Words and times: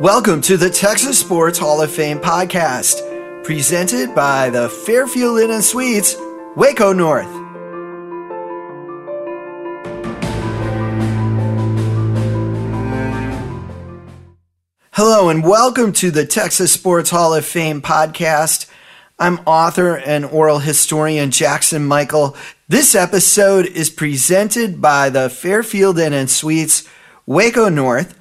Welcome 0.00 0.42
to 0.42 0.58
the 0.58 0.68
Texas 0.68 1.18
Sports 1.18 1.58
Hall 1.58 1.80
of 1.80 1.90
Fame 1.90 2.18
podcast, 2.18 3.42
presented 3.42 4.14
by 4.14 4.50
the 4.50 4.68
Fairfield 4.68 5.40
Inn 5.40 5.50
and 5.50 5.64
Suites, 5.64 6.14
Waco 6.54 6.92
North. 6.92 7.30
Hello, 14.92 15.30
and 15.30 15.42
welcome 15.42 15.94
to 15.94 16.10
the 16.10 16.26
Texas 16.26 16.74
Sports 16.74 17.08
Hall 17.08 17.32
of 17.32 17.46
Fame 17.46 17.80
podcast. 17.80 18.68
I'm 19.18 19.38
author 19.46 19.96
and 19.96 20.26
oral 20.26 20.58
historian 20.58 21.30
Jackson 21.30 21.86
Michael. 21.86 22.36
This 22.68 22.94
episode 22.94 23.64
is 23.64 23.88
presented 23.88 24.82
by 24.82 25.08
the 25.08 25.30
Fairfield 25.30 25.98
Inn 25.98 26.12
and 26.12 26.28
Suites, 26.28 26.86
Waco 27.24 27.70
North 27.70 28.14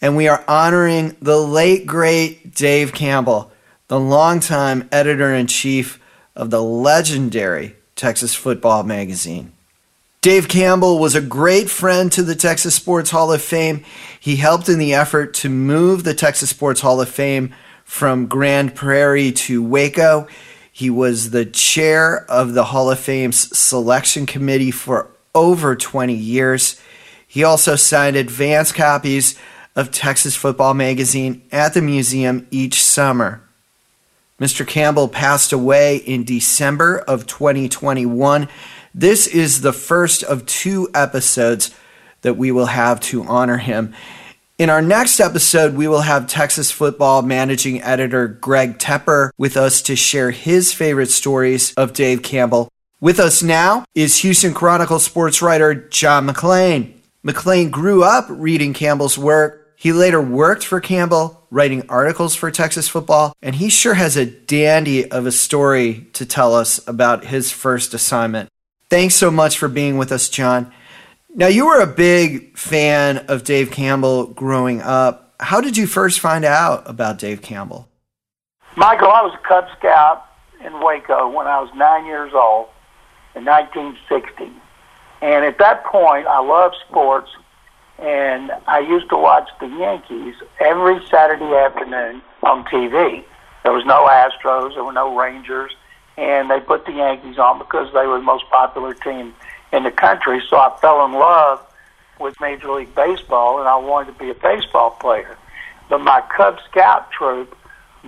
and 0.00 0.16
we 0.16 0.28
are 0.28 0.44
honoring 0.48 1.16
the 1.20 1.38
late, 1.38 1.86
great 1.86 2.54
Dave 2.54 2.92
Campbell, 2.92 3.52
the 3.88 4.00
longtime 4.00 4.88
editor 4.90 5.34
in 5.34 5.46
chief 5.46 6.00
of 6.34 6.50
the 6.50 6.62
legendary 6.62 7.76
Texas 7.96 8.34
Football 8.34 8.84
Magazine. 8.84 9.52
Dave 10.22 10.48
Campbell 10.48 10.98
was 10.98 11.14
a 11.14 11.20
great 11.20 11.70
friend 11.70 12.12
to 12.12 12.22
the 12.22 12.34
Texas 12.34 12.74
Sports 12.74 13.10
Hall 13.10 13.32
of 13.32 13.42
Fame. 13.42 13.84
He 14.18 14.36
helped 14.36 14.68
in 14.68 14.78
the 14.78 14.94
effort 14.94 15.32
to 15.34 15.48
move 15.48 16.04
the 16.04 16.14
Texas 16.14 16.50
Sports 16.50 16.82
Hall 16.82 17.00
of 17.00 17.08
Fame 17.08 17.54
from 17.84 18.26
Grand 18.26 18.74
Prairie 18.74 19.32
to 19.32 19.62
Waco. 19.62 20.28
He 20.70 20.90
was 20.90 21.30
the 21.30 21.46
chair 21.46 22.24
of 22.30 22.52
the 22.52 22.64
Hall 22.64 22.90
of 22.90 22.98
Fame's 22.98 23.56
selection 23.56 24.26
committee 24.26 24.70
for 24.70 25.10
over 25.34 25.74
20 25.74 26.14
years. 26.14 26.80
He 27.26 27.42
also 27.42 27.76
signed 27.76 28.16
advance 28.16 28.72
copies 28.72 29.38
of 29.76 29.90
Texas 29.90 30.36
Football 30.36 30.74
Magazine 30.74 31.42
at 31.52 31.74
the 31.74 31.82
museum 31.82 32.46
each 32.50 32.82
summer. 32.82 33.42
Mr. 34.40 34.66
Campbell 34.66 35.08
passed 35.08 35.52
away 35.52 35.96
in 35.96 36.24
December 36.24 36.98
of 36.98 37.26
2021. 37.26 38.48
This 38.94 39.26
is 39.26 39.60
the 39.60 39.72
first 39.72 40.22
of 40.22 40.46
two 40.46 40.88
episodes 40.94 41.74
that 42.22 42.36
we 42.36 42.50
will 42.50 42.66
have 42.66 43.00
to 43.00 43.22
honor 43.24 43.58
him. 43.58 43.94
In 44.58 44.68
our 44.68 44.82
next 44.82 45.20
episode, 45.20 45.74
we 45.74 45.88
will 45.88 46.02
have 46.02 46.26
Texas 46.26 46.70
football 46.70 47.22
managing 47.22 47.82
editor 47.82 48.28
Greg 48.28 48.78
Tepper 48.78 49.30
with 49.38 49.56
us 49.56 49.80
to 49.82 49.96
share 49.96 50.30
his 50.30 50.72
favorite 50.72 51.10
stories 51.10 51.72
of 51.74 51.92
Dave 51.92 52.22
Campbell. 52.22 52.68
With 53.00 53.18
us 53.18 53.42
now 53.42 53.84
is 53.94 54.18
Houston 54.18 54.52
Chronicle 54.52 54.98
sports 54.98 55.40
writer 55.40 55.74
John 55.74 56.26
McClain. 56.26 56.92
McClain 57.24 57.70
grew 57.70 58.04
up 58.04 58.26
reading 58.28 58.74
Campbell's 58.74 59.16
work 59.16 59.59
he 59.80 59.94
later 59.94 60.20
worked 60.20 60.62
for 60.62 60.78
Campbell, 60.78 61.42
writing 61.50 61.88
articles 61.88 62.34
for 62.34 62.50
Texas 62.50 62.86
football, 62.86 63.34
and 63.40 63.54
he 63.54 63.70
sure 63.70 63.94
has 63.94 64.14
a 64.14 64.26
dandy 64.26 65.10
of 65.10 65.24
a 65.24 65.32
story 65.32 66.06
to 66.12 66.26
tell 66.26 66.54
us 66.54 66.86
about 66.86 67.24
his 67.24 67.50
first 67.50 67.94
assignment. 67.94 68.50
Thanks 68.90 69.14
so 69.14 69.30
much 69.30 69.56
for 69.56 69.68
being 69.68 69.96
with 69.96 70.12
us, 70.12 70.28
John. 70.28 70.70
Now, 71.34 71.46
you 71.46 71.64
were 71.64 71.80
a 71.80 71.86
big 71.86 72.58
fan 72.58 73.24
of 73.28 73.42
Dave 73.42 73.70
Campbell 73.70 74.26
growing 74.26 74.82
up. 74.82 75.32
How 75.40 75.62
did 75.62 75.78
you 75.78 75.86
first 75.86 76.20
find 76.20 76.44
out 76.44 76.82
about 76.84 77.16
Dave 77.16 77.40
Campbell? 77.40 77.88
Michael, 78.76 79.08
I 79.08 79.22
was 79.22 79.32
a 79.32 79.48
Cub 79.48 79.64
Scout 79.78 80.26
in 80.62 80.78
Waco 80.80 81.30
when 81.30 81.46
I 81.46 81.58
was 81.58 81.70
nine 81.74 82.04
years 82.04 82.32
old 82.34 82.68
in 83.34 83.46
1960. 83.46 84.52
And 85.22 85.42
at 85.42 85.56
that 85.56 85.86
point, 85.86 86.26
I 86.26 86.40
loved 86.40 86.76
sports 86.86 87.30
and 88.00 88.50
I 88.66 88.80
used 88.80 89.10
to 89.10 89.16
watch 89.16 89.48
the 89.60 89.66
Yankees 89.66 90.34
every 90.58 91.04
Saturday 91.08 91.54
afternoon 91.54 92.22
on 92.42 92.64
TV. 92.64 93.22
There 93.62 93.72
was 93.72 93.84
no 93.84 94.08
Astros, 94.08 94.74
there 94.74 94.84
were 94.84 94.92
no 94.92 95.18
Rangers, 95.18 95.72
and 96.16 96.50
they 96.50 96.60
put 96.60 96.86
the 96.86 96.92
Yankees 96.92 97.38
on 97.38 97.58
because 97.58 97.92
they 97.92 98.06
were 98.06 98.18
the 98.18 98.24
most 98.24 98.44
popular 98.50 98.94
team 98.94 99.34
in 99.72 99.82
the 99.82 99.90
country. 99.90 100.42
So 100.48 100.56
I 100.56 100.74
fell 100.80 101.04
in 101.04 101.12
love 101.12 101.60
with 102.18 102.34
Major 102.40 102.72
League 102.72 102.94
Baseball, 102.94 103.58
and 103.58 103.68
I 103.68 103.76
wanted 103.76 104.12
to 104.12 104.18
be 104.18 104.30
a 104.30 104.34
baseball 104.34 104.92
player. 104.92 105.36
But 105.90 105.98
my 105.98 106.22
Cub 106.34 106.58
Scout 106.70 107.10
troop 107.10 107.54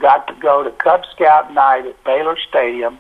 got 0.01 0.27
to 0.29 0.35
go 0.35 0.63
to 0.63 0.71
Cub 0.71 1.03
Scout 1.15 1.53
night 1.53 1.85
at 1.87 2.03
Baylor 2.05 2.39
Stadium 2.49 2.99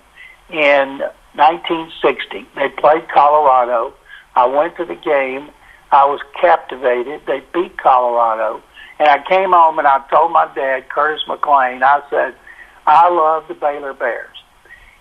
in 0.51 1.01
1960. 1.35 2.47
They 2.55 2.69
played 2.69 3.09
Colorado. 3.09 3.95
I 4.35 4.47
went 4.47 4.77
to 4.77 4.85
the 4.85 4.95
game 4.95 5.51
I 5.93 6.07
was 6.07 6.21
captivated. 6.41 7.21
They 7.27 7.43
beat 7.53 7.77
Colorado. 7.77 8.63
And 8.99 9.09
I 9.09 9.23
came 9.29 9.53
home 9.53 9.79
and 9.79 9.87
I 9.87 10.03
told 10.09 10.33
my 10.33 10.53
dad, 10.55 10.89
Curtis 10.89 11.23
McClain, 11.29 11.83
I 11.83 12.03
said, 12.09 12.35
I 12.87 13.11
love 13.11 13.47
the 13.47 13.55
Baylor 13.55 13.93
Bears. 13.93 14.37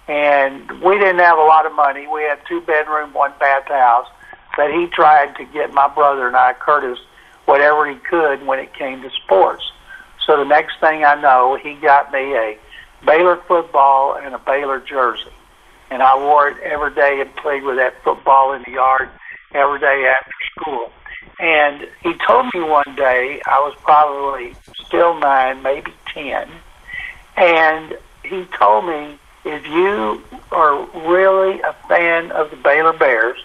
And 0.08 0.70
we 0.82 0.98
didn't 0.98 1.20
have 1.20 1.38
a 1.38 1.44
lot 1.44 1.66
of 1.66 1.74
money. 1.74 2.08
We 2.08 2.24
had 2.24 2.40
two 2.48 2.60
bedroom, 2.62 3.14
one 3.14 3.34
bath 3.40 3.68
house. 3.68 4.08
But 4.58 4.72
he 4.74 4.88
tried 4.88 5.38
to 5.38 5.46
get 5.46 5.74
my 5.74 5.88
brother 5.88 6.28
and 6.28 6.36
I, 6.36 6.54
Curtis, 6.54 7.00
whatever 7.46 7.90
he 7.90 7.96
could 7.96 8.46
when 8.46 8.60
it 8.60 8.74
came 8.74 9.02
to 9.02 9.10
sports. 9.24 9.64
So 10.28 10.36
the 10.36 10.44
next 10.44 10.80
thing 10.82 11.06
I 11.06 11.20
know, 11.20 11.58
he 11.62 11.76
got 11.76 12.12
me 12.12 12.36
a 12.36 12.58
Baylor 13.06 13.38
football 13.48 14.16
and 14.16 14.36
a 14.36 14.40
Baylor 14.40 14.82
jersey. 14.82 15.32
And 15.90 16.04
I 16.04 16.18
wore 16.18 16.50
it 16.50 16.58
every 16.64 16.94
day 16.94 17.22
and 17.22 17.34
played 17.38 17.64
with 17.64 17.78
that 17.78 17.94
football 18.04 18.54
in 18.54 18.64
the 18.66 18.72
yard 18.72 19.10
every 19.54 19.80
day 19.80 20.12
after 20.18 20.32
school. 20.52 20.92
And 21.40 21.88
he 22.04 22.14
told 22.26 22.48
me 22.54 22.62
one 22.62 22.96
day, 22.96 23.42
I 23.48 23.60
was 23.60 23.76
probably 23.82 24.54
still 24.86 25.18
nine, 25.20 25.62
maybe 25.64 25.94
10, 26.14 26.50
and 27.38 27.98
he 28.24 28.46
told 28.58 28.86
me, 28.86 29.18
if 29.44 29.66
you 29.66 30.24
are 30.52 30.86
really 31.08 31.60
a 31.62 31.74
fan 31.88 32.32
of 32.32 32.52
the 32.52 32.58
Baylor 32.58 32.94
Bears, 32.94 33.40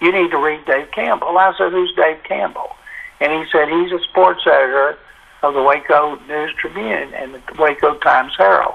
you 0.00 0.12
need 0.12 0.30
to 0.30 0.36
read 0.36 0.64
Dave 0.66 0.90
Campbell. 0.90 1.38
I 1.38 1.54
said, 1.56 1.72
who's 1.72 1.92
Dave 1.94 2.22
Campbell? 2.24 2.76
And 3.20 3.32
he 3.32 3.50
said, 3.50 3.68
he's 3.68 3.92
a 3.92 3.98
sports 4.04 4.42
editor 4.46 4.98
of 5.42 5.54
the 5.54 5.62
Waco 5.62 6.16
News 6.26 6.52
Tribune 6.54 7.14
and 7.14 7.34
the 7.34 7.40
Waco 7.58 7.94
Times 7.94 8.34
Herald. 8.36 8.74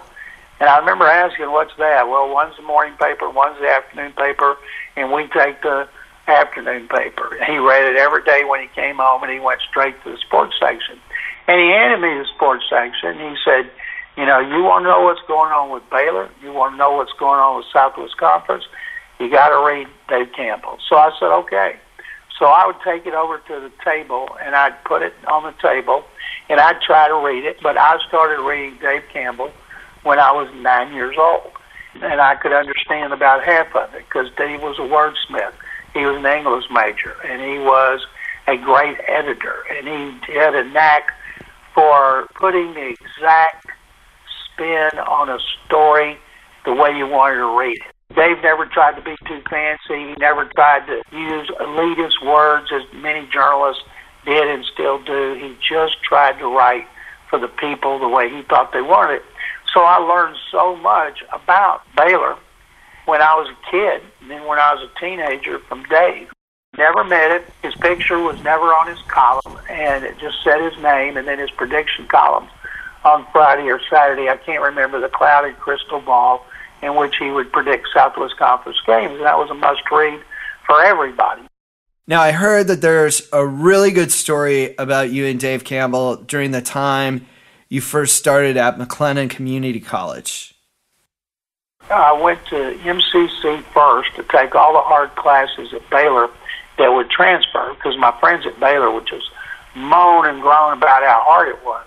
And 0.59 0.69
I 0.69 0.79
remember 0.79 1.05
asking, 1.05 1.51
what's 1.51 1.75
that? 1.77 2.07
Well, 2.07 2.33
one's 2.33 2.55
the 2.57 2.63
morning 2.63 2.95
paper, 2.97 3.29
one's 3.29 3.59
the 3.59 3.69
afternoon 3.69 4.13
paper, 4.13 4.57
and 4.95 5.11
we 5.11 5.27
take 5.27 5.61
the 5.61 5.87
afternoon 6.27 6.87
paper. 6.87 7.37
He 7.45 7.57
read 7.57 7.83
it 7.83 7.97
every 7.97 8.23
day 8.23 8.43
when 8.45 8.61
he 8.61 8.67
came 8.67 8.97
home, 8.97 9.23
and 9.23 9.31
he 9.31 9.39
went 9.39 9.61
straight 9.61 10.01
to 10.03 10.11
the 10.11 10.17
sports 10.17 10.55
section. 10.59 10.99
And 11.47 11.59
he 11.59 11.67
handed 11.67 11.99
me 11.99 12.17
the 12.17 12.25
sports 12.35 12.63
section. 12.69 13.19
He 13.19 13.35
said, 13.43 13.69
"You 14.15 14.25
know, 14.25 14.39
you 14.39 14.63
want 14.63 14.83
to 14.85 14.89
know 14.89 15.01
what's 15.01 15.21
going 15.27 15.51
on 15.51 15.69
with 15.69 15.87
Baylor? 15.89 16.29
You 16.41 16.53
want 16.53 16.73
to 16.73 16.77
know 16.77 16.93
what's 16.93 17.13
going 17.13 17.39
on 17.39 17.57
with 17.57 17.65
Southwest 17.73 18.17
Conference? 18.17 18.65
You 19.19 19.29
got 19.29 19.49
to 19.49 19.65
read 19.65 19.87
Dave 20.07 20.31
Campbell." 20.33 20.79
So 20.87 20.95
I 20.97 21.11
said, 21.19 21.31
"Okay." 21.43 21.75
So 22.39 22.45
I 22.45 22.65
would 22.65 22.79
take 22.83 23.05
it 23.05 23.13
over 23.13 23.37
to 23.37 23.59
the 23.59 23.71
table, 23.83 24.29
and 24.41 24.55
I'd 24.55 24.81
put 24.85 25.01
it 25.01 25.13
on 25.27 25.43
the 25.43 25.53
table, 25.61 26.03
and 26.49 26.59
I'd 26.59 26.81
try 26.81 27.07
to 27.07 27.15
read 27.15 27.45
it. 27.45 27.59
But 27.61 27.77
I 27.77 27.97
started 28.07 28.41
reading 28.41 28.77
Dave 28.81 29.03
Campbell 29.11 29.51
when 30.03 30.19
I 30.19 30.31
was 30.31 30.49
nine 30.55 30.93
years 30.93 31.15
old, 31.17 31.51
and 32.01 32.19
I 32.19 32.35
could 32.35 32.51
understand 32.51 33.13
about 33.13 33.43
half 33.43 33.75
of 33.75 33.93
it 33.93 34.05
because 34.07 34.31
Dave 34.35 34.63
was 34.63 34.79
a 34.79 34.81
wordsmith 34.81 35.53
he 35.93 36.05
was 36.05 36.17
an 36.17 36.25
English 36.25 36.65
major, 36.71 37.15
and 37.23 37.41
he 37.41 37.59
was 37.59 38.05
a 38.47 38.57
great 38.57 38.97
editor, 39.07 39.63
and 39.69 39.87
he 39.87 40.33
had 40.33 40.55
a 40.55 40.63
knack 40.69 41.11
for 41.73 42.27
putting 42.35 42.73
the 42.73 42.93
exact 42.99 43.67
spin 44.53 44.99
on 44.99 45.29
a 45.29 45.37
story 45.65 46.17
the 46.65 46.73
way 46.73 46.95
you 46.95 47.07
wanted 47.07 47.35
to 47.35 47.57
read 47.57 47.77
it. 47.77 48.15
Dave 48.15 48.43
never 48.43 48.65
tried 48.65 48.95
to 48.95 49.01
be 49.01 49.15
too 49.27 49.41
fancy. 49.49 50.09
He 50.09 50.15
never 50.19 50.45
tried 50.55 50.85
to 50.85 51.01
use 51.11 51.49
elitist 51.59 52.23
words 52.25 52.71
as 52.71 52.83
many 52.93 53.27
journalists 53.31 53.83
did 54.25 54.47
and 54.47 54.63
still 54.71 55.01
do. 55.03 55.33
He 55.33 55.55
just 55.67 56.01
tried 56.03 56.37
to 56.39 56.45
write 56.47 56.85
for 57.29 57.39
the 57.39 57.47
people 57.47 57.97
the 57.97 58.07
way 58.07 58.29
he 58.29 58.43
thought 58.43 58.71
they 58.71 58.81
wanted 58.81 59.15
it. 59.15 59.23
So 59.73 59.81
I 59.81 59.97
learned 59.97 60.37
so 60.51 60.75
much 60.75 61.23
about 61.33 61.81
Baylor 61.97 62.37
when 63.05 63.21
I 63.21 63.35
was 63.35 63.49
a 63.49 63.71
kid, 63.71 64.01
and 64.21 64.31
then 64.31 64.45
when 64.45 64.59
I 64.59 64.73
was 64.73 64.89
a 64.89 64.99
teenager 64.99 65.59
from 65.59 65.83
Dave. 65.83 66.29
Never 66.77 67.03
met 67.03 67.31
him. 67.31 67.43
His 67.61 67.75
picture 67.75 68.19
was 68.19 68.41
never 68.43 68.73
on 68.73 68.87
his 68.87 68.99
column, 69.07 69.59
and 69.69 70.03
it 70.03 70.17
just 70.17 70.43
said 70.43 70.59
his 70.59 70.81
name 70.81 71.17
and 71.17 71.27
then 71.27 71.37
his 71.37 71.51
prediction 71.51 72.07
column 72.07 72.47
on 73.03 73.27
Friday 73.31 73.69
or 73.69 73.79
Saturday. 73.89 74.29
I 74.29 74.37
can't 74.37 74.63
remember 74.63 74.99
the 74.99 75.09
clouded 75.09 75.57
crystal 75.59 75.99
ball 75.99 76.45
in 76.81 76.95
which 76.95 77.15
he 77.17 77.29
would 77.29 77.51
predict 77.51 77.87
Southwest 77.93 78.37
Conference 78.37 78.79
games, 78.85 79.13
and 79.13 79.21
that 79.21 79.37
was 79.37 79.49
a 79.49 79.53
must 79.53 79.83
read 79.91 80.19
for 80.65 80.83
everybody. 80.83 81.43
Now, 82.07 82.21
I 82.21 82.31
heard 82.31 82.67
that 82.67 82.81
there's 82.81 83.29
a 83.31 83.45
really 83.45 83.91
good 83.91 84.11
story 84.11 84.75
about 84.77 85.11
you 85.11 85.25
and 85.25 85.39
Dave 85.39 85.63
Campbell 85.63 86.17
during 86.17 86.51
the 86.51 86.61
time 86.61 87.27
you 87.69 87.79
first 87.79 88.17
started 88.17 88.57
at 88.57 88.77
McLennan 88.77 89.29
Community 89.29 89.79
College. 89.79 90.52
I 91.89 92.13
went 92.13 92.45
to 92.47 92.55
MCC 92.55 93.63
first 93.65 94.15
to 94.15 94.23
take 94.23 94.55
all 94.55 94.73
the 94.73 94.81
hard 94.81 95.15
classes 95.15 95.73
at 95.73 95.87
Baylor 95.89 96.29
that 96.77 96.89
would 96.89 97.09
transfer 97.09 97.73
because 97.73 97.97
my 97.97 98.11
friends 98.19 98.45
at 98.45 98.59
Baylor 98.59 98.91
would 98.91 99.05
just 99.05 99.29
moan 99.75 100.27
and 100.27 100.41
groan 100.41 100.77
about 100.77 101.03
how 101.03 101.21
hard 101.25 101.49
it 101.49 101.63
was. 101.63 101.85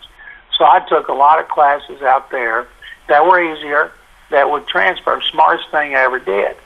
So 0.57 0.65
I 0.65 0.81
took 0.89 1.09
a 1.09 1.13
lot 1.13 1.41
of 1.41 1.49
classes 1.49 2.03
out 2.03 2.31
there 2.31 2.67
that 3.09 3.25
were 3.25 3.41
easier, 3.41 3.93
that 4.31 4.51
would 4.51 4.67
transfer. 4.67 5.21
Smartest 5.31 5.71
thing 5.71 5.95
I 5.95 6.05
ever 6.05 6.19
did. 6.19 6.57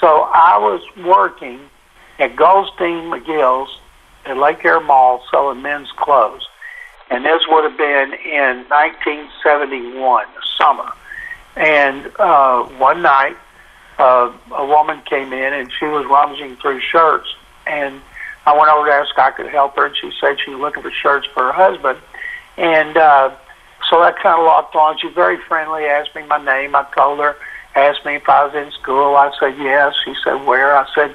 So 0.00 0.28
I 0.32 0.58
was 0.58 0.82
working 1.04 1.60
at 2.18 2.36
Goldstein 2.36 3.10
Migel's 3.10 3.78
at 4.24 4.36
Lake 4.36 4.64
Air 4.64 4.80
Mall 4.80 5.24
selling 5.30 5.62
men's 5.62 5.90
clothes. 5.92 6.46
And 7.10 7.24
this 7.24 7.42
would 7.48 7.64
have 7.64 7.78
been 7.78 8.12
in 8.24 8.64
1971, 8.68 10.26
summer. 10.58 10.92
And 11.58 12.12
uh, 12.20 12.62
one 12.78 13.02
night, 13.02 13.36
uh, 13.98 14.32
a 14.52 14.64
woman 14.64 15.02
came 15.02 15.32
in 15.32 15.52
and 15.52 15.70
she 15.78 15.86
was 15.86 16.06
rummaging 16.06 16.56
through 16.56 16.80
shirts. 16.80 17.28
And 17.66 18.00
I 18.46 18.56
went 18.56 18.70
over 18.70 18.86
to 18.86 18.92
ask 18.92 19.10
if 19.10 19.18
I 19.18 19.32
could 19.32 19.48
help 19.48 19.74
her, 19.76 19.86
and 19.86 19.96
she 19.96 20.10
said 20.20 20.38
she 20.40 20.52
was 20.52 20.60
looking 20.60 20.84
for 20.84 20.92
shirts 20.92 21.26
for 21.34 21.42
her 21.42 21.52
husband. 21.52 21.98
And 22.56 22.96
uh, 22.96 23.34
so 23.90 24.00
that 24.00 24.16
kind 24.22 24.38
of 24.38 24.46
locked 24.46 24.76
on. 24.76 24.98
She 24.98 25.08
very 25.08 25.36
friendly, 25.48 25.84
asked 25.84 26.14
me 26.14 26.24
my 26.26 26.42
name. 26.42 26.76
I 26.76 26.86
told 26.96 27.18
her, 27.18 27.36
asked 27.74 28.06
me 28.06 28.14
if 28.14 28.28
I 28.28 28.44
was 28.44 28.54
in 28.54 28.70
school. 28.72 29.16
I 29.16 29.32
said 29.38 29.58
yes. 29.58 29.94
She 30.04 30.14
said 30.22 30.46
where? 30.46 30.76
I 30.76 30.86
said 30.94 31.14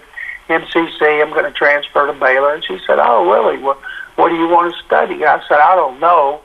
MCC. 0.50 1.22
I'm 1.22 1.32
going 1.32 1.46
to 1.46 1.52
transfer 1.52 2.06
to 2.06 2.14
Baylor. 2.14 2.54
And 2.54 2.66
she 2.66 2.80
said, 2.86 3.00
oh, 3.00 3.32
really? 3.32 3.64
What, 3.64 3.80
what 4.16 4.28
do 4.28 4.36
you 4.36 4.50
want 4.50 4.74
to 4.74 4.84
study? 4.84 5.26
I 5.26 5.42
said, 5.48 5.60
I 5.60 5.76
don't 5.76 6.02
know, 6.02 6.42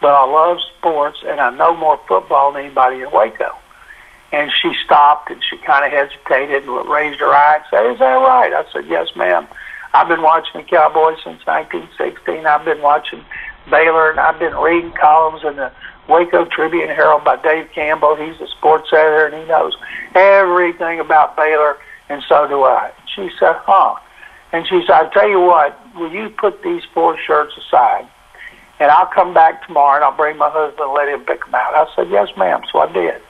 but 0.00 0.08
I 0.08 0.24
love 0.24 0.58
sports, 0.78 1.18
and 1.26 1.40
I 1.40 1.50
know 1.50 1.76
more 1.76 2.00
football 2.08 2.52
than 2.52 2.64
anybody 2.64 3.02
in 3.02 3.10
Waco. 3.10 3.56
And 4.32 4.50
she 4.62 4.72
stopped, 4.84 5.30
and 5.30 5.42
she 5.42 5.56
kind 5.58 5.84
of 5.84 5.92
hesitated 5.92 6.64
and 6.64 6.88
raised 6.88 7.20
her 7.20 7.32
eye 7.32 7.56
and 7.56 7.64
said, 7.70 7.92
is 7.92 7.98
that 7.98 8.14
right? 8.14 8.52
I 8.52 8.64
said, 8.72 8.86
yes, 8.86 9.08
ma'am. 9.16 9.46
I've 9.92 10.08
been 10.08 10.22
watching 10.22 10.60
the 10.60 10.66
Cowboys 10.66 11.18
since 11.24 11.44
1916. 11.46 12.46
I've 12.46 12.64
been 12.64 12.80
watching 12.80 13.24
Baylor, 13.68 14.10
and 14.10 14.20
I've 14.20 14.38
been 14.38 14.54
reading 14.54 14.92
columns 14.92 15.42
in 15.44 15.56
the 15.56 15.72
Waco 16.08 16.44
Tribune 16.44 16.88
Herald 16.88 17.24
by 17.24 17.36
Dave 17.36 17.70
Campbell. 17.74 18.16
He's 18.16 18.40
a 18.40 18.46
sports 18.46 18.88
editor, 18.92 19.26
and 19.26 19.42
he 19.42 19.48
knows 19.48 19.76
everything 20.14 21.00
about 21.00 21.36
Baylor, 21.36 21.76
and 22.08 22.22
so 22.28 22.46
do 22.46 22.62
I. 22.62 22.92
She 23.14 23.30
said, 23.38 23.56
huh. 23.66 23.96
And 24.52 24.66
she 24.66 24.80
said, 24.86 24.90
I'll 24.90 25.10
tell 25.10 25.28
you 25.28 25.40
what, 25.40 25.78
will 25.96 26.12
you 26.12 26.30
put 26.30 26.62
these 26.62 26.82
four 26.94 27.18
shirts 27.18 27.54
aside? 27.56 28.08
And 28.80 28.90
I'll 28.90 29.06
come 29.06 29.34
back 29.34 29.66
tomorrow, 29.66 29.96
and 29.96 30.04
I'll 30.04 30.16
bring 30.16 30.38
my 30.38 30.48
husband 30.50 30.80
and 30.80 30.92
let 30.94 31.08
him 31.08 31.20
pick 31.26 31.44
them 31.44 31.54
out. 31.54 31.74
I 31.74 31.86
said, 31.94 32.10
yes, 32.10 32.28
ma'am. 32.36 32.62
So 32.72 32.78
I 32.78 32.90
did. 32.90 33.20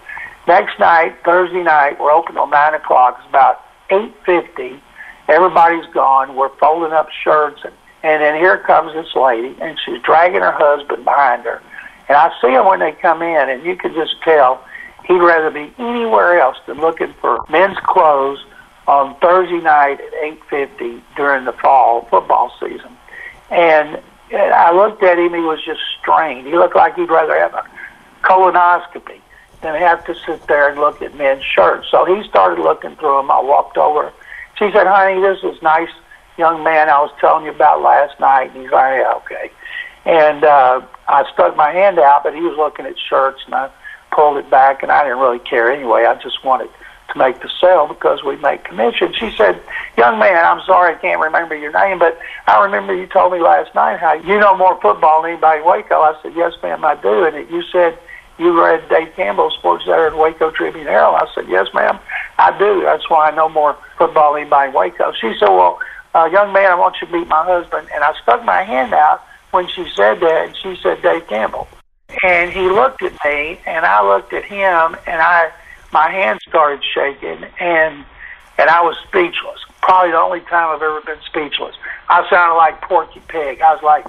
Next 0.47 0.79
night, 0.79 1.17
Thursday 1.25 1.63
night, 1.63 2.01
we're 2.01 2.13
open 2.13 2.35
till 2.35 2.47
9 2.47 2.75
o'clock. 2.75 3.17
It's 3.19 3.29
about 3.29 3.61
8.50. 3.91 4.81
Everybody's 5.29 5.87
gone. 5.93 6.37
We're 6.37 6.57
folding 6.59 6.93
up 6.93 7.09
shirts, 7.25 7.61
and, 7.65 7.75
and 8.05 8.23
then 8.23 8.37
here 8.37 8.59
comes 8.59 8.95
this 8.95 9.15
lady, 9.17 9.57
and 9.61 9.77
she's 9.85 10.01
dragging 10.03 10.41
her 10.41 10.53
husband 10.53 11.05
behind 11.05 11.43
her. 11.43 11.61
And 12.09 12.17
I 12.17 12.31
see 12.41 12.53
them 12.53 12.67
when 12.67 12.79
they 12.79 12.93
come 12.93 13.21
in, 13.21 13.49
and 13.49 13.65
you 13.65 13.77
can 13.77 13.93
just 13.93 14.23
tell 14.23 14.65
he'd 15.07 15.19
rather 15.19 15.51
be 15.51 15.73
anywhere 15.79 16.41
else 16.41 16.59
than 16.67 16.79
looking 16.79 17.13
for 17.21 17.39
men's 17.49 17.79
clothes 17.85 18.39
on 18.87 19.17
Thursday 19.17 19.61
night 19.61 20.01
at 20.01 20.13
8:50 20.51 21.03
during 21.17 21.45
the 21.45 21.53
fall 21.53 22.07
football 22.11 22.53
season. 22.61 22.97
And 23.51 24.01
I 24.33 24.73
looked 24.73 25.03
at 25.03 25.19
him; 25.19 25.35
he 25.35 25.41
was 25.41 25.63
just 25.65 25.81
strained. 26.01 26.47
He 26.47 26.55
looked 26.55 26.77
like 26.77 26.95
he'd 26.95 27.11
rather 27.11 27.39
have 27.39 27.55
a 27.55 27.65
colonoscopy 28.23 29.21
than 29.63 29.75
have 29.75 30.05
to 30.07 30.15
sit 30.27 30.47
there 30.47 30.69
and 30.69 30.79
look 30.79 31.03
at 31.03 31.15
men's 31.17 31.45
shirts. 31.45 31.89
So 31.91 32.05
he 32.05 32.27
started 32.29 32.63
looking 32.63 32.97
through 32.97 33.17
them. 33.17 33.31
I 33.31 33.41
walked 33.41 33.77
over. 33.77 34.13
She 34.59 34.71
said, 34.73 34.87
"Honey, 34.87 35.21
this 35.21 35.43
is 35.43 35.61
nice 35.63 35.91
young 36.39 36.63
man 36.63 36.89
I 36.89 37.01
was 37.01 37.11
telling 37.21 37.45
you 37.45 37.51
about 37.51 37.83
last 37.83 38.19
night." 38.21 38.51
And 38.55 38.63
he's 38.63 38.71
like, 38.71 39.01
"Yeah, 39.01 39.13
okay." 39.17 39.51
And 40.05 40.45
uh, 40.45 40.81
I 41.09 41.31
stuck 41.33 41.57
my 41.57 41.73
hand 41.73 41.99
out, 41.99 42.23
but 42.25 42.35
he 42.35 42.41
was 42.41 42.57
looking 42.57 42.87
at 42.87 42.99
shirts, 42.99 43.43
and 43.47 43.55
I 43.55 43.71
pulled 44.13 44.39
it 44.39 44.49
back, 44.51 44.83
and 44.83 44.91
I 44.91 45.03
didn't 45.03 45.19
really 45.19 45.39
care 45.41 45.71
anyway. 45.71 46.05
I 46.05 46.15
just 46.15 46.45
wanted 46.45 46.71
to 47.13 47.19
make 47.19 47.41
the 47.41 47.51
sale 47.61 47.87
because 47.87 48.23
we 48.25 48.37
make 48.37 48.65
commission. 48.65 49.13
She 49.13 49.31
said, 49.37 49.61
Young 49.97 50.19
man, 50.19 50.45
I'm 50.45 50.65
sorry 50.65 50.95
I 50.95 50.99
can't 50.99 51.21
remember 51.21 51.57
your 51.57 51.73
name, 51.73 51.99
but 51.99 52.19
I 52.47 52.63
remember 52.63 52.95
you 52.95 53.07
told 53.07 53.33
me 53.33 53.41
last 53.41 53.75
night 53.75 53.99
how 53.99 54.15
you 54.15 54.39
know 54.39 54.57
more 54.57 54.81
football 54.81 55.23
than 55.23 55.33
anybody 55.33 55.61
in 55.61 55.67
Waco. 55.67 56.01
I 56.01 56.21
said, 56.23 56.35
Yes, 56.35 56.55
ma'am, 56.63 56.85
I 56.85 56.95
do. 56.97 57.25
And 57.25 57.51
you 57.51 57.63
said 57.71 57.99
you 58.39 58.59
read 58.59 58.89
Dave 58.89 59.15
Campbell's 59.15 59.55
Sports 59.55 59.85
Center 59.85 60.09
in 60.09 60.17
Waco 60.17 60.51
Tribune 60.51 60.87
Herald. 60.87 61.17
I 61.17 61.27
said, 61.35 61.49
Yes, 61.49 61.69
ma'am, 61.75 61.99
I 62.39 62.57
do. 62.59 62.83
That's 62.83 63.09
why 63.11 63.31
I 63.31 63.35
know 63.35 63.49
more 63.49 63.77
football 63.99 64.35
than 64.35 64.43
anybody 64.43 64.69
in 64.69 64.75
Waco. 64.75 65.13
She 65.13 65.35
said, 65.39 65.49
Well, 65.49 65.79
uh, 66.15 66.29
young 66.33 66.53
man, 66.53 66.73
I 66.73 66.75
want 66.75 66.97
you 67.01 67.07
to 67.07 67.13
meet 67.13 67.29
my 67.29 67.45
husband. 67.45 67.89
And 67.95 68.03
I 68.03 68.13
stuck 68.23 68.45
my 68.45 68.63
hand 68.63 68.93
out 68.93 69.23
when 69.51 69.69
she 69.69 69.85
said 69.95 70.21
that, 70.21 70.47
and 70.47 70.57
she 70.57 70.77
said, 70.83 71.03
Dave 71.03 71.27
Campbell. 71.29 71.69
And 72.25 72.51
he 72.51 72.63
looked 72.63 73.03
at 73.03 73.13
me, 73.25 73.61
and 73.67 73.85
I 73.87 74.03
looked 74.07 74.33
at 74.33 74.45
him, 74.45 74.97
and 75.07 75.23
I 75.23 75.53
my 75.93 76.11
hands 76.11 76.41
started 76.49 76.85
shaking 76.85 77.45
and 77.59 78.05
and 78.59 78.69
I 78.69 78.83
was 78.83 78.97
speechless. 79.09 79.61
Probably 79.81 80.11
the 80.11 80.19
only 80.19 80.41
time 80.41 80.77
I've 80.77 80.83
ever 80.83 81.01
been 81.01 81.21
speechless. 81.25 81.75
I 82.11 82.29
sounded 82.29 82.57
like 82.57 82.83
Porky 82.83 83.23
Pig. 83.29 83.63
I 83.63 83.75
was 83.75 83.83
like, 83.83 84.05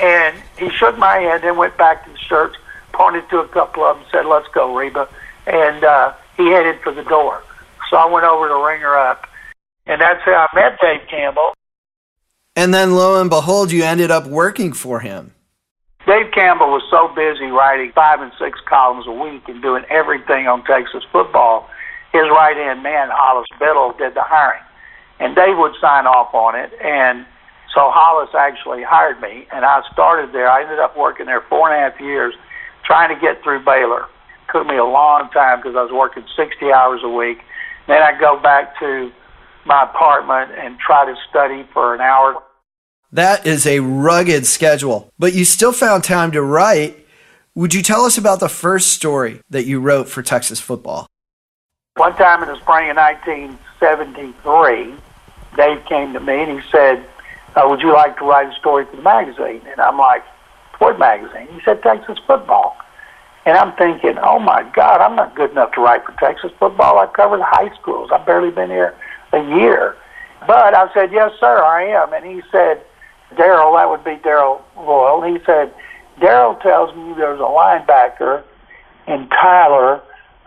and 0.00 0.36
he 0.58 0.70
shook 0.70 0.98
my 0.98 1.18
hand, 1.18 1.44
then 1.44 1.56
went 1.56 1.76
back 1.76 2.04
to 2.04 2.10
the 2.10 2.18
church, 2.18 2.54
pointed 2.92 3.28
to 3.30 3.38
a 3.38 3.48
couple 3.48 3.84
of 3.84 3.98
them, 3.98 4.06
said, 4.10 4.26
"Let's 4.26 4.48
go, 4.48 4.74
Reba," 4.74 5.08
and 5.46 5.84
uh, 5.84 6.14
he 6.36 6.50
headed 6.50 6.80
for 6.80 6.92
the 6.92 7.04
door. 7.04 7.42
So 7.90 7.96
I 7.96 8.06
went 8.06 8.24
over 8.24 8.48
to 8.48 8.56
ring 8.56 8.80
her 8.80 8.96
up, 8.96 9.28
and 9.86 10.00
that's 10.00 10.22
how 10.24 10.48
I 10.50 10.54
met 10.54 10.78
Dave 10.80 11.06
Campbell. 11.08 11.52
And 12.56 12.74
then, 12.74 12.94
lo 12.94 13.20
and 13.20 13.30
behold, 13.30 13.70
you 13.70 13.84
ended 13.84 14.10
up 14.10 14.26
working 14.26 14.72
for 14.72 15.00
him. 15.00 15.34
Dave 16.12 16.28
Campbell 16.36 16.68
was 16.68 16.84
so 16.92 17.08
busy 17.16 17.48
writing 17.48 17.88
five 17.96 18.20
and 18.20 18.36
six 18.36 18.60
columns 18.68 19.08
a 19.08 19.16
week 19.16 19.48
and 19.48 19.64
doing 19.64 19.80
everything 19.88 20.44
on 20.44 20.60
Texas 20.68 21.00
football, 21.08 21.72
his 22.12 22.28
right 22.28 22.52
hand 22.52 22.84
man, 22.84 23.08
Hollis 23.08 23.48
Biddle, 23.56 23.96
did 23.96 24.12
the 24.12 24.20
hiring. 24.20 24.60
And 25.24 25.32
Dave 25.32 25.56
would 25.56 25.72
sign 25.80 26.04
off 26.04 26.36
on 26.36 26.52
it. 26.52 26.68
And 26.84 27.24
so 27.72 27.88
Hollis 27.88 28.28
actually 28.36 28.84
hired 28.84 29.24
me, 29.24 29.48
and 29.56 29.64
I 29.64 29.80
started 29.88 30.36
there. 30.36 30.52
I 30.52 30.60
ended 30.60 30.84
up 30.84 31.00
working 31.00 31.24
there 31.24 31.40
four 31.48 31.72
and 31.72 31.80
a 31.80 31.80
half 31.80 31.96
years 31.96 32.36
trying 32.84 33.08
to 33.08 33.16
get 33.16 33.40
through 33.40 33.64
Baylor. 33.64 34.04
Took 34.52 34.68
me 34.68 34.76
a 34.76 34.84
long 34.84 35.32
time 35.32 35.64
because 35.64 35.80
I 35.80 35.82
was 35.88 35.96
working 35.96 36.28
60 36.36 36.60
hours 36.76 37.00
a 37.00 37.08
week. 37.08 37.40
Then 37.88 38.04
I'd 38.04 38.20
go 38.20 38.36
back 38.36 38.76
to 38.84 39.08
my 39.64 39.88
apartment 39.88 40.52
and 40.60 40.76
try 40.76 41.08
to 41.08 41.16
study 41.32 41.64
for 41.72 41.94
an 41.96 42.04
hour 42.04 42.36
that 43.12 43.46
is 43.46 43.66
a 43.66 43.80
rugged 43.80 44.46
schedule, 44.46 45.10
but 45.18 45.34
you 45.34 45.44
still 45.44 45.72
found 45.72 46.02
time 46.02 46.32
to 46.32 46.42
write. 46.42 47.06
Would 47.54 47.74
you 47.74 47.82
tell 47.82 48.06
us 48.06 48.16
about 48.16 48.40
the 48.40 48.48
first 48.48 48.88
story 48.88 49.40
that 49.50 49.66
you 49.66 49.80
wrote 49.80 50.08
for 50.08 50.22
Texas 50.22 50.58
football? 50.58 51.06
One 51.96 52.16
time 52.16 52.42
in 52.42 52.48
the 52.48 52.58
spring 52.58 52.88
of 52.88 52.96
1973, 52.96 54.94
Dave 55.56 55.84
came 55.84 56.14
to 56.14 56.20
me 56.20 56.42
and 56.44 56.58
he 56.58 56.70
said, 56.70 57.06
uh, 57.54 57.66
Would 57.68 57.80
you 57.80 57.92
like 57.92 58.16
to 58.16 58.24
write 58.24 58.50
a 58.50 58.58
story 58.58 58.86
for 58.86 58.96
the 58.96 59.02
magazine? 59.02 59.60
And 59.70 59.78
I'm 59.78 59.98
like, 59.98 60.24
What 60.78 60.98
magazine? 60.98 61.48
He 61.52 61.60
said, 61.66 61.82
Texas 61.82 62.18
football. 62.26 62.78
And 63.44 63.58
I'm 63.58 63.76
thinking, 63.76 64.16
Oh 64.22 64.38
my 64.38 64.62
God, 64.74 65.02
I'm 65.02 65.16
not 65.16 65.36
good 65.36 65.50
enough 65.50 65.72
to 65.72 65.82
write 65.82 66.06
for 66.06 66.12
Texas 66.12 66.52
football. 66.58 66.98
I 66.98 67.06
covered 67.08 67.42
high 67.42 67.74
schools. 67.74 68.08
I've 68.10 68.24
barely 68.24 68.50
been 68.50 68.70
here 68.70 68.96
a 69.34 69.42
year. 69.42 69.96
But 70.46 70.74
I 70.74 70.90
said, 70.94 71.12
Yes, 71.12 71.32
sir, 71.38 71.62
I 71.62 71.84
am. 71.84 72.14
And 72.14 72.24
he 72.24 72.40
said, 72.50 72.82
Darrell, 73.36 73.74
that 73.74 73.88
would 73.88 74.04
be 74.04 74.16
Darrell 74.22 74.64
Royal. 74.76 75.22
He 75.22 75.42
said, 75.44 75.74
Darrell 76.20 76.54
tells 76.56 76.94
me 76.94 77.14
there's 77.16 77.40
a 77.40 77.42
linebacker 77.42 78.42
in 79.06 79.28
Tyler 79.28 80.00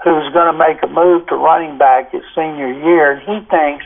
who's 0.03 0.31
going 0.33 0.51
to 0.51 0.57
make 0.57 0.81
a 0.83 0.87
move 0.87 1.27
to 1.27 1.35
running 1.35 1.77
back 1.77 2.11
his 2.11 2.23
senior 2.35 2.71
year, 2.71 3.11
and 3.11 3.21
he 3.21 3.45
thinks 3.49 3.85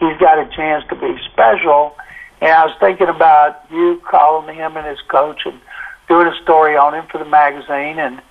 he's 0.00 0.16
got 0.18 0.38
a 0.38 0.48
chance 0.56 0.84
to 0.88 0.96
be 0.96 1.16
special. 1.30 1.94
And 2.40 2.50
I 2.50 2.64
was 2.64 2.76
thinking 2.80 3.08
about 3.08 3.64
you 3.70 4.00
calling 4.08 4.54
him 4.54 4.76
and 4.76 4.86
his 4.86 5.00
coach 5.08 5.42
and 5.44 5.60
doing 6.08 6.26
a 6.26 6.42
story 6.42 6.76
on 6.76 6.94
him 6.94 7.06
for 7.10 7.18
the 7.18 7.24
magazine, 7.24 7.98
and 7.98 8.22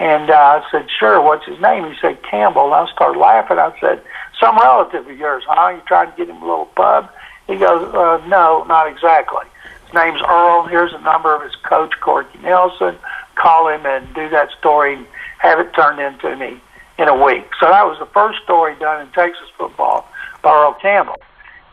and 0.00 0.30
uh, 0.30 0.34
I 0.34 0.70
said, 0.72 0.86
sure, 0.98 1.20
what's 1.20 1.44
his 1.44 1.60
name? 1.60 1.84
He 1.84 1.94
said, 2.00 2.22
Campbell. 2.22 2.72
And 2.72 2.88
I 2.88 2.90
started 2.90 3.18
laughing. 3.18 3.58
I 3.58 3.78
said, 3.78 4.02
some 4.40 4.56
relative 4.56 5.06
of 5.06 5.18
yours, 5.18 5.44
huh? 5.46 5.76
You 5.76 5.82
trying 5.86 6.10
to 6.10 6.16
get 6.16 6.30
him 6.30 6.40
a 6.42 6.48
little 6.48 6.64
pub? 6.74 7.10
He 7.46 7.56
goes, 7.56 7.94
uh, 7.94 8.26
no, 8.26 8.64
not 8.64 8.88
exactly. 8.88 9.44
Name's 9.94 10.20
Earl. 10.22 10.66
Here's 10.66 10.92
a 10.92 11.00
number 11.00 11.34
of 11.34 11.42
his 11.42 11.54
coach, 11.56 11.92
Corky 12.00 12.38
Nelson. 12.38 12.96
Call 13.34 13.68
him 13.68 13.86
and 13.86 14.12
do 14.14 14.28
that 14.30 14.50
story 14.58 14.94
and 14.94 15.06
have 15.38 15.58
it 15.58 15.72
turned 15.74 15.98
into 15.98 16.36
me 16.36 16.60
in 16.98 17.08
a 17.08 17.24
week. 17.24 17.46
So 17.58 17.66
that 17.66 17.86
was 17.86 17.98
the 17.98 18.06
first 18.06 18.42
story 18.44 18.76
done 18.78 19.00
in 19.00 19.12
Texas 19.12 19.48
football 19.56 20.08
by 20.42 20.50
Earl 20.50 20.74
Campbell. 20.80 21.20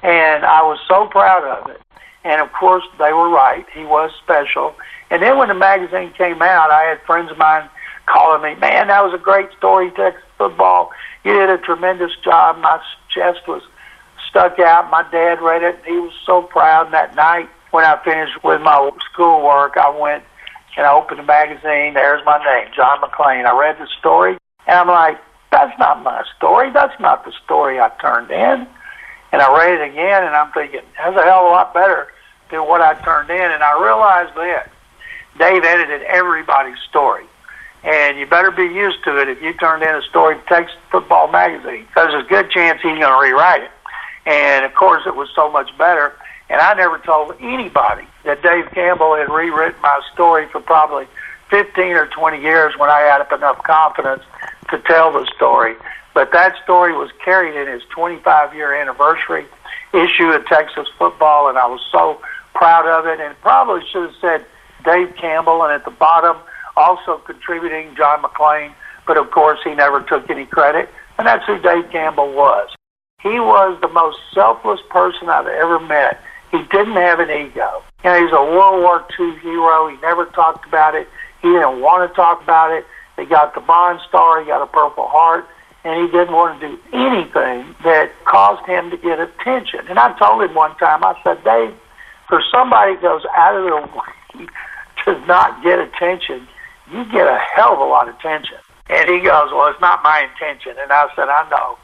And 0.04 0.46
I 0.46 0.62
was 0.64 0.80
so 0.88 1.08
proud 1.08 1.44
of 1.44 1.70
it. 1.70 1.82
And 2.24 2.42
of 2.42 2.52
course, 2.54 2.84
they 2.98 3.14
were 3.14 3.30
right. 3.30 3.66
He 3.74 3.84
was 3.84 4.12
special. 4.24 4.76
And 5.10 5.22
then 5.22 5.38
when 5.38 5.48
the 5.48 5.54
magazine 5.54 6.12
came 6.18 6.42
out, 6.42 6.72
I 6.72 6.84
had 6.84 7.02
friends 7.02 7.32
of 7.32 7.38
mine 7.38 7.70
calling 8.06 8.42
me, 8.42 8.60
man, 8.60 8.88
that 8.88 9.04
was 9.04 9.14
a 9.14 9.18
great 9.18 9.50
story, 9.58 9.92
Texas 9.92 10.24
football. 10.38 10.92
You 11.24 11.34
did 11.34 11.50
a 11.50 11.58
tremendous 11.58 12.12
job. 12.24 12.58
My 12.60 12.82
chest 13.10 13.48
was 13.48 13.62
stuck 14.30 14.60
out. 14.60 14.90
My 14.90 15.04
dad 15.12 15.42
read 15.42 15.64
it. 15.64 15.80
He 15.86 16.00
was 16.00 16.14
so 16.26 16.42
proud 16.42 16.92
that 16.94 17.16
night 17.16 17.50
when 17.78 17.86
I 17.86 18.04
finished 18.04 18.44
with 18.44 18.60
my 18.62 18.90
schoolwork, 19.14 19.78
I 19.78 19.96
went 19.96 20.24
and 20.76 20.88
I 20.88 20.92
opened 20.92 21.20
the 21.20 21.24
magazine. 21.24 21.94
There's 21.94 22.26
my 22.26 22.44
name, 22.44 22.74
John 22.76 23.00
McClain. 23.02 23.46
I 23.46 23.56
read 23.56 23.78
the 23.78 23.86
story, 24.00 24.36
and 24.66 24.80
I'm 24.80 24.88
like, 24.88 25.20
that's 25.52 25.78
not 25.78 26.02
my 26.02 26.24
story. 26.36 26.72
That's 26.72 27.00
not 27.00 27.24
the 27.24 27.32
story 27.46 27.80
I 27.80 27.90
turned 28.02 28.32
in. 28.32 28.66
And 29.32 29.44
I 29.44 29.56
read 29.56 29.80
it 29.80 29.92
again, 29.92 30.24
and 30.24 30.34
I'm 30.34 30.52
thinking, 30.54 30.82
that's 30.98 31.16
a 31.16 31.22
hell 31.22 31.46
of 31.46 31.52
a 31.52 31.54
lot 31.54 31.72
better 31.76 32.08
than 32.50 32.66
what 32.66 32.82
I 32.82 32.96
turned 33.04 33.30
in. 33.30 33.52
And 33.52 33.62
I 33.62 33.80
realized 33.80 34.34
then, 34.36 34.64
Dave 35.38 35.64
edited 35.64 36.02
everybody's 36.08 36.80
story. 36.90 37.26
And 37.84 38.18
you 38.18 38.26
better 38.26 38.50
be 38.50 38.64
used 38.64 39.04
to 39.04 39.22
it 39.22 39.30
if 39.30 39.40
you 39.40 39.54
turned 39.54 39.84
in 39.84 39.94
a 39.94 40.02
story 40.10 40.34
to 40.34 40.42
Texas 40.50 40.76
Football 40.90 41.28
Magazine, 41.28 41.86
because 41.86 42.10
there's 42.10 42.26
a 42.26 42.28
good 42.28 42.50
chance 42.50 42.82
he's 42.82 42.98
going 42.98 43.02
to 43.02 43.22
rewrite 43.22 43.62
it. 43.62 43.72
And 44.26 44.66
of 44.66 44.74
course, 44.74 45.04
it 45.06 45.16
was 45.16 45.30
so 45.36 45.52
much 45.52 45.70
better. 45.78 46.16
And 46.50 46.62
I 46.62 46.74
never 46.74 46.98
told 47.00 47.36
anybody 47.40 48.08
that 48.24 48.42
Dave 48.42 48.72
Campbell 48.72 49.16
had 49.16 49.30
rewritten 49.30 49.82
my 49.82 50.02
story 50.14 50.48
for 50.48 50.62
probably 50.62 51.08
15 51.50 51.84
or 51.94 52.08
20 52.08 52.42
years 52.42 52.74
when 52.78 52.90
I 52.90 53.00
had 53.00 53.26
enough 53.36 53.64
confidence 53.64 54.24
to 54.70 54.80
tell 54.80 55.12
the 55.12 55.26
story. 55.36 55.76
But 56.14 56.32
that 56.32 56.56
story 56.64 56.94
was 56.94 57.12
carried 57.24 57.56
in 57.56 57.72
his 57.72 57.84
25 57.90 58.56
year 58.56 58.74
anniversary 58.74 59.46
issue 59.94 60.30
of 60.30 60.46
Texas 60.48 60.88
football, 60.98 61.50
and 61.50 61.58
I 61.58 61.68
was 61.68 61.82
so 61.92 62.22
proud 62.54 62.88
of 62.88 63.06
it. 63.06 63.20
And 63.20 63.40
probably 63.42 63.86
should 63.92 64.10
have 64.10 64.16
said 64.20 64.46
Dave 64.84 65.16
Campbell, 65.16 65.64
and 65.64 65.74
at 65.74 65.86
the 65.86 65.92
bottom, 65.92 66.38
also 66.76 67.18
contributing 67.18 67.96
John 67.96 68.22
McClain. 68.22 68.74
But 69.06 69.18
of 69.18 69.32
course, 69.32 69.60
he 69.64 69.74
never 69.76 70.02
took 70.02 70.30
any 70.30 70.46
credit, 70.46 70.90
and 71.18 71.28
that's 71.28 71.46
who 71.46 71.60
Dave 71.60 71.90
Campbell 71.92 72.34
was. 72.34 72.70
He 73.22 73.40
was 73.40 73.80
the 73.82 73.88
most 73.88 74.18
selfless 74.34 74.80
person 74.90 75.30
I've 75.30 75.48
ever 75.48 75.80
met. 75.80 76.22
He 76.52 76.60
didn't 76.72 76.94
have 76.94 77.20
an 77.20 77.30
ego. 77.30 77.84
You 78.04 78.12
know, 78.12 78.24
he's 78.24 78.32
a 78.32 78.44
World 78.44 78.82
War 78.82 79.06
II 79.20 79.40
hero. 79.40 79.90
He 79.90 79.98
never 80.02 80.26
talked 80.28 80.68
about 80.68 80.96
it. 80.96 81.08
He 81.42 81.50
didn't 81.50 81.82
want 81.82 82.10
to 82.10 82.16
talk 82.16 82.42
about 82.42 82.72
it. 82.72 82.86
He 83.18 83.26
got 83.26 83.54
the 83.54 83.62
Bronze 83.62 84.02
Star. 84.08 84.42
He 84.42 84.48
got 84.48 84.62
a 84.62 84.68
Purple 84.68 85.08
Heart. 85.08 85.48
And 85.84 86.02
he 86.02 86.12
didn't 86.12 86.34
want 86.34 86.60
to 86.60 86.68
do 86.68 86.80
anything 86.94 87.76
that 87.84 88.12
caused 88.26 88.66
him 88.66 88.90
to 88.92 88.98
get 88.98 89.20
attention. 89.20 89.88
And 89.88 90.00
I 90.00 90.18
told 90.18 90.44
him 90.44 90.54
one 90.54 90.76
time, 90.78 91.04
I 91.04 91.16
said, 91.24 91.44
Dave, 91.44 91.74
for 92.28 92.42
somebody 92.52 92.96
that 92.96 93.02
goes 93.02 93.24
out 93.36 93.56
of 93.56 93.64
their 93.64 93.82
way 94.46 94.48
to 95.06 95.26
not 95.26 95.64
get 95.64 95.80
attention, 95.80 96.48
you 96.92 97.06
get 97.06 97.28
a 97.28 97.40
hell 97.56 97.74
of 97.74 97.80
a 97.80 97.86
lot 97.86 98.10
of 98.10 98.16
attention. 98.16 98.58
And 98.90 99.10
he 99.10 99.20
goes, 99.20 99.52
Well, 99.52 99.68
it's 99.68 99.82
not 99.82 100.04
my 100.04 100.28
intention. 100.32 100.76
And 100.80 100.92
I 100.92 101.08
said, 101.16 101.30
I 101.30 101.48
know. 101.50 101.78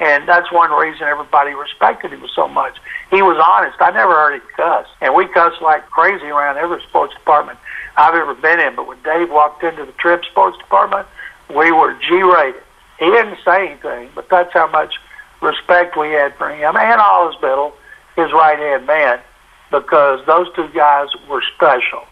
And 0.00 0.26
that's 0.26 0.50
one 0.50 0.70
reason 0.72 1.02
everybody 1.02 1.52
respected 1.52 2.12
him 2.12 2.26
so 2.34 2.48
much. 2.48 2.78
He 3.10 3.20
was 3.20 3.36
honest. 3.46 3.76
I 3.80 3.90
never 3.90 4.12
heard 4.12 4.34
him 4.34 4.42
cuss. 4.56 4.86
And 5.02 5.14
we 5.14 5.26
cuss 5.28 5.52
like 5.60 5.88
crazy 5.90 6.26
around 6.26 6.56
every 6.56 6.80
sports 6.88 7.14
department 7.14 7.58
I've 7.96 8.14
ever 8.14 8.34
been 8.34 8.60
in. 8.60 8.74
But 8.76 8.88
when 8.88 9.02
Dave 9.02 9.30
walked 9.30 9.62
into 9.62 9.84
the 9.84 9.92
Trib 9.92 10.24
Sports 10.24 10.56
Department, 10.58 11.06
we 11.50 11.70
were 11.70 11.94
G 11.94 12.22
rated. 12.22 12.62
He 12.98 13.06
didn't 13.06 13.38
say 13.44 13.68
anything, 13.68 14.10
but 14.14 14.28
that's 14.30 14.52
how 14.54 14.68
much 14.68 14.94
respect 15.42 15.96
we 15.96 16.10
had 16.10 16.34
for 16.36 16.50
him 16.50 16.76
and 16.76 17.00
Hollis 17.00 17.36
Biddle, 17.40 17.72
his 18.16 18.32
right 18.32 18.58
hand 18.58 18.86
man, 18.86 19.20
because 19.70 20.24
those 20.26 20.46
two 20.54 20.68
guys 20.74 21.08
were 21.28 21.42
special. 21.56 22.04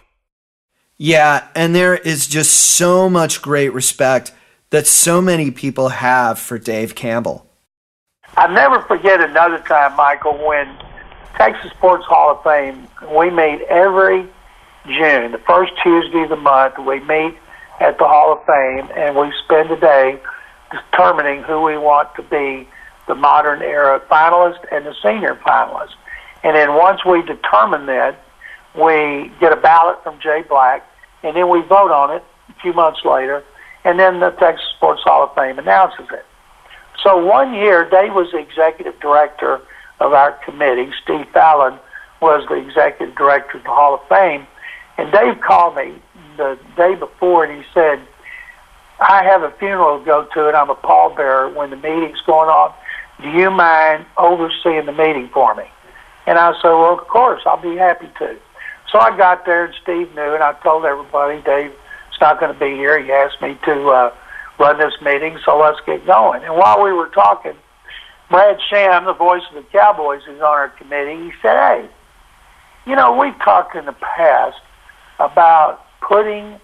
Yeah, 0.96 1.48
and 1.54 1.74
there 1.74 1.96
is 1.96 2.26
just 2.26 2.52
so 2.52 3.08
much 3.08 3.40
great 3.40 3.72
respect 3.72 4.32
that 4.70 4.86
so 4.86 5.20
many 5.20 5.50
people 5.50 5.88
have 5.88 6.38
for 6.38 6.58
Dave 6.58 6.94
Campbell. 6.94 7.47
I'll 8.38 8.52
never 8.52 8.80
forget 8.82 9.20
another 9.20 9.58
time, 9.58 9.96
Michael, 9.96 10.38
when 10.46 10.68
Texas 11.36 11.72
Sports 11.72 12.04
Hall 12.06 12.36
of 12.36 12.44
Fame, 12.44 12.86
we 13.12 13.30
meet 13.30 13.62
every 13.62 14.28
June, 14.86 15.32
the 15.32 15.42
first 15.44 15.72
Tuesday 15.82 16.22
of 16.22 16.28
the 16.28 16.36
month, 16.36 16.78
we 16.78 17.00
meet 17.00 17.34
at 17.80 17.98
the 17.98 18.04
Hall 18.04 18.34
of 18.34 18.46
Fame 18.46 18.96
and 18.96 19.16
we 19.16 19.32
spend 19.44 19.72
a 19.72 19.80
day 19.80 20.20
determining 20.70 21.42
who 21.42 21.62
we 21.62 21.76
want 21.76 22.14
to 22.14 22.22
be 22.22 22.68
the 23.08 23.16
modern 23.16 23.60
era 23.60 24.00
finalist 24.08 24.64
and 24.70 24.86
the 24.86 24.94
senior 25.02 25.34
finalist. 25.44 25.96
And 26.44 26.54
then 26.54 26.76
once 26.76 27.04
we 27.04 27.22
determine 27.22 27.86
that, 27.86 28.22
we 28.76 29.32
get 29.40 29.52
a 29.52 29.56
ballot 29.56 30.00
from 30.04 30.20
Jay 30.20 30.44
Black, 30.48 30.88
and 31.24 31.36
then 31.36 31.48
we 31.48 31.62
vote 31.62 31.90
on 31.90 32.14
it 32.14 32.22
a 32.50 32.60
few 32.60 32.72
months 32.72 33.00
later, 33.04 33.42
and 33.84 33.98
then 33.98 34.20
the 34.20 34.30
Texas 34.30 34.64
Sports 34.76 35.02
Hall 35.02 35.24
of 35.24 35.34
Fame 35.34 35.58
announces 35.58 36.06
it. 36.12 36.24
So 37.02 37.24
one 37.24 37.54
year, 37.54 37.88
Dave 37.88 38.14
was 38.14 38.30
the 38.32 38.38
executive 38.38 38.98
director 39.00 39.60
of 40.00 40.12
our 40.12 40.32
committee. 40.44 40.90
Steve 41.02 41.26
Fallon 41.32 41.78
was 42.20 42.46
the 42.48 42.54
executive 42.54 43.14
director 43.16 43.58
of 43.58 43.64
the 43.64 43.70
Hall 43.70 43.94
of 43.94 44.08
Fame. 44.08 44.46
And 44.96 45.12
Dave 45.12 45.40
called 45.40 45.76
me 45.76 45.94
the 46.36 46.58
day 46.76 46.94
before 46.94 47.44
and 47.44 47.62
he 47.62 47.68
said, 47.72 48.00
I 49.00 49.22
have 49.22 49.42
a 49.42 49.52
funeral 49.52 50.00
to 50.00 50.04
go 50.04 50.24
to 50.34 50.48
and 50.48 50.56
I'm 50.56 50.70
a 50.70 50.74
pallbearer 50.74 51.54
when 51.54 51.70
the 51.70 51.76
meeting's 51.76 52.20
going 52.26 52.48
on. 52.48 52.74
Do 53.22 53.28
you 53.30 53.50
mind 53.50 54.06
overseeing 54.16 54.86
the 54.86 54.92
meeting 54.92 55.28
for 55.32 55.54
me? 55.54 55.64
And 56.26 56.38
I 56.38 56.52
said, 56.60 56.70
Well, 56.70 56.98
of 56.98 57.06
course, 57.06 57.42
I'll 57.46 57.62
be 57.62 57.76
happy 57.76 58.08
to. 58.18 58.36
So 58.90 58.98
I 58.98 59.16
got 59.16 59.46
there 59.46 59.66
and 59.66 59.74
Steve 59.82 60.14
knew 60.14 60.34
and 60.34 60.42
I 60.42 60.54
told 60.64 60.84
everybody 60.84 61.42
Dave's 61.42 61.74
not 62.20 62.40
going 62.40 62.52
to 62.52 62.58
be 62.58 62.74
here. 62.74 63.00
He 63.00 63.12
asked 63.12 63.40
me 63.40 63.56
to 63.64 63.88
uh, 63.88 64.14
run 64.58 64.78
this 64.78 64.94
meeting, 65.02 65.38
so 65.44 65.58
let's 65.58 65.80
get 65.86 66.04
going. 66.06 66.42
And 66.44 66.54
while 66.54 66.82
we 66.82 66.92
were 66.92 67.08
talking, 67.08 67.54
Brad 68.30 68.58
Sham, 68.68 69.04
the 69.04 69.14
voice 69.14 69.42
of 69.48 69.54
the 69.54 69.70
Cowboys, 69.70 70.22
who's 70.26 70.36
on 70.36 70.42
our 70.42 70.68
committee, 70.68 71.24
he 71.24 71.32
said, 71.40 71.56
Hey, 71.56 71.88
you 72.86 72.96
know, 72.96 73.16
we've 73.16 73.38
talked 73.38 73.76
in 73.76 73.86
the 73.86 73.92
past 73.92 74.58
about 75.18 75.84
putting 76.00 76.60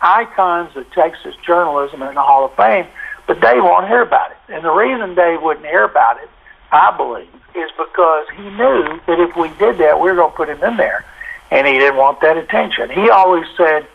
icons 0.00 0.76
of 0.76 0.90
Texas 0.92 1.34
journalism 1.44 2.02
in 2.02 2.14
the 2.14 2.22
Hall 2.22 2.44
of 2.44 2.54
Fame, 2.54 2.86
but 3.26 3.40
Dave 3.40 3.62
won't 3.62 3.88
hear 3.88 4.02
about 4.02 4.30
it. 4.30 4.36
And 4.48 4.64
the 4.64 4.70
reason 4.70 5.14
Dave 5.14 5.42
wouldn't 5.42 5.66
hear 5.66 5.84
about 5.84 6.22
it, 6.22 6.28
I 6.70 6.96
believe, 6.96 7.28
is 7.54 7.70
because 7.76 8.26
he 8.36 8.42
knew 8.42 9.00
that 9.06 9.20
if 9.20 9.36
we 9.36 9.48
did 9.58 9.78
that, 9.78 10.00
we 10.00 10.10
were 10.10 10.16
going 10.16 10.30
to 10.30 10.36
put 10.36 10.48
him 10.48 10.62
in 10.62 10.76
there. 10.76 11.04
And 11.50 11.66
he 11.66 11.78
didn't 11.78 11.96
want 11.96 12.20
that 12.20 12.36
attention. 12.36 12.90
He 12.90 13.08
always 13.08 13.46
said 13.56 13.86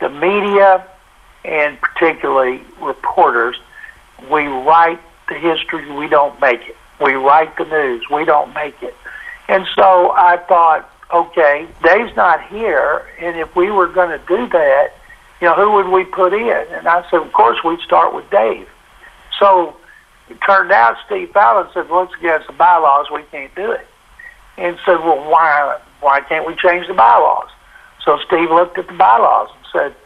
the 0.00 0.08
media 0.08 0.86
and 1.48 1.80
particularly 1.80 2.60
reporters, 2.80 3.56
we 4.30 4.46
write 4.46 5.00
the 5.28 5.34
history, 5.34 5.90
we 5.90 6.06
don't 6.06 6.38
make 6.40 6.60
it. 6.68 6.76
We 7.00 7.14
write 7.14 7.56
the 7.56 7.64
news, 7.64 8.04
we 8.10 8.26
don't 8.26 8.52
make 8.54 8.82
it. 8.82 8.94
And 9.48 9.66
so 9.74 10.10
I 10.10 10.36
thought, 10.46 10.90
okay, 11.12 11.66
Dave's 11.82 12.14
not 12.16 12.46
here, 12.48 13.06
and 13.18 13.38
if 13.38 13.56
we 13.56 13.70
were 13.70 13.86
going 13.86 14.10
to 14.10 14.22
do 14.26 14.46
that, 14.48 14.88
you 15.40 15.46
know, 15.46 15.54
who 15.54 15.72
would 15.72 15.88
we 15.88 16.04
put 16.04 16.34
in? 16.34 16.66
And 16.74 16.86
I 16.86 17.08
said, 17.10 17.22
of 17.22 17.32
course, 17.32 17.58
we'd 17.64 17.80
start 17.80 18.14
with 18.14 18.28
Dave. 18.30 18.68
So 19.38 19.74
it 20.28 20.38
turned 20.46 20.70
out 20.70 20.96
Steve 21.06 21.30
Fallon 21.30 21.68
said, 21.72 21.88
well, 21.88 22.02
it's 22.02 22.14
against 22.18 22.48
the 22.48 22.52
bylaws, 22.52 23.06
we 23.10 23.22
can't 23.30 23.54
do 23.54 23.72
it. 23.72 23.86
And 24.58 24.76
said, 24.84 24.98
well, 24.98 25.30
why, 25.30 25.80
why 26.00 26.20
can't 26.20 26.46
we 26.46 26.54
change 26.56 26.88
the 26.88 26.94
bylaws? 26.94 27.48
So 28.04 28.18
Steve 28.26 28.50
looked 28.50 28.76
at 28.76 28.86
the 28.86 28.94
bylaws 28.94 29.48
and 29.56 29.66
said, 29.72 29.96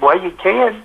well, 0.00 0.20
you 0.20 0.30
can. 0.42 0.82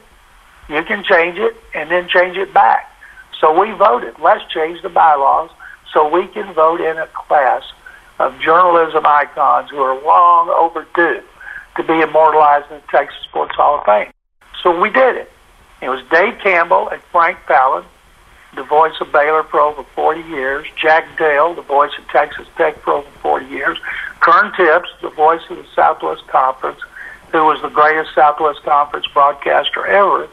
You 0.74 0.84
can 0.84 1.04
change 1.04 1.38
it 1.38 1.56
and 1.76 1.92
then 1.92 2.08
change 2.08 2.36
it 2.36 2.52
back. 2.52 2.92
So 3.40 3.58
we 3.60 3.72
voted. 3.72 4.16
Let's 4.20 4.44
change 4.52 4.82
the 4.82 4.90
bylaws 4.90 5.52
so 5.94 6.10
we 6.10 6.28
can 6.28 6.52
vote 6.54 6.82
in 6.82 6.98
a 6.98 7.08
class 7.08 7.64
of 8.20 8.40
journalism 8.40 9.06
icons 9.06 9.70
who 9.70 9.78
are 9.78 10.02
long 10.04 10.50
overdue 10.50 11.22
to 11.76 11.84
be 11.84 12.02
immortalized 12.02 12.72
in 12.72 12.78
the 12.78 12.84
Texas 12.90 13.22
Sports 13.24 13.54
Hall 13.56 13.80
of 13.80 13.86
Fame. 13.86 14.12
So 14.64 14.80
we 14.80 14.90
did 14.90 15.16
it. 15.16 15.32
It 15.82 15.90
was 15.90 16.02
Dave 16.10 16.40
Campbell 16.40 16.90
and 16.90 17.02
Frank 17.12 17.38
Fallon, 17.48 17.86
the 18.56 18.64
voice 18.64 18.94
of 19.00 19.12
Baylor 19.12 19.44
Pro 19.44 19.74
for 19.74 19.82
over 19.82 19.90
40 19.96 20.22
years, 20.30 20.68
Jack 20.76 21.18
Dale, 21.20 21.54
the 21.54 21.62
voice 21.62 21.92
of 22.00 22.08
Texas 22.08 22.48
Tech 22.58 22.80
for 22.82 22.94
over 22.94 23.10
40 23.22 23.46
years, 23.48 23.78
Kern 24.22 24.54
Tips, 24.56 24.90
the 25.02 25.10
voice 25.10 25.42
of 25.50 25.58
the 25.58 25.66
Southwest 25.76 26.26
Conference, 26.28 26.80
who 27.32 27.46
was 27.46 27.62
the 27.62 27.70
greatest 27.70 28.16
Southwest 28.16 28.64
Conference 28.64 29.06
broadcaster 29.14 29.86
ever, 29.86 30.30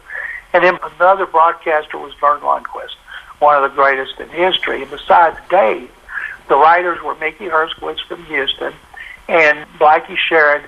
and 0.52 0.64
then 0.64 0.78
another 0.96 1.26
broadcaster 1.26 1.98
was 1.98 2.12
Verne 2.20 2.40
Lundquist, 2.40 2.96
one 3.38 3.62
of 3.62 3.70
the 3.70 3.74
greatest 3.74 4.18
in 4.20 4.28
history. 4.28 4.82
And 4.82 4.90
besides 4.90 5.38
Dave, 5.48 5.90
the 6.48 6.56
writers 6.56 7.02
were 7.02 7.14
Mickey 7.16 7.46
Herskowitz 7.46 8.00
from 8.06 8.24
Houston 8.26 8.72
and 9.28 9.66
Blackie 9.78 10.16
Sherrod 10.28 10.64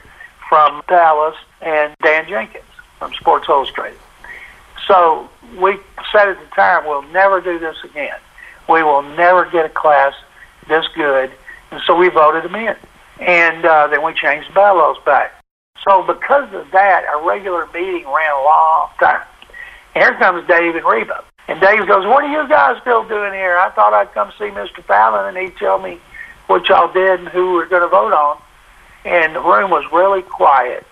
from 0.49 0.83
Dallas 0.89 1.37
and 1.61 1.95
Dan 2.03 2.29
Jenkins 2.29 2.65
from 2.99 3.13
Sports 3.15 3.49
Illustrated. 3.49 3.99
So 4.87 5.29
we 5.59 5.79
said 6.13 6.29
at 6.29 6.39
the 6.39 6.47
time, 6.55 6.87
we'll 6.87 7.03
never 7.03 7.41
do 7.41 7.59
this 7.59 7.77
again. 7.85 8.19
We 8.69 8.83
will 8.83 9.03
never 9.03 9.51
get 9.51 9.65
a 9.67 9.69
class 9.69 10.15
this 10.69 10.87
good. 10.95 11.33
And 11.71 11.81
so 11.87 11.97
we 11.97 12.09
voted 12.09 12.45
them 12.45 12.55
in. 12.55 12.77
And 13.21 13.65
uh, 13.65 13.89
then 13.89 14.05
we 14.05 14.15
changed 14.15 14.51
the 14.51 14.55
bylaws 14.55 14.99
back. 15.05 15.33
So 15.89 16.03
because 16.03 16.53
of 16.55 16.71
that, 16.71 17.05
a 17.13 17.27
regular 17.27 17.67
meeting 17.75 18.05
ran 18.07 18.33
a 18.33 18.45
long 18.45 18.91
time. 19.01 19.23
Here 19.95 20.15
comes 20.15 20.47
Dave 20.49 20.75
and 20.77 20.85
Reba. 20.85 21.25
And 21.49 21.61
Dave 21.61 21.87
goes, 21.87 22.07
what 22.07 22.25
are 22.25 22.43
you 22.43 22.49
guys 22.49 22.81
still 22.81 23.05
doing 23.07 23.33
here? 23.33 23.59
I 23.59 23.71
thought 23.71 23.93
I'd 23.93 24.13
come 24.13 24.31
see 24.39 24.45
Mr. 24.47 24.83
Fallon 24.85 25.27
and 25.27 25.37
he'd 25.37 25.57
tell 25.59 25.79
me 25.79 26.01
what 26.47 26.69
y'all 26.69 26.93
did 26.93 27.21
and 27.21 27.29
who 27.29 27.53
we're 27.53 27.67
going 27.67 27.83
to 27.83 27.89
vote 27.89 28.13
on. 28.13 28.41
and 29.05 29.35
the 29.35 29.41
room 29.41 29.71
was 29.71 29.85
really 29.93 30.23
quiet. 30.23 30.87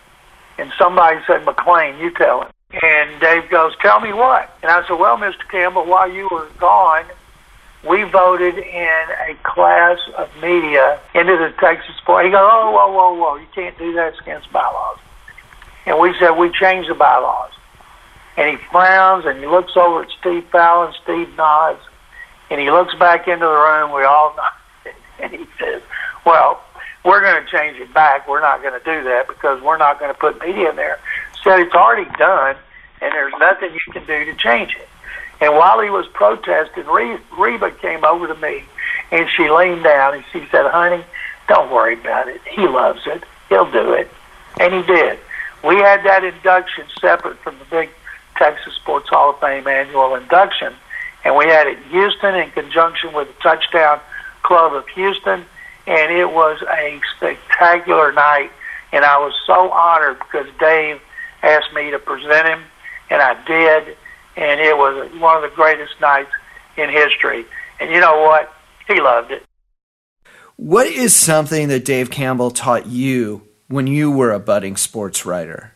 And 0.59 0.73
somebody 0.79 1.19
said, 1.27 1.45
McClain, 1.45 2.01
you 2.01 2.11
tell 2.13 2.43
him. 2.43 2.49
And 2.83 3.21
Dave 3.21 3.49
goes, 3.51 3.73
tell 3.81 4.01
me 4.01 4.13
what? 4.13 4.57
And 4.63 4.71
I 4.71 4.87
said, 4.87 4.99
well, 4.99 5.17
Mr. 5.17 5.49
Campbell, 5.51 5.87
while 5.87 6.11
you 6.11 6.29
were 6.31 6.49
gone, 6.59 7.05
we 7.89 8.03
voted 8.05 8.59
in 8.59 9.05
a 9.29 9.35
class 9.43 9.99
of 10.17 10.29
media 10.43 11.01
into 11.15 11.37
the 11.37 11.55
Texas 11.59 11.97
sport. 11.97 12.27
He 12.27 12.31
goes, 12.31 12.41
oh, 12.43 12.71
whoa, 12.71 12.93
whoa, 12.93 13.15
whoa, 13.15 13.37
you 13.37 13.47
can't 13.55 13.77
do 13.79 13.93
that. 13.95 14.13
It's 14.13 14.21
against 14.21 14.53
bylaws. 14.53 14.99
And 15.87 15.99
we 15.99 16.15
said, 16.19 16.33
we 16.33 16.51
changed 16.51 16.91
the 16.91 16.95
bylaws. 16.95 17.53
And 18.41 18.57
he 18.57 18.65
frowns 18.73 19.27
and 19.27 19.39
he 19.39 19.47
looks 19.47 19.77
over 19.77 20.03
at 20.03 20.09
Steve 20.19 20.47
Fallon. 20.51 20.95
Steve 21.03 21.29
nods. 21.37 21.81
And 22.49 22.59
he 22.59 22.71
looks 22.71 22.95
back 22.95 23.29
into 23.29 23.45
the 23.45 23.53
room. 23.53 23.93
We 23.93 24.03
all 24.03 24.35
nod. 24.37 24.95
And 25.19 25.33
he 25.33 25.47
says, 25.59 25.83
well, 26.25 26.65
we're 27.05 27.21
going 27.21 27.45
to 27.45 27.51
change 27.51 27.77
it 27.77 27.93
back. 27.93 28.27
We're 28.27 28.41
not 28.41 28.63
going 28.63 28.73
to 28.73 28.85
do 28.85 29.05
that 29.05 29.29
because 29.29 29.63
we're 29.63 29.77
not 29.77 30.01
going 30.01 30.11
to 30.11 30.19
put 30.19 30.41
media 30.41 30.71
in 30.71 30.77
there. 30.77 30.99
Said 31.45 31.61
it's 31.61 31.75
already 31.75 32.11
done, 32.17 32.57
and 33.03 33.13
there's 33.13 33.35
nothing 33.39 33.73
you 33.73 33.93
can 33.93 34.07
do 34.07 34.25
to 34.25 34.35
change 34.35 34.75
it. 34.75 34.89
And 35.43 35.55
while 35.55 35.79
he 35.81 35.91
was 35.91 36.07
protesting, 36.09 36.85
Reba 36.87 37.73
came 37.73 38.05
over 38.07 38.27
to 38.27 38.35
me, 38.37 38.65
and 39.11 39.29
she 39.37 39.51
leaned 39.51 39.85
down 39.85 40.15
and 40.15 40.25
she 40.33 40.47
said, 40.51 40.71
"Honey, 40.71 41.03
don't 41.49 41.71
worry 41.71 41.95
about 41.95 42.29
it. 42.29 42.41
He 42.51 42.67
loves 42.67 43.01
it. 43.07 43.25
He'll 43.49 43.71
do 43.71 43.93
it." 43.93 44.11
And 44.59 44.75
he 44.75 44.83
did. 44.83 45.19
We 45.65 45.77
had 45.77 46.05
that 46.05 46.25
induction 46.25 46.87
separate 47.01 47.39
from 47.39 47.59
the 47.59 47.65
big 47.67 47.91
Texas 48.41 48.75
Sports 48.75 49.09
Hall 49.09 49.31
of 49.31 49.39
Fame 49.39 49.69
annual 49.69 50.17
induction, 50.17 50.73
and 51.25 51.37
we 51.37 51.45
had 51.45 51.69
it 51.69 51.79
in 51.79 51.85
Houston 51.91 52.35
in 52.35 52.51
conjunction 52.51 53.13
with 53.13 53.29
the 53.29 53.41
Touchdown 53.41 54.01
Club 54.43 54.75
of 54.75 54.89
Houston 54.89 55.45
and 55.87 56.13
it 56.13 56.31
was 56.31 56.63
a 56.63 57.01
spectacular 57.17 58.13
night. 58.13 58.51
And 58.93 59.05
I 59.05 59.19
was 59.19 59.35
so 59.47 59.71
honored 59.71 60.19
because 60.19 60.47
Dave 60.59 61.01
asked 61.43 61.73
me 61.75 61.91
to 61.91 61.99
present 61.99 62.49
him, 62.49 62.63
and 63.09 63.23
I 63.23 63.35
did, 63.45 63.97
and 64.37 64.61
it 64.61 64.77
was 64.77 65.11
one 65.21 65.37
of 65.37 65.43
the 65.49 65.55
greatest 65.55 66.01
nights 66.01 66.31
in 66.77 66.91
history. 66.91 67.45
And 67.81 67.91
you 67.91 68.01
know 68.01 68.21
what? 68.23 68.53
He 68.87 69.01
loved 69.01 69.31
it. 69.31 69.45
What 70.57 70.87
is 70.87 71.15
something 71.15 71.69
that 71.69 71.85
Dave 71.85 72.11
Campbell 72.11 72.51
taught 72.51 72.87
you 72.87 73.49
when 73.69 73.87
you 73.87 74.11
were 74.11 74.33
a 74.33 74.41
budding 74.41 74.77
sports 74.77 75.25
writer? 75.25 75.73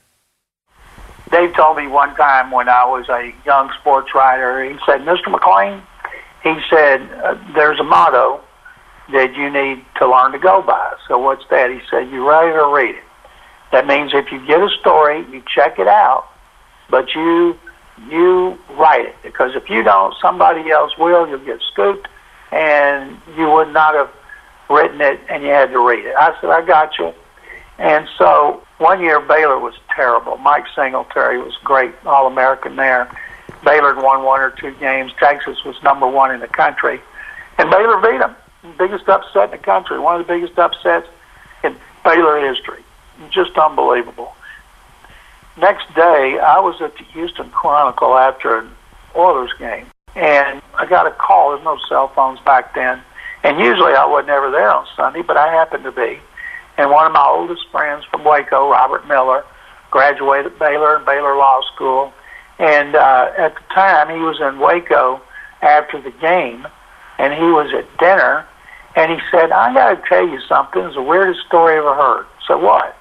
Dave 1.34 1.52
told 1.56 1.76
me 1.76 1.88
one 1.88 2.14
time 2.14 2.52
when 2.52 2.68
I 2.68 2.84
was 2.84 3.08
a 3.08 3.34
young 3.44 3.68
sports 3.80 4.14
writer, 4.14 4.62
he 4.62 4.78
said, 4.86 5.00
Mr. 5.00 5.34
McClain, 5.34 5.82
he 6.44 6.54
said, 6.70 7.02
uh, 7.24 7.34
there's 7.56 7.80
a 7.80 7.82
motto 7.82 8.40
that 9.10 9.34
you 9.34 9.50
need 9.50 9.84
to 9.96 10.08
learn 10.08 10.30
to 10.30 10.38
go 10.38 10.62
by. 10.62 10.94
So 11.08 11.18
what's 11.18 11.42
that? 11.50 11.72
He 11.72 11.80
said, 11.90 12.08
you 12.08 12.24
write 12.24 12.50
it 12.50 12.54
or 12.54 12.72
read 12.72 12.94
it. 12.94 13.02
That 13.72 13.84
means 13.88 14.12
if 14.14 14.30
you 14.30 14.46
get 14.46 14.60
a 14.60 14.68
story, 14.78 15.26
you 15.32 15.42
check 15.52 15.80
it 15.80 15.88
out, 15.88 16.28
but 16.88 17.12
you 17.16 17.58
you 18.08 18.56
write 18.78 19.06
it 19.06 19.16
because 19.24 19.56
if 19.56 19.68
you 19.68 19.82
don't, 19.82 20.14
somebody 20.22 20.70
else 20.70 20.92
will. 20.96 21.26
You'll 21.28 21.44
get 21.44 21.60
scooped, 21.72 22.06
and 22.52 23.18
you 23.36 23.50
would 23.50 23.72
not 23.72 23.94
have 23.96 24.10
written 24.70 25.00
it, 25.00 25.18
and 25.28 25.42
you 25.42 25.48
had 25.48 25.72
to 25.72 25.84
read 25.84 26.04
it. 26.04 26.14
I 26.16 26.40
said, 26.40 26.50
I 26.50 26.64
got 26.64 26.96
you. 26.96 27.12
And 27.78 28.08
so 28.16 28.62
one 28.78 29.00
year 29.00 29.20
Baylor 29.20 29.58
was 29.58 29.74
terrible. 29.94 30.36
Mike 30.38 30.64
Singletary 30.74 31.38
was 31.38 31.56
great, 31.64 31.92
All 32.06 32.26
American 32.26 32.76
there. 32.76 33.10
Baylor 33.64 33.94
won 33.94 34.22
one 34.24 34.40
or 34.40 34.50
two 34.50 34.72
games. 34.74 35.12
Texas 35.18 35.64
was 35.64 35.82
number 35.82 36.06
one 36.06 36.32
in 36.32 36.40
the 36.40 36.48
country, 36.48 37.00
and 37.58 37.70
Baylor 37.70 38.00
beat 38.00 38.18
them 38.18 38.36
biggest 38.78 39.08
upset 39.08 39.44
in 39.44 39.50
the 39.52 39.58
country, 39.58 39.98
one 39.98 40.20
of 40.20 40.26
the 40.26 40.32
biggest 40.32 40.58
upsets 40.58 41.06
in 41.62 41.76
Baylor 42.04 42.46
history. 42.46 42.82
Just 43.30 43.56
unbelievable. 43.56 44.34
Next 45.56 45.86
day, 45.94 46.38
I 46.38 46.58
was 46.58 46.80
at 46.80 46.96
the 46.96 47.04
Houston 47.04 47.50
Chronicle 47.50 48.16
after 48.16 48.58
an 48.58 48.70
Oilers 49.14 49.52
game, 49.58 49.86
and 50.16 50.60
I 50.74 50.86
got 50.86 51.06
a 51.06 51.12
call. 51.12 51.52
There's 51.52 51.64
no 51.64 51.78
cell 51.88 52.08
phones 52.08 52.40
back 52.40 52.74
then, 52.74 53.00
and 53.44 53.60
usually 53.60 53.92
I 53.92 54.04
was 54.04 54.26
never 54.26 54.50
there 54.50 54.70
on 54.70 54.86
Sunday, 54.96 55.22
but 55.22 55.36
I 55.36 55.52
happened 55.52 55.84
to 55.84 55.92
be. 55.92 56.18
And 56.76 56.90
one 56.90 57.06
of 57.06 57.12
my 57.12 57.24
oldest 57.24 57.62
friends 57.70 58.04
from 58.10 58.24
Waco, 58.24 58.68
Robert 58.70 59.06
Miller, 59.06 59.44
graduated 59.90 60.52
at 60.52 60.58
Baylor 60.58 60.96
and 60.96 61.06
Baylor 61.06 61.36
Law 61.36 61.60
School, 61.74 62.12
and 62.58 62.96
uh, 62.96 63.30
at 63.38 63.54
the 63.54 63.74
time 63.74 64.08
he 64.08 64.20
was 64.20 64.40
in 64.40 64.58
Waco 64.58 65.20
after 65.62 66.00
the 66.00 66.10
game, 66.10 66.66
and 67.18 67.32
he 67.32 67.46
was 67.46 67.72
at 67.72 67.86
dinner 67.98 68.46
and 68.96 69.10
he 69.10 69.18
said, 69.30 69.50
I 69.50 69.74
got 69.74 69.94
to 69.94 70.08
tell 70.08 70.26
you 70.26 70.40
something. 70.48 70.82
It's 70.82 70.94
the 70.94 71.02
weirdest 71.02 71.46
story 71.46 71.74
I 71.74 71.78
ever 71.78 71.94
heard. 71.94 72.26
So 72.46 72.58
what? 72.58 72.96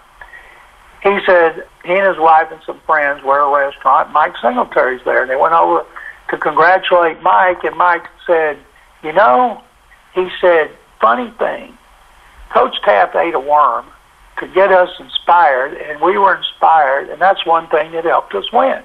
He 1.03 1.19
said 1.25 1.67
he 1.85 1.93
and 1.93 2.07
his 2.07 2.17
wife 2.17 2.47
and 2.51 2.61
some 2.65 2.79
friends 2.85 3.23
were 3.23 3.41
at 3.41 3.47
a 3.47 3.67
restaurant. 3.67 4.11
Mike 4.11 4.33
Singletary's 4.41 5.03
there. 5.05 5.21
And 5.21 5.29
they 5.29 5.35
went 5.35 5.53
over 5.53 5.85
to 6.29 6.37
congratulate 6.37 7.21
Mike. 7.21 7.63
And 7.63 7.75
Mike 7.77 8.05
said, 8.25 8.57
You 9.03 9.13
know, 9.13 9.61
he 10.15 10.29
said, 10.41 10.71
funny 10.99 11.31
thing, 11.37 11.77
Coach 12.53 12.75
Teaff 12.83 13.15
ate 13.15 13.33
a 13.33 13.39
worm 13.39 13.85
to 14.39 14.47
get 14.47 14.71
us 14.71 14.89
inspired, 14.99 15.73
and 15.73 16.01
we 16.01 16.17
were 16.17 16.35
inspired, 16.35 17.09
and 17.09 17.21
that's 17.21 17.45
one 17.45 17.67
thing 17.67 17.91
that 17.93 18.05
helped 18.05 18.33
us 18.35 18.51
win. 18.51 18.81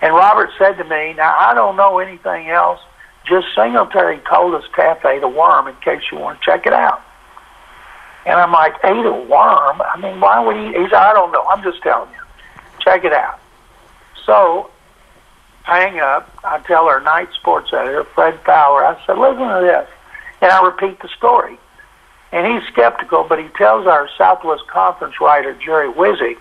And 0.00 0.14
Robert 0.14 0.50
said 0.58 0.72
to 0.78 0.84
me, 0.84 1.14
Now, 1.14 1.36
I 1.38 1.54
don't 1.54 1.76
know 1.76 1.98
anything 1.98 2.48
else 2.48 2.80
just 3.26 3.46
Singletary 3.54 4.20
told 4.28 4.54
us 4.54 4.64
Teaff 4.74 5.04
ate 5.04 5.22
a 5.22 5.28
worm 5.28 5.68
in 5.68 5.76
case 5.76 6.02
you 6.10 6.18
want 6.18 6.40
to 6.40 6.44
check 6.44 6.66
it 6.66 6.72
out. 6.72 7.02
And 8.26 8.34
I'm 8.34 8.52
like, 8.52 8.74
ate 8.84 9.06
a 9.06 9.12
worm? 9.12 9.82
I 9.82 9.98
mean, 10.00 10.20
why 10.20 10.44
would 10.44 10.56
he? 10.56 10.66
He 10.78 10.84
said, 10.88 10.94
I 10.94 11.12
don't 11.12 11.32
know. 11.32 11.44
I'm 11.44 11.62
just 11.62 11.82
telling 11.82 12.10
you. 12.10 12.18
Check 12.80 13.04
it 13.04 13.12
out. 13.12 13.40
So 14.24 14.70
I 15.66 15.80
hang 15.80 16.00
up. 16.00 16.30
I 16.44 16.58
tell 16.60 16.86
our 16.86 17.00
night 17.00 17.28
sports 17.38 17.72
editor, 17.72 18.04
Fred 18.04 18.38
Fowler, 18.44 18.84
I 18.84 19.00
said, 19.06 19.18
listen 19.18 19.38
to 19.38 19.60
this. 19.62 19.88
And 20.40 20.50
I 20.50 20.64
repeat 20.64 21.00
the 21.00 21.08
story. 21.16 21.58
And 22.32 22.46
he's 22.46 22.66
skeptical, 22.72 23.24
but 23.28 23.38
he 23.38 23.48
tells 23.56 23.86
our 23.86 24.08
Southwest 24.16 24.66
Conference 24.66 25.20
writer, 25.20 25.54
Jerry 25.54 25.92
Wizig, 25.92 26.38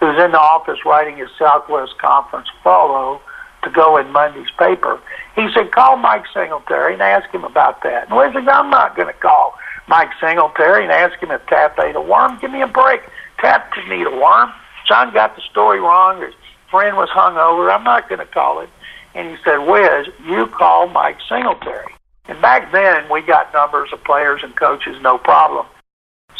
who's 0.00 0.20
in 0.20 0.32
the 0.32 0.40
office 0.40 0.84
writing 0.84 1.16
his 1.16 1.28
Southwest 1.38 1.96
Conference 1.98 2.48
follow, 2.62 3.20
to 3.64 3.70
go 3.70 3.96
in 3.96 4.10
Monday's 4.12 4.50
paper. 4.58 5.00
He 5.34 5.48
said, 5.52 5.72
call 5.72 5.96
Mike 5.96 6.24
Singletary 6.32 6.94
and 6.94 7.02
ask 7.02 7.28
him 7.30 7.44
about 7.44 7.82
that. 7.82 8.08
And 8.10 8.32
said, 8.32 8.48
I'm 8.48 8.70
not 8.70 8.96
going 8.96 9.08
to 9.08 9.20
call 9.20 9.54
Mike 9.88 10.10
Singletary 10.20 10.84
and 10.84 10.92
ask 10.92 11.18
him 11.20 11.30
if 11.30 11.44
Teaff 11.46 11.78
ate 11.78 11.96
a 11.96 12.00
worm. 12.00 12.38
Give 12.40 12.50
me 12.50 12.62
a 12.62 12.68
break. 12.68 13.00
Teaff 13.38 13.74
didn't 13.74 14.00
eat 14.00 14.06
a 14.06 14.10
worm. 14.10 14.52
John 14.86 15.12
got 15.12 15.34
the 15.34 15.42
story 15.42 15.80
wrong. 15.80 16.20
His 16.20 16.34
friend 16.70 16.96
was 16.96 17.08
hung 17.10 17.36
over. 17.36 17.70
I'm 17.70 17.84
not 17.84 18.08
going 18.08 18.20
to 18.20 18.26
call 18.26 18.60
it. 18.60 18.70
And 19.14 19.28
he 19.28 19.36
said, 19.42 19.58
Wiz, 19.58 20.06
you 20.26 20.46
call 20.46 20.88
Mike 20.88 21.18
Singletary. 21.28 21.97
And 22.28 22.40
back 22.42 22.70
then, 22.72 23.10
we 23.10 23.22
got 23.22 23.52
numbers 23.52 23.88
of 23.92 24.04
players 24.04 24.40
and 24.44 24.54
coaches, 24.54 24.96
no 25.00 25.18
problem. 25.18 25.66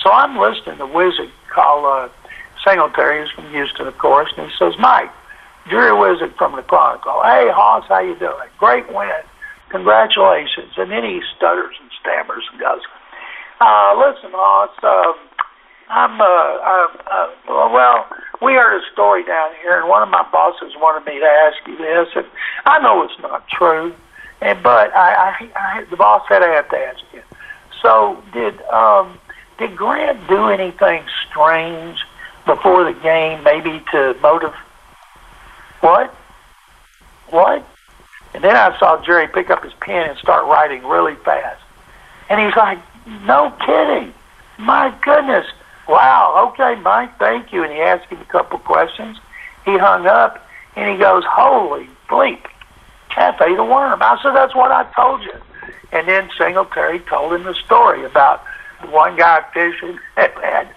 So 0.05 0.11
I'm 0.13 0.39
listening 0.39 0.79
to 0.79 0.85
Wizig 0.85 1.31
call 1.53 1.87
uh, 1.87 2.09
Singletary, 2.65 3.21
who's 3.21 3.31
from 3.33 3.51
Houston, 3.51 3.87
of 3.87 3.97
course, 3.99 4.33
and 4.37 4.47
he 4.47 4.53
says, 4.59 4.75
Mike, 4.79 5.11
Jerry 5.71 5.91
Wizig 5.91 6.37
from 6.37 6.57
the 6.57 6.63
Chronicle. 6.63 7.21
Hey, 7.25 7.49
Hoss, 7.51 7.85
how 7.89 8.01
you 8.01 8.19
doing? 8.19 8.49
Great 8.59 8.87
win. 8.93 9.25
Congratulations. 9.71 10.73
And 10.77 10.91
then 10.91 11.05
he 11.05 11.21
stutters 11.37 11.75
and 11.81 11.91
stammers 12.01 12.45
and 12.53 12.61
goes, 12.61 12.81
uh, 13.61 13.97
listen, 13.97 14.31
Hoss, 14.33 14.71
uh, 14.83 15.13
I'm, 15.89 16.21
uh, 16.21 16.25
uh, 16.25 16.89
uh, 17.11 17.69
well, 17.73 18.07
we 18.43 18.53
heard 18.53 18.77
a 18.77 18.85
story 18.93 19.25
down 19.25 19.51
here, 19.63 19.81
and 19.81 19.89
one 19.89 20.03
of 20.03 20.11
my 20.11 20.25
bosses 20.31 20.77
wanted 20.77 21.05
me 21.11 21.19
to 21.19 21.27
ask 21.27 21.57
you 21.67 21.77
this, 21.77 22.09
and 22.15 22.27
I 22.67 22.79
know 22.81 23.03
it's 23.03 23.19
not 23.21 23.49
true, 23.49 23.95
and 24.41 24.63
but 24.63 24.95
I, 24.95 25.31
I, 25.31 25.51
I 25.57 25.85
the 25.85 25.97
boss 25.97 26.23
said 26.29 26.43
I 26.43 26.49
have 26.55 26.69
to 26.71 26.79
ask 26.79 27.01
you. 27.13 27.23
So 27.83 28.23
did 28.33 28.61
um, 28.63 29.19
did 29.59 29.77
Grant 29.77 30.27
do 30.29 30.49
anything 30.49 31.03
strange 31.29 32.05
before 32.47 32.85
the 32.85 32.99
game, 33.01 33.43
maybe 33.43 33.83
to 33.93 34.17
motivate? 34.23 34.57
What? 35.81 36.15
What? 37.31 37.67
And 38.35 38.45
then 38.45 38.57
I 38.57 38.77
saw 38.79 39.03
Jerry 39.05 39.29
pick 39.29 39.51
up 39.51 39.65
his 39.65 39.73
pen 39.75 40.11
and 40.11 40.19
start 40.19 40.45
writing 40.47 40.85
really 40.85 41.15
fast. 41.17 41.63
And 42.29 42.41
he's 42.41 42.57
like, 42.57 42.79
no 43.25 43.55
kidding. 43.65 44.13
My 44.59 44.95
goodness. 45.03 45.47
Wow. 45.89 46.51
Okay, 46.53 46.81
Mike, 46.81 47.19
thank 47.19 47.53
you. 47.53 47.65
And 47.65 47.73
he 47.73 47.81
asked 47.81 48.07
him 48.11 48.21
a 48.21 48.25
couple 48.27 48.59
questions. 48.59 49.19
He 49.65 49.77
hung 49.79 50.07
up 50.07 50.47
and 50.77 50.91
he 50.91 50.99
goes, 50.99 51.25
holy 51.27 51.89
bleep. 52.09 52.45
Ate 53.17 53.59
a 53.59 53.65
worm. 53.65 54.03
I 54.03 54.19
said, 54.23 54.33
that's 54.33 54.55
what 54.55 54.71
I 54.71 54.85
told 54.95 55.23
you. 55.23 55.33
And 55.93 56.07
then 56.07 56.29
Singletary 56.37 57.01
told 57.01 57.33
him 57.33 57.45
the 57.45 57.55
story 57.55 58.05
about 58.05 58.43
one 58.91 59.17
guy 59.17 59.45
fishing 59.53 59.99
that 60.17 60.33
had 60.35 60.69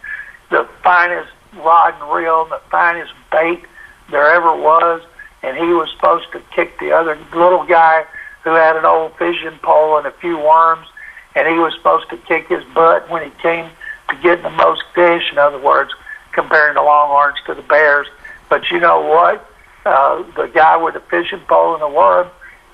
the 0.50 0.68
finest 0.84 1.32
rod 1.56 1.94
and 2.00 2.12
reel, 2.12 2.46
the 2.46 2.62
finest 2.70 3.14
bait, 3.32 3.64
there 4.10 4.28
ever 4.34 4.56
was, 4.56 5.02
and 5.44 5.58
he 5.58 5.74
was 5.74 5.90
supposed 5.92 6.32
to 6.32 6.42
kick 6.56 6.80
the 6.80 6.92
other 6.92 7.18
little 7.34 7.66
guy 7.66 8.06
who 8.44 8.52
had 8.52 8.76
an 8.76 8.86
old 8.86 9.16
fishing 9.18 9.58
pole 9.62 9.98
and 9.98 10.06
a 10.06 10.12
few 10.12 10.38
worms, 10.38 10.88
and 11.36 11.48
he 11.48 11.56
was 11.56 11.74
supposed 11.76 12.10
to 12.10 12.18
kick 12.18 12.48
his 12.48 12.64
butt 12.74 13.10
when 13.10 13.24
he 13.24 13.30
came 13.42 13.70
to 14.10 14.16
getting 14.22 14.44
the 14.44 14.50
most 14.50 14.84
fish. 14.94 15.32
In 15.32 15.38
other 15.38 15.60
words, 15.60 15.92
comparing 16.32 16.76
the 16.76 16.82
Longhorns 16.82 17.38
to 17.46 17.54
the 17.54 17.62
Bears. 17.62 18.08
But 18.50 18.70
you 18.70 18.80
know 18.80 19.02
what? 19.02 19.51
Uh, 19.86 20.24
the 20.36 20.48
guy 20.54 20.78
with 20.78 20.94
the 20.94 21.00
fishing 21.00 21.42
pole 21.48 21.74
and 21.74 21.82
the 21.82 21.88
worm, 21.88 22.28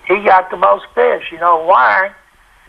he 0.07 0.23
got 0.23 0.49
the 0.51 0.57
most 0.57 0.85
fish. 0.93 1.31
You 1.31 1.39
know 1.39 1.63
why? 1.63 2.11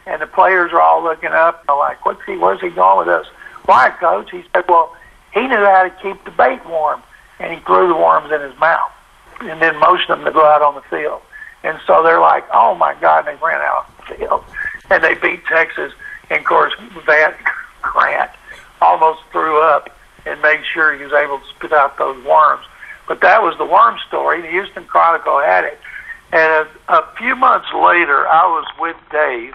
And 0.07 0.23
the 0.23 0.27
players 0.27 0.73
are 0.73 0.81
all 0.81 1.03
looking 1.03 1.31
up, 1.31 1.61
and 1.61 1.69
they're 1.69 1.77
like, 1.77 2.05
"What's 2.07 2.23
he? 2.25 2.37
Where's 2.37 2.61
he 2.61 2.71
going 2.71 3.07
with 3.07 3.09
this?" 3.09 3.27
Why, 3.67 3.91
coach? 3.91 4.31
He 4.31 4.45
said, 4.55 4.65
"Well, 4.69 4.97
he 5.33 5.41
knew 5.47 5.65
how 5.65 5.83
to 5.83 5.91
keep 6.03 6.25
the 6.25 6.31
bait 6.31 6.65
warm, 6.67 7.03
and 7.39 7.53
he 7.53 7.61
threw 7.65 7.89
the 7.89 7.95
worms 7.95 8.33
in 8.33 8.41
his 8.41 8.59
mouth, 8.59 8.91
and 9.41 9.61
then 9.61 9.79
motioned 9.79 10.09
them 10.09 10.25
to 10.25 10.31
go 10.31 10.45
out 10.45 10.63
on 10.63 10.75
the 10.75 10.83
field." 10.83 11.21
And 11.65 11.79
so 11.87 12.03
they're 12.03 12.21
like, 12.21 12.45
"Oh 12.53 12.75
my 12.75 12.95
God!" 12.95 13.27
And 13.27 13.37
they 13.37 13.45
ran 13.45 13.61
out 13.61 13.87
on 13.87 13.95
the 13.99 14.15
field, 14.17 14.45
and 14.91 15.03
they 15.03 15.15
beat 15.15 15.45
Texas. 15.47 15.93
And 16.31 16.41
of 16.41 16.47
course, 16.47 16.73
Van 17.07 17.35
Grant 17.83 18.31
almost 18.81 19.21
threw 19.33 19.61
up 19.61 19.91
and 20.27 20.41
made 20.43 20.61
sure 20.73 20.97
he 20.97 21.05
was 21.05 21.13
able 21.13 21.39
to 21.39 21.45
spit 21.57 21.73
out 21.73 21.99
those 21.99 22.23
worms. 22.25 22.65
But 23.09 23.23
that 23.23 23.43
was 23.43 23.57
the 23.57 23.65
worm 23.65 23.99
story. 24.07 24.43
The 24.43 24.49
Houston 24.49 24.85
Chronicle 24.85 25.41
had 25.41 25.65
it. 25.65 25.81
And 26.31 26.69
a, 26.89 26.93
a 26.93 27.09
few 27.17 27.35
months 27.35 27.69
later, 27.73 28.29
I 28.29 28.47
was 28.47 28.67
with 28.79 28.97
Dave, 29.11 29.55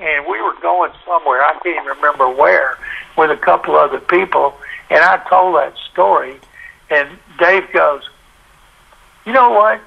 and 0.00 0.26
we 0.26 0.40
were 0.40 0.54
going 0.62 0.90
somewhere. 1.04 1.42
I 1.44 1.52
can't 1.62 1.76
even 1.76 1.96
remember 1.96 2.28
where, 2.30 2.78
with 3.18 3.30
a 3.30 3.36
couple 3.36 3.76
other 3.76 4.00
people. 4.00 4.54
And 4.88 5.00
I 5.04 5.18
told 5.28 5.56
that 5.56 5.74
story, 5.92 6.36
and 6.88 7.10
Dave 7.38 7.70
goes, 7.72 8.08
"You 9.26 9.34
know 9.34 9.50
what? 9.50 9.80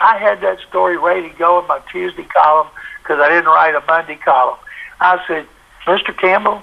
I 0.00 0.16
had 0.16 0.40
that 0.40 0.58
story 0.68 0.96
ready 0.96 1.28
to 1.28 1.34
go 1.36 1.60
in 1.60 1.66
my 1.66 1.80
Tuesday 1.92 2.24
column 2.24 2.68
because 3.02 3.20
I 3.20 3.28
didn't 3.28 3.46
write 3.46 3.74
a 3.74 3.82
Monday 3.86 4.16
column." 4.16 4.58
I 5.02 5.22
said, 5.26 5.46
"Mr. 5.84 6.16
Campbell, 6.16 6.62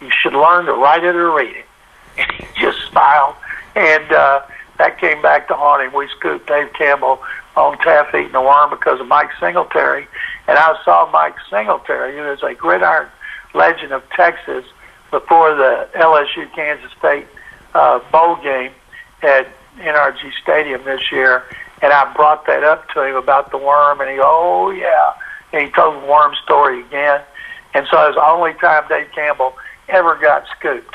you 0.00 0.10
should 0.10 0.34
learn 0.34 0.66
to 0.66 0.72
write 0.72 1.02
it 1.02 1.16
or 1.16 1.32
read 1.32 1.56
it." 1.56 1.66
And 2.18 2.30
he 2.32 2.46
just 2.58 2.78
smiled, 2.88 3.34
and 3.74 4.10
uh, 4.10 4.40
that 4.78 4.98
came 5.00 5.22
back 5.22 5.48
to 5.48 5.54
haunt 5.54 5.82
him. 5.82 5.92
We 5.94 6.08
scooped 6.08 6.46
Dave 6.46 6.72
Campbell 6.72 7.20
on 7.56 7.78
Teaff 7.78 8.14
eating 8.14 8.34
a 8.34 8.42
worm 8.42 8.70
because 8.70 9.00
of 9.00 9.06
Mike 9.06 9.30
Singletary, 9.40 10.06
and 10.46 10.58
I 10.58 10.76
saw 10.84 11.10
Mike 11.10 11.36
Singletary, 11.50 12.16
who 12.16 12.24
is 12.30 12.42
a 12.42 12.54
gridiron 12.54 13.08
legend 13.54 13.92
of 13.92 14.02
Texas, 14.10 14.64
before 15.10 15.54
the 15.54 15.88
LSU 15.94 16.52
Kansas 16.54 16.90
State 16.98 17.26
uh, 17.74 18.00
bowl 18.10 18.36
game 18.36 18.72
at 19.22 19.48
NRG 19.78 20.32
Stadium 20.42 20.84
this 20.84 21.10
year, 21.10 21.44
and 21.80 21.92
I 21.92 22.12
brought 22.14 22.46
that 22.46 22.64
up 22.64 22.88
to 22.90 23.02
him 23.02 23.16
about 23.16 23.50
the 23.50 23.58
worm, 23.58 24.00
and 24.00 24.10
he, 24.10 24.18
oh 24.20 24.70
yeah, 24.70 25.14
and 25.52 25.66
he 25.66 25.72
told 25.72 26.02
the 26.02 26.06
worm 26.06 26.34
story 26.44 26.80
again, 26.80 27.20
and 27.74 27.86
so 27.90 28.02
it 28.02 28.08
was 28.08 28.14
the 28.16 28.26
only 28.26 28.54
time 28.54 28.84
Dave 28.88 29.10
Campbell 29.14 29.54
ever 29.88 30.16
got 30.16 30.44
scooped. 30.58 30.94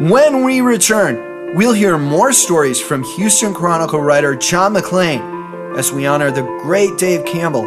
When 0.00 0.44
we 0.44 0.62
return, 0.62 1.54
we'll 1.54 1.74
hear 1.74 1.98
more 1.98 2.32
stories 2.32 2.80
from 2.80 3.04
Houston 3.04 3.52
Chronicle 3.52 4.00
writer 4.00 4.34
John 4.34 4.72
McClain 4.72 5.76
as 5.76 5.92
we 5.92 6.06
honor 6.06 6.30
the 6.30 6.40
great 6.62 6.96
Dave 6.96 7.26
Campbell 7.26 7.66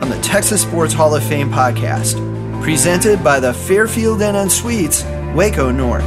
on 0.00 0.08
the 0.08 0.20
Texas 0.22 0.62
Sports 0.62 0.94
Hall 0.94 1.12
of 1.16 1.24
Fame 1.24 1.50
podcast, 1.50 2.14
presented 2.62 3.24
by 3.24 3.40
the 3.40 3.52
Fairfield 3.52 4.22
Inn 4.22 4.36
and 4.36 4.52
Suites, 4.52 5.02
Waco 5.34 5.72
North. 5.72 6.04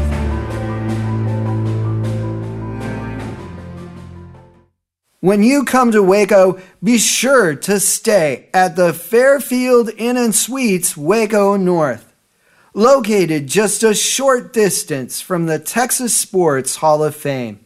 When 5.20 5.44
you 5.44 5.66
come 5.66 5.92
to 5.92 6.02
Waco, 6.02 6.58
be 6.82 6.98
sure 6.98 7.54
to 7.54 7.82
stay 7.82 8.48
at 8.54 8.78
the 8.78 8.94
Fairfield 8.94 9.90
Inn 9.98 10.16
and 10.16 10.34
Suites, 10.34 10.96
Waco 10.96 11.58
North 11.58 12.15
located 12.76 13.48
just 13.48 13.84
a 13.84 13.96
short 13.96 14.52
distance 14.52 15.22
from 15.22 15.46
the 15.46 15.58
Texas 15.58 16.16
Sports 16.16 16.76
Hall 16.76 17.04
of 17.04 17.16
Fame. 17.16 17.62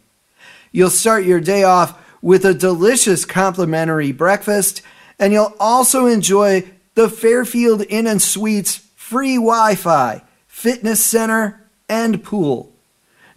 You'll 0.72 0.91
start 0.91 1.26
your 1.26 1.41
day 1.41 1.63
off 1.63 2.00
with 2.22 2.45
a 2.45 2.54
delicious 2.54 3.26
complimentary 3.26 4.12
breakfast, 4.12 4.84
and 5.17 5.34
you'll 5.34 5.56
also 5.60 6.06
enjoy 6.06 6.63
the 6.93 7.10
Fairfield 7.10 7.84
Inn 7.89 8.06
and 8.06 8.22
Suites 8.22 8.78
free 8.95 9.36
Wi 9.36 9.74
Fi, 9.74 10.22
fitness 10.48 11.04
center, 11.04 11.67
and 11.89 12.24
pool. 12.24 12.72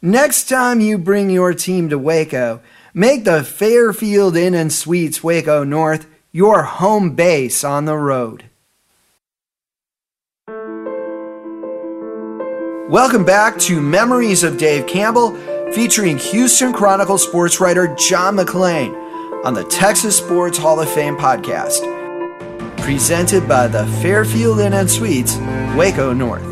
Next 0.02 0.50
time 0.50 0.80
you 0.80 0.98
bring 0.98 1.30
your 1.30 1.54
team 1.54 1.88
to 1.88 1.98
Waco, 1.98 2.60
make 2.92 3.24
the 3.24 3.42
Fairfield 3.42 4.36
Inn 4.36 4.52
and 4.52 4.70
Suites 4.70 5.24
Waco 5.24 5.64
North 5.64 6.06
your 6.32 6.64
home 6.64 7.14
base 7.14 7.64
on 7.64 7.86
the 7.86 7.96
road. 7.96 8.44
Welcome 12.88 13.24
back 13.24 13.58
to 13.60 13.80
Memories 13.80 14.42
of 14.42 14.58
Dave 14.58 14.88
Campbell, 14.88 15.36
featuring 15.72 16.18
Houston 16.18 16.72
Chronicle 16.72 17.16
sports 17.16 17.60
writer 17.60 17.94
John 17.94 18.36
McClain 18.36 18.92
on 19.44 19.54
the 19.54 19.62
Texas 19.62 20.18
Sports 20.18 20.58
Hall 20.58 20.80
of 20.80 20.90
Fame 20.90 21.16
podcast. 21.16 21.80
Presented 22.78 23.46
by 23.46 23.68
the 23.68 23.86
Fairfield 24.02 24.58
Inn 24.58 24.72
and 24.72 24.90
Suites, 24.90 25.36
Waco 25.76 26.12
North. 26.12 26.42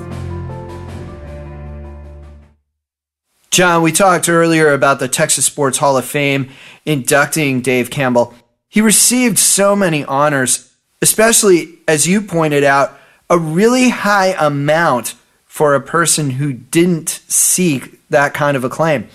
John, 3.50 3.82
we 3.82 3.90
talked 3.90 4.28
earlier 4.28 4.72
about 4.72 5.00
the 5.00 5.08
Texas 5.08 5.46
Sports 5.46 5.78
Hall 5.78 5.98
of 5.98 6.04
Fame 6.04 6.48
inducting 6.86 7.60
Dave 7.60 7.90
Campbell. 7.90 8.34
He 8.68 8.80
received 8.80 9.36
so 9.36 9.74
many 9.74 10.04
honors, 10.04 10.72
especially, 11.02 11.80
as 11.88 12.06
you 12.06 12.20
pointed 12.22 12.62
out, 12.62 12.96
a 13.28 13.36
really 13.36 13.88
high 13.88 14.36
amount 14.38 15.16
for 15.60 15.74
a 15.74 15.80
person 15.82 16.30
who 16.30 16.54
didn't 16.54 17.20
seek 17.28 18.00
that 18.08 18.32
kind 18.32 18.56
of 18.56 18.64
acclaim. 18.64 19.06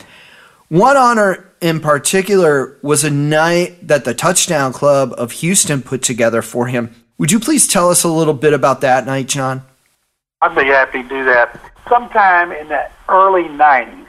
One 0.69 0.95
honor 0.95 1.51
in 1.59 1.79
particular 1.79 2.77
was 2.83 3.03
a 3.03 3.09
night 3.09 3.87
that 3.87 4.05
the 4.05 4.13
Touchdown 4.13 4.71
Club 4.71 5.11
of 5.17 5.31
Houston 5.31 5.81
put 5.81 6.03
together 6.03 6.43
for 6.43 6.67
him. 6.67 6.93
Would 7.17 7.31
you 7.31 7.39
please 7.39 7.67
tell 7.67 7.89
us 7.89 8.03
a 8.03 8.09
little 8.09 8.35
bit 8.35 8.53
about 8.53 8.81
that 8.81 9.07
night, 9.07 9.27
John? 9.27 9.63
I'd 10.43 10.53
be 10.53 10.65
happy 10.65 11.01
to 11.01 11.09
do 11.09 11.25
that. 11.25 11.59
Sometime 11.89 12.51
in 12.51 12.67
the 12.67 12.91
early 13.09 13.45
90s, 13.45 14.05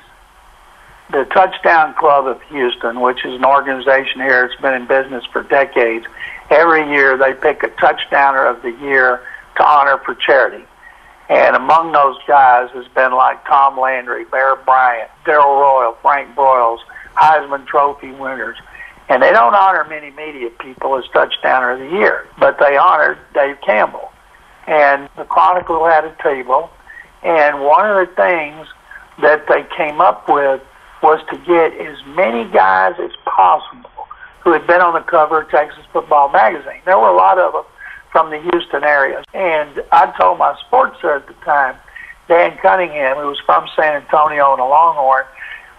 the 1.11 1.25
Touchdown 1.33 1.94
Club 1.94 2.27
of 2.27 2.42
Houston, 2.51 3.01
which 3.01 3.25
is 3.25 3.33
an 3.33 3.46
organization 3.46 4.20
here, 4.20 4.44
it's 4.44 4.61
been 4.61 4.75
in 4.75 4.87
business 4.87 5.25
for 5.33 5.42
decades. 5.42 6.05
Every 6.51 6.87
year 6.87 7.16
they 7.16 7.33
pick 7.33 7.62
a 7.62 7.68
touchdowner 7.68 8.44
of 8.44 8.61
the 8.61 8.72
year 8.72 9.22
to 9.57 9.64
honor 9.66 9.96
for 10.05 10.14
charity. 10.14 10.66
And 11.28 11.56
among 11.56 11.92
those 11.92 12.16
guys 12.28 12.70
has 12.70 12.86
been 12.94 13.12
like 13.12 13.44
Tom 13.46 13.78
Landry, 13.78 14.24
Bear 14.24 14.56
Bryant, 14.56 15.10
Darrell 15.24 15.58
Royal, 15.58 15.96
Frank 16.00 16.34
Broyles, 16.36 16.78
Heisman 17.16 17.66
Trophy 17.66 18.12
winners. 18.12 18.56
And 19.08 19.22
they 19.22 19.30
don't 19.30 19.54
honor 19.54 19.84
many 19.84 20.10
media 20.10 20.50
people 20.50 20.96
as 20.96 21.04
touchdowner 21.14 21.74
of 21.74 21.78
the 21.80 21.96
year, 21.96 22.26
but 22.38 22.58
they 22.58 22.76
honored 22.76 23.18
Dave 23.34 23.56
Campbell. 23.64 24.12
And 24.66 25.08
the 25.16 25.24
Chronicle 25.24 25.84
had 25.86 26.04
a 26.04 26.16
table, 26.22 26.70
and 27.22 27.60
one 27.62 27.88
of 27.88 28.08
the 28.08 28.12
things 28.14 28.66
that 29.22 29.46
they 29.48 29.64
came 29.76 30.00
up 30.00 30.28
with 30.28 30.60
was 31.02 31.20
to 31.30 31.38
get 31.38 31.72
as 31.80 31.96
many 32.16 32.50
guys 32.50 32.94
as 32.98 33.12
possible 33.24 33.90
who 34.42 34.52
had 34.52 34.66
been 34.66 34.80
on 34.80 34.94
the 34.94 35.00
cover 35.00 35.42
of 35.42 35.50
Texas 35.50 35.84
Football 35.92 36.30
Magazine. 36.30 36.80
There 36.84 36.98
were 36.98 37.08
a 37.08 37.16
lot 37.16 37.38
of 37.38 37.52
them 37.52 37.64
from 38.16 38.31
the 38.31 38.40
Houston 38.50 38.83
area. 38.83 39.22
And 39.35 39.85
I 39.92 40.11
told 40.18 40.38
my 40.38 40.57
sports 40.66 40.96
at 41.05 41.26
the 41.26 41.35
time, 41.44 41.76
Dan 42.29 42.57
Cunningham, 42.62 43.18
who 43.18 43.26
was 43.26 43.38
from 43.44 43.68
San 43.76 43.94
Antonio 43.94 44.52
and 44.52 44.61
a 44.62 44.64
Longhorn, 44.64 45.24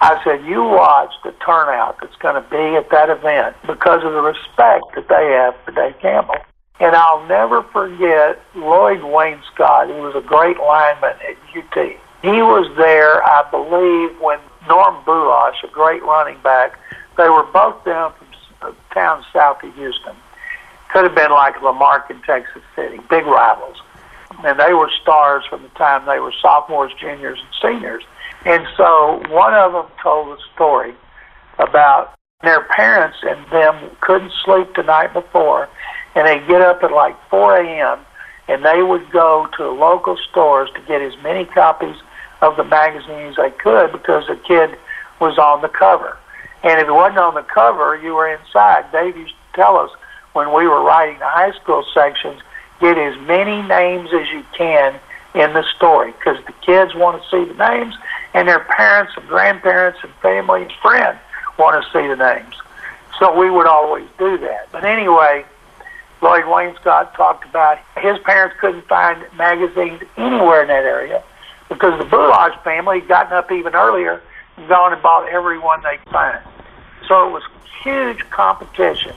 I 0.02 0.23
said, 0.23 0.45
you 0.45 0.62
watch 0.63 1.12
the 1.23 1.32
turnout 1.43 1.97
that's 2.00 2.15
going 2.17 2.36
to 2.36 2.47
be 2.47 2.78
at 2.78 2.91
that 2.91 3.10
event 3.10 3.56
because 3.65 4.04
of 4.04 4.13
the 4.13 4.21
respect 4.21 4.86
that 4.93 5.08
they 5.10 5.34
have 5.34 5.56
for 5.65 5.71
Dave 5.71 5.97
Campbell. 6.00 6.36
And 6.80 6.95
I'll 6.95 7.26
never 7.26 7.63
forget 7.73 8.39
Lloyd 8.54 9.02
Wainscott. 9.02 9.88
He 9.88 10.00
was 10.00 10.13
a 10.13 10.21
great 10.21 10.60
lineman 10.60 11.17
at 11.26 11.38
UT. 11.58 11.97
He 12.21 12.43
was 12.45 12.69
there, 12.78 13.26
I 13.26 13.50
believe, 13.50 14.21
when 14.21 14.38
Norm 14.67 15.04
Bulaich, 15.06 15.63
a 15.63 15.73
great 15.73 16.04
running 16.04 16.38
back, 16.43 16.78
they 17.17 17.30
were 17.30 17.50
both 17.52 17.84
down 17.84 18.13
from 18.13 18.28
uh, 18.62 18.93
town 18.93 19.26
south 19.34 19.63
of 19.63 19.73
Houston 19.73 20.15
could 20.91 21.04
have 21.04 21.15
been 21.15 21.32
like 21.32 21.62
La 21.62 21.73
Marque 21.73 22.10
in 22.10 22.21
Texas 22.21 22.62
City, 22.76 23.00
big 23.10 23.26
rivals. 23.26 23.78
And 24.43 24.60
they 24.60 24.73
were 24.73 24.89
stars 25.02 25.43
from 25.50 25.63
the 25.63 25.69
time 25.69 26.06
they 26.06 26.19
were 26.19 26.34
sophomores, 26.41 26.91
juniors, 27.00 27.39
and 27.39 27.50
seniors. 27.62 28.04
And 28.45 28.65
so 28.76 29.23
one 29.30 29.54
of 29.54 29.73
them 29.73 29.86
told 30.02 30.38
a 30.38 30.41
story 30.54 30.93
about 31.60 32.13
their 32.43 32.63
parents 32.65 33.17
and 33.23 33.39
them 33.52 33.89
couldn't 34.02 34.32
sleep 34.45 34.76
the 34.76 34.84
night 34.84 35.13
before, 35.13 35.69
and 36.15 36.28
they 36.28 36.39
get 36.47 36.62
up 36.62 36.84
at 36.84 36.91
like 36.91 37.15
4 37.30 37.58
a.m. 37.58 38.00
and 38.47 38.63
they 38.63 38.84
would 38.84 39.10
go 39.12 39.47
to 39.58 39.69
local 39.69 40.17
stores 40.30 40.69
to 40.76 40.82
get 40.82 41.02
as 41.02 41.13
many 41.23 41.45
copies 41.45 41.95
of 42.41 42.56
the 42.58 42.63
magazine 42.63 43.28
as 43.28 43.36
they 43.38 43.52
could 43.52 43.91
because 43.91 44.28
the 44.28 44.39
kid 44.47 44.78
was 45.19 45.38
on 45.39 45.62
the 45.62 45.69
cover. 45.69 46.17
And 46.63 46.80
if 46.80 46.88
it 46.88 46.91
wasn't 46.91 47.19
on 47.19 47.34
the 47.34 47.43
cover, 47.43 47.97
you 47.97 48.13
were 48.13 48.32
inside. 48.32 48.91
Dave 48.91 49.17
used 49.17 49.34
to 49.34 49.56
tell 49.56 49.78
us 49.78 49.89
when 50.38 50.54
we 50.54 50.67
were 50.67 50.84
writing 50.84 51.17
the 51.17 51.28
high 51.28 51.52
school 51.60 51.84
sections, 51.95 52.39
get 52.80 52.95
as 52.95 53.19
many 53.21 53.60
names 53.63 54.10
as 54.13 54.30
you 54.30 54.45
can 54.56 54.93
in 55.34 55.52
the 55.54 55.63
story 55.76 56.12
because 56.12 56.38
the 56.45 56.54
kids 56.63 56.93
want 56.93 57.19
to 57.19 57.28
see 57.28 57.43
the 57.52 57.58
names 57.58 57.95
and 58.36 58.47
their 58.47 58.60
parents 58.60 59.13
and 59.17 59.28
grandparents 59.28 59.97
and 60.04 60.13
family 60.21 60.62
and 60.62 60.71
friends 60.80 61.17
want 61.58 61.84
to 61.84 61.89
see 61.91 62.08
the 62.08 62.15
names. 62.15 62.54
So 63.17 63.36
we 63.36 63.50
would 63.50 63.65
always 63.65 64.06
do 64.19 64.38
that. 64.38 64.71
But 64.71 64.86
anyway, 64.86 65.43
Lloyd 66.21 66.43
Wainscott 66.43 67.15
talked 67.15 67.50
about 67.50 67.80
his 67.97 68.19
parents 68.19 68.56
couldn't 68.62 68.88
find 68.88 69.26
magazines 69.36 70.04
anywhere 70.17 70.62
in 70.62 70.67
that 70.67 70.84
area 70.84 71.23
because 71.67 71.97
the 71.97 72.06
Bulaich 72.06 72.63
family 72.63 73.00
had 73.00 73.10
gotten 73.10 73.34
up 73.34 73.52
even 73.52 73.73
earlier 73.73 74.21
and 74.56 74.69
gone 74.69 74.93
and 74.93 75.02
bought 75.02 75.28
every 75.30 75.58
one 75.58 75.82
they 75.82 75.97
could 75.97 76.13
find. 76.13 76.39
So 77.08 77.28
it 77.28 77.32
was 77.32 77.43
huge 77.84 78.19
competition 78.30 79.15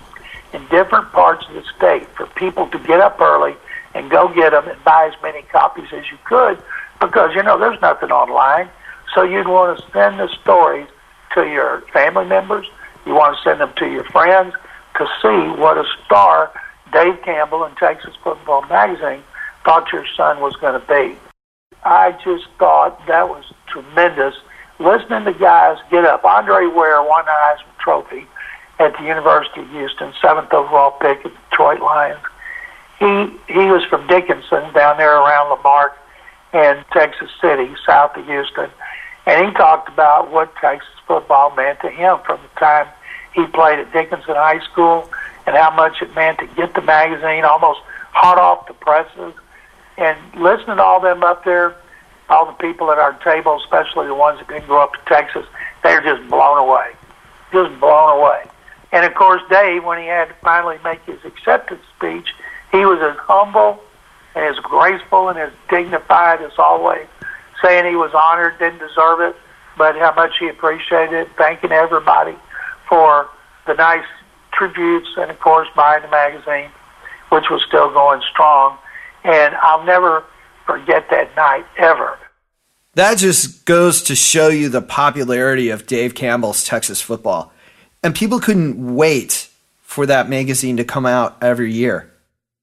in 0.52 0.66
different 0.68 1.10
parts 1.12 1.46
of 1.48 1.54
the 1.54 1.64
state 1.76 2.08
for 2.16 2.26
people 2.26 2.66
to 2.68 2.78
get 2.80 3.00
up 3.00 3.20
early 3.20 3.54
and 3.94 4.10
go 4.10 4.28
get 4.28 4.50
them 4.50 4.68
and 4.68 4.82
buy 4.84 5.10
as 5.12 5.22
many 5.22 5.42
copies 5.42 5.88
as 5.92 6.10
you 6.10 6.18
could 6.24 6.62
because, 7.00 7.34
you 7.34 7.42
know, 7.42 7.58
there's 7.58 7.80
nothing 7.80 8.10
online. 8.10 8.68
So 9.14 9.22
you'd 9.22 9.48
want 9.48 9.78
to 9.78 9.84
send 9.92 10.18
the 10.18 10.28
stories 10.42 10.86
to 11.34 11.48
your 11.48 11.82
family 11.92 12.26
members. 12.26 12.66
You 13.06 13.14
want 13.14 13.36
to 13.36 13.42
send 13.42 13.60
them 13.60 13.72
to 13.76 13.90
your 13.90 14.04
friends 14.04 14.54
to 14.96 15.06
see 15.22 15.60
what 15.60 15.78
a 15.78 15.84
star 16.04 16.52
Dave 16.92 17.22
Campbell 17.22 17.64
in 17.64 17.74
Texas 17.76 18.14
Football 18.22 18.62
Magazine 18.66 19.22
thought 19.64 19.92
your 19.92 20.06
son 20.16 20.40
was 20.40 20.54
going 20.56 20.80
to 20.80 20.86
be. 20.86 21.16
I 21.84 22.12
just 22.24 22.46
thought 22.58 23.06
that 23.06 23.28
was 23.28 23.44
tremendous. 23.68 24.34
Listening 24.78 25.24
to 25.24 25.32
guys 25.32 25.78
get 25.90 26.04
up. 26.04 26.24
Andre 26.24 26.66
Ware 26.66 27.02
won 27.02 27.24
the 27.24 27.30
Heisman 27.30 27.78
Trophy 27.78 28.26
at 28.80 28.96
the 28.96 29.04
University 29.04 29.60
of 29.60 29.70
Houston, 29.70 30.12
seventh 30.20 30.52
overall 30.52 30.92
pick 30.92 31.18
at 31.18 31.24
the 31.24 31.38
Detroit 31.50 31.80
Lions. 31.80 32.24
He 32.98 33.06
he 33.46 33.66
was 33.70 33.84
from 33.84 34.06
Dickinson 34.08 34.72
down 34.72 34.96
there 34.96 35.16
around 35.16 35.50
La 35.50 35.62
Marque 35.62 35.96
and 36.52 36.84
Texas 36.90 37.30
City, 37.40 37.70
south 37.86 38.16
of 38.16 38.26
Houston, 38.26 38.70
and 39.26 39.46
he 39.46 39.52
talked 39.52 39.88
about 39.88 40.32
what 40.32 40.54
Texas 40.56 40.88
football 41.06 41.54
meant 41.54 41.78
to 41.80 41.90
him 41.90 42.18
from 42.24 42.40
the 42.42 42.60
time 42.60 42.86
he 43.34 43.46
played 43.46 43.78
at 43.78 43.92
Dickinson 43.92 44.34
High 44.34 44.64
School 44.72 45.08
and 45.46 45.54
how 45.56 45.70
much 45.70 46.00
it 46.02 46.14
meant 46.14 46.38
to 46.38 46.46
get 46.46 46.74
the 46.74 46.80
magazine 46.80 47.44
almost 47.44 47.80
hot 48.12 48.38
off 48.38 48.66
the 48.66 48.74
presses. 48.74 49.34
And 49.98 50.18
listening 50.34 50.76
to 50.76 50.82
all 50.82 51.00
them 51.00 51.22
up 51.22 51.44
there, 51.44 51.76
all 52.28 52.46
the 52.46 52.52
people 52.52 52.90
at 52.90 52.98
our 52.98 53.12
table, 53.22 53.60
especially 53.62 54.06
the 54.06 54.14
ones 54.14 54.38
that 54.38 54.48
didn't 54.48 54.66
grow 54.66 54.82
up 54.82 54.94
in 54.94 55.04
Texas, 55.04 55.46
they're 55.82 56.02
just 56.02 56.28
blown 56.30 56.58
away, 56.58 56.92
just 57.52 57.78
blown 57.78 58.18
away. 58.18 58.44
And 58.92 59.04
of 59.04 59.14
course, 59.14 59.42
Dave, 59.50 59.84
when 59.84 59.98
he 59.98 60.06
had 60.06 60.28
to 60.28 60.34
finally 60.42 60.78
make 60.82 61.02
his 61.04 61.24
acceptance 61.24 61.82
speech, 61.96 62.28
he 62.72 62.84
was 62.84 62.98
as 63.00 63.16
humble 63.18 63.80
and 64.34 64.44
as 64.44 64.56
graceful 64.62 65.28
and 65.28 65.38
as 65.38 65.52
dignified 65.68 66.40
as 66.42 66.52
always, 66.58 67.06
saying 67.62 67.84
he 67.86 67.96
was 67.96 68.12
honored, 68.14 68.58
didn't 68.58 68.78
deserve 68.78 69.20
it, 69.20 69.36
but 69.76 69.96
how 69.96 70.12
much 70.14 70.32
he 70.38 70.48
appreciated 70.48 71.14
it, 71.14 71.28
thanking 71.36 71.72
everybody 71.72 72.36
for 72.88 73.28
the 73.66 73.74
nice 73.74 74.06
tributes 74.52 75.08
and, 75.16 75.30
of 75.30 75.38
course, 75.40 75.68
buying 75.74 76.02
the 76.02 76.08
magazine, 76.08 76.70
which 77.30 77.44
was 77.50 77.62
still 77.66 77.90
going 77.92 78.22
strong. 78.30 78.76
And 79.24 79.54
I'll 79.56 79.84
never 79.84 80.24
forget 80.66 81.08
that 81.10 81.34
night 81.36 81.66
ever. 81.76 82.18
That 82.94 83.18
just 83.18 83.64
goes 83.64 84.02
to 84.02 84.16
show 84.16 84.48
you 84.48 84.68
the 84.68 84.82
popularity 84.82 85.70
of 85.70 85.86
Dave 85.86 86.14
Campbell's 86.14 86.64
Texas 86.64 87.00
football. 87.00 87.52
And 88.02 88.14
people 88.14 88.40
couldn't 88.40 88.94
wait 88.94 89.48
for 89.82 90.06
that 90.06 90.28
magazine 90.28 90.78
to 90.78 90.84
come 90.84 91.04
out 91.04 91.42
every 91.42 91.72
year. 91.72 92.10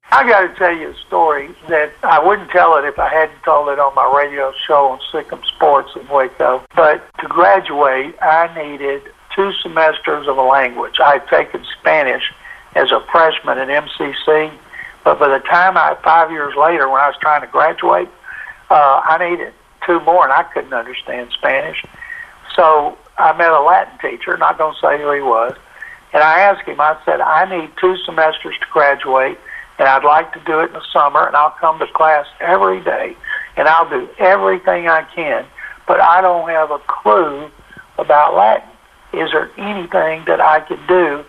I 0.09 0.27
got 0.27 0.41
to 0.41 0.55
tell 0.55 0.75
you 0.75 0.91
a 0.91 0.95
story 1.07 1.53
that 1.67 1.91
I 2.01 2.25
wouldn't 2.25 2.49
tell 2.49 2.77
it 2.77 2.85
if 2.85 2.97
I 2.97 3.09
hadn't 3.09 3.43
told 3.43 3.67
it 3.69 3.77
on 3.77 3.93
my 3.93 4.11
radio 4.17 4.53
show 4.65 4.87
on 4.87 4.99
Sikkim 5.11 5.41
Sports 5.55 5.91
in 5.95 6.07
Waco. 6.07 6.63
But 6.75 7.03
to 7.19 7.27
graduate, 7.27 8.15
I 8.21 8.49
needed 8.55 9.03
two 9.35 9.51
semesters 9.61 10.27
of 10.27 10.37
a 10.37 10.41
language. 10.41 10.99
I 10.99 11.13
had 11.13 11.27
taken 11.27 11.65
Spanish 11.79 12.33
as 12.75 12.91
a 12.91 13.05
freshman 13.11 13.57
at 13.57 13.67
MCC, 13.67 14.51
but 15.03 15.19
by 15.19 15.27
the 15.27 15.43
time 15.45 15.77
I, 15.77 15.97
five 16.03 16.31
years 16.31 16.55
later, 16.55 16.89
when 16.89 17.01
I 17.01 17.07
was 17.07 17.17
trying 17.19 17.41
to 17.41 17.47
graduate, 17.47 18.09
uh, 18.69 19.01
I 19.03 19.29
needed 19.29 19.53
two 19.85 19.99
more, 20.01 20.23
and 20.23 20.33
I 20.33 20.43
couldn't 20.43 20.73
understand 20.73 21.31
Spanish. 21.31 21.83
So 22.55 22.97
I 23.17 23.35
met 23.37 23.51
a 23.51 23.61
Latin 23.61 23.97
teacher, 23.99 24.37
not 24.37 24.57
going 24.57 24.73
to 24.73 24.79
say 24.79 25.01
who 25.01 25.11
he 25.11 25.21
was, 25.21 25.55
and 26.13 26.23
I 26.23 26.41
asked 26.41 26.67
him, 26.67 26.79
I 26.79 26.97
said, 27.05 27.21
I 27.21 27.45
need 27.49 27.71
two 27.79 27.97
semesters 28.05 28.55
to 28.59 28.65
graduate, 28.71 29.37
and 29.79 29.87
I'd 29.87 30.05
like 30.05 30.33
to 30.33 30.39
do 30.45 30.59
it 30.59 30.67
in 30.67 30.73
the 30.73 30.85
summer, 30.93 31.25
and 31.25 31.35
I'll 31.35 31.55
come 31.59 31.79
to 31.79 31.87
class 31.93 32.25
every 32.39 32.83
day, 32.83 33.15
and 33.55 33.67
I'll 33.67 33.89
do 33.89 34.09
everything 34.19 34.87
I 34.87 35.03
can, 35.15 35.45
but 35.87 35.99
I 35.99 36.21
don't 36.21 36.47
have 36.49 36.71
a 36.71 36.79
clue 36.87 37.49
about 37.97 38.35
Latin 38.35 38.69
is 39.13 39.31
there 39.31 39.49
anything 39.57 40.25
that 40.27 40.41
I 40.41 40.59
could 40.61 40.85
do 40.87 41.23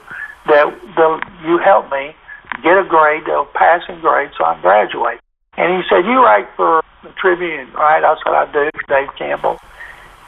that 0.46 0.66
will 0.96 1.20
you 1.44 1.58
help 1.58 1.90
me 1.90 2.14
get 2.62 2.78
a 2.78 2.84
grade, 2.84 3.28
a 3.28 3.44
passing 3.54 4.00
grade, 4.00 4.30
so 4.36 4.44
I 4.44 4.60
graduate? 4.60 5.20
And 5.56 5.76
he 5.76 5.88
said, 5.88 6.04
you 6.04 6.22
write 6.22 6.48
for 6.56 6.82
the 7.02 7.10
Tribune, 7.10 7.72
right? 7.72 8.02
I 8.02 8.16
said, 8.24 8.34
I 8.34 8.50
do, 8.52 8.70
Dave 8.88 9.08
Campbell. 9.16 9.58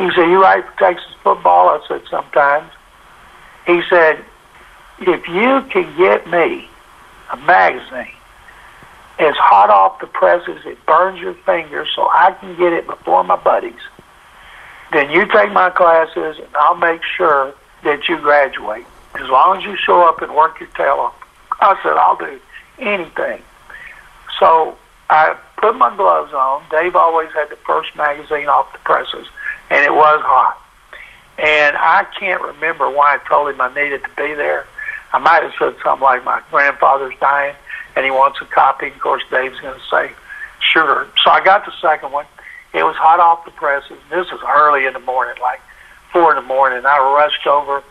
He 0.01 0.11
said, 0.17 0.29
you 0.29 0.43
write 0.43 0.65
for 0.65 0.79
Texas 0.79 1.13
football? 1.23 1.69
I 1.69 1.87
said, 1.87 2.03
sometimes. 2.11 2.73
He 3.67 3.83
said, 3.89 4.25
if 4.99 5.29
you 5.29 5.63
can 5.71 5.97
get 5.97 6.27
me 6.29 6.69
a 7.33 7.37
magazine 7.37 8.15
as 9.19 9.37
hot 9.37 9.71
off 9.71 10.01
the 10.01 10.07
press 10.07 10.43
as 10.49 10.65
it 10.67 10.85
burns 10.87 11.21
your 11.21 11.35
fingers 11.35 11.89
so 11.95 12.09
I 12.11 12.33
can 12.41 12.57
get 12.57 12.73
it 12.73 12.87
before 12.87 13.23
my 13.23 13.37
buddies– 13.37 13.75
then 14.93 15.11
you 15.11 15.27
take 15.27 15.53
my 15.53 15.71
classes 15.71 16.39
and 16.39 16.49
I'll 16.57 16.77
make 16.77 17.03
sure 17.05 17.55
that 17.85 18.09
you 18.09 18.19
graduate. 18.19 18.87
As 19.15 19.29
long 19.29 19.59
as 19.59 19.65
you 19.65 19.77
show 19.77 20.03
up 20.03 20.23
and 20.23 20.35
work 20.35 20.61
your 20.61 20.69
tail 20.71 20.95
off. 20.95 21.15
I 21.61 21.79
said, 21.83 21.93
I'll 21.93 22.17
do 22.17 22.41
anything. 22.79 23.43
So 24.39 24.77
I 25.11 25.37
put 25.59 25.77
my 25.77 25.95
gloves 25.97 26.33
on. 26.33 26.63
Dave 26.71 26.97
always 26.97 27.31
had 27.33 27.51
the 27.51 27.57
first 27.57 27.95
magazine 27.97 28.49
off 28.49 28.73
the 28.73 28.79
presses, 28.81 29.27
and 29.71 29.85
it 29.85 29.93
was 29.93 30.21
hot. 30.23 30.61
And 31.39 31.77
I 31.77 32.05
can't 32.19 32.43
remember 32.43 32.91
why 32.91 33.15
I 33.15 33.29
told 33.29 33.49
him 33.49 33.61
I 33.61 33.73
needed 33.73 34.03
to 34.03 34.11
be 34.17 34.35
there. 34.35 34.67
I 35.13 35.19
might 35.19 35.43
have 35.43 35.53
said 35.59 35.75
something 35.83 36.05
like, 36.05 36.25
my 36.25 36.43
grandfather's 36.51 37.15
dying, 37.19 37.55
and 37.97 38.05
he 38.05 38.11
wants 38.11 38.39
a 38.43 38.45
copy. 38.45 38.89
Of 38.89 38.99
course, 38.99 39.23
Dave's 39.31 39.59
going 39.61 39.79
to 39.79 39.87
say, 39.91 40.13
sure. 40.61 41.09
So 41.25 41.31
I 41.31 41.43
got 41.43 41.65
the 41.65 41.73
second 41.81 42.13
one. 42.13 42.27
It 42.73 42.85
was 42.85 42.95
hot 42.97 43.19
off 43.19 43.45
the 43.45 43.51
presses. 43.51 43.99
This 44.11 44.31
was 44.31 44.41
early 44.47 44.87
in 44.87 44.93
the 44.93 45.01
morning, 45.01 45.35
like 45.41 45.61
four 46.13 46.31
in 46.31 46.37
the 46.37 46.47
morning. 46.47 46.85
I 46.85 46.99
rushed 46.99 47.47
over 47.47 47.83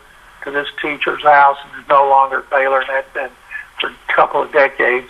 to 0.43 0.51
this 0.51 0.67
teacher's 0.81 1.23
house, 1.23 1.57
and 1.63 1.79
it's 1.79 1.89
no 1.89 2.07
longer 2.07 2.45
Baylor, 2.51 2.81
and 2.81 2.89
had 2.89 3.13
been 3.13 3.31
for 3.81 3.89
a 3.89 4.13
couple 4.13 4.41
of 4.41 4.53
decades. 4.53 5.09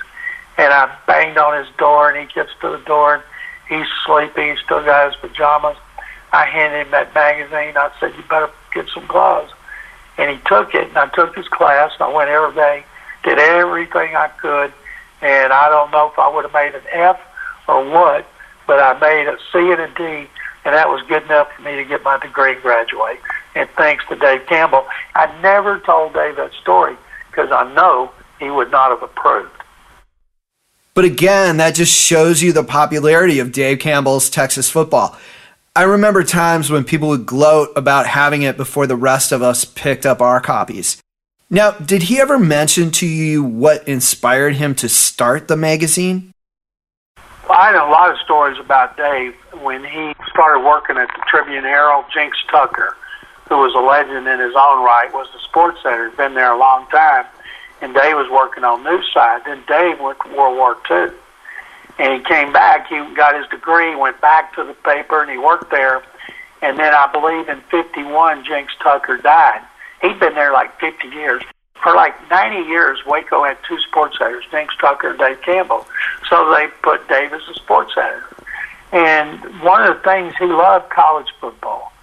And 0.58 0.74
I 0.74 0.96
banged 1.06 1.38
on 1.38 1.64
his 1.64 1.74
door, 1.78 2.10
and 2.10 2.18
he 2.18 2.34
gets 2.34 2.52
to 2.62 2.70
the 2.70 2.84
door, 2.86 3.16
and 3.16 3.24
he's 3.68 3.88
sleeping. 4.06 4.50
He's 4.50 4.60
still 4.64 4.84
got 4.84 5.14
his 5.14 5.20
pajamas. 5.22 5.78
I 6.32 6.46
handed 6.46 6.86
him 6.86 6.92
that 6.92 7.14
magazine. 7.14 7.76
I 7.76 7.92
said, 8.00 8.14
"You 8.16 8.24
better 8.30 8.50
get 8.74 8.88
some 8.90 9.06
gloves." 9.08 9.52
And 10.18 10.30
he 10.30 10.38
took 10.46 10.76
it, 10.76 10.88
and 10.90 10.98
I 10.98 11.08
took 11.08 11.36
his 11.36 11.48
class, 11.48 11.94
and 11.94 12.04
I 12.04 12.08
went 12.10 12.30
every 12.30 12.54
day, 12.54 12.84
did 13.24 13.40
everything 13.40 14.16
I 14.16 14.28
could, 14.28 14.74
and 15.22 15.54
I 15.54 15.70
don't 15.70 15.92
know 15.92 16.10
if 16.12 16.20
I 16.20 16.28
would 16.28 16.44
have 16.46 16.54
made 16.54 16.76
an 16.76 16.82
F 16.92 17.20
or 17.68 17.84
what, 17.84 18.26
but 18.68 18.80
I 18.80 19.00
made 19.00 19.28
a 19.28 19.38
C 19.52 19.72
and 19.72 19.82
a 19.82 19.88
D, 19.88 20.30
and 20.66 20.76
that 20.76 20.90
was 20.90 21.02
good 21.08 21.24
enough 21.24 21.52
for 21.54 21.62
me 21.62 21.76
to 21.78 21.86
get 21.86 22.04
my 22.04 22.18
degree 22.18 22.54
and 22.54 22.62
graduate. 22.62 23.20
And 23.56 23.70
thanks 23.72 24.06
to 24.10 24.16
Dave 24.16 24.46
Campbell, 24.46 24.86
I 25.16 25.28
never 25.42 25.80
told 25.80 26.14
Dave 26.14 26.36
that 26.36 26.54
story 26.62 26.96
because 27.32 27.52
I 27.52 27.72
know 27.74 28.12
he 28.40 28.50
would 28.50 28.72
not 28.72 28.92
have 28.92 29.02
approved. 29.02 29.52
But 30.94 31.06
again, 31.06 31.58
that 31.58 31.76
just 31.76 31.94
shows 31.94 32.42
you 32.42 32.52
the 32.52 32.64
popularity 32.64 33.40
of 33.40 33.52
Dave 33.52 33.80
Campbell's 33.80 34.30
Texas 34.30 34.70
football. 34.70 35.18
I 35.76 35.84
remember 35.84 36.24
times 36.24 36.70
when 36.70 36.84
people 36.84 37.10
would 37.10 37.26
gloat 37.26 37.70
about 37.76 38.08
having 38.08 38.42
it 38.42 38.58
before 38.58 38.88
the 38.88 38.96
rest 38.96 39.32
of 39.32 39.42
us 39.42 39.66
picked 39.66 40.06
up 40.06 40.22
our 40.22 40.42
copies. 40.42 41.02
Now, 41.50 41.72
did 41.72 42.04
he 42.04 42.20
ever 42.20 42.38
mention 42.38 42.92
to 42.92 43.08
you 43.08 43.44
what 43.44 43.88
inspired 43.88 44.56
him 44.56 44.76
to 44.76 44.90
start 44.90 45.48
the 45.48 45.58
magazine? 45.58 46.32
Well, 47.48 47.58
I 47.58 47.72
know 47.72 47.90
a 47.90 47.92
lot 47.92 48.12
of 48.12 48.18
stories 48.20 48.60
about 48.60 48.98
Dave 48.98 49.34
when 49.62 49.84
he 49.84 50.14
started 50.32 50.64
working 50.64 50.98
at 50.98 51.08
the 51.08 51.24
Tribune 51.28 51.64
Herald. 51.64 52.06
Jinx 52.14 52.38
Tucker, 52.52 52.96
who 53.48 53.58
was 53.58 53.74
a 53.74 53.80
legend 53.80 54.28
in 54.28 54.40
his 54.40 54.54
own 54.56 54.84
right, 54.84 55.10
was 55.14 55.28
the 55.34 55.40
sports 55.40 55.80
editor. 55.86 56.12
Been 56.12 56.36
there 56.36 56.52
a 56.52 56.58
long 56.58 56.88
time, 56.88 57.26
and 57.82 57.94
Dave 57.96 58.16
was 58.16 58.30
working 58.30 58.64
on 58.64 58.84
news 58.84 59.10
side. 59.12 59.42
Then 59.46 59.64
Dave 59.68 60.00
went 60.00 60.20
to 60.26 60.36
World 60.36 60.58
War 60.58 60.78
II, 60.90 61.16
and 62.00 62.14
he 62.14 62.28
came 62.28 62.52
back. 62.54 62.88
He 62.88 62.96
got 63.14 63.36
his 63.36 63.48
degree, 63.50 63.96
went 63.96 64.20
back 64.22 64.56
to 64.56 64.64
the 64.64 64.74
paper, 64.74 65.22
and 65.22 65.30
he 65.30 65.38
worked 65.38 65.70
there. 65.70 66.02
And 66.62 66.80
then 66.80 66.94
I 66.94 67.12
believe 67.12 67.50
in 67.50 67.62
'51, 67.70 68.46
Jinx 68.46 68.74
Tucker 68.82 69.18
died. 69.18 69.62
He'd 70.02 70.20
been 70.20 70.34
there 70.34 70.54
like 70.54 70.80
50 70.80 71.10
years. 71.10 71.44
for 71.84 71.94
like 71.96 72.14
90 72.30 72.68
years, 72.68 73.00
Waco 73.06 73.44
had 73.44 73.58
two 73.68 73.80
sports 73.80 74.18
editors, 74.20 74.46
James 74.52 74.72
Tucker 74.82 75.12
and 75.12 75.20
Dave 75.20 75.42
Campbell. 75.42 75.86
So 76.30 76.54
they 76.54 76.68
put 76.82 77.08
Dave 77.08 77.32
as 77.32 77.42
a 77.50 77.54
sports 77.54 77.94
editor. 77.98 78.36
And 78.92 79.62
one 79.62 79.84
of 79.84 79.96
the 79.96 80.04
things 80.04 80.34
he 80.38 80.46
loved 80.46 80.90
college 80.90 81.28
football. 81.40 81.94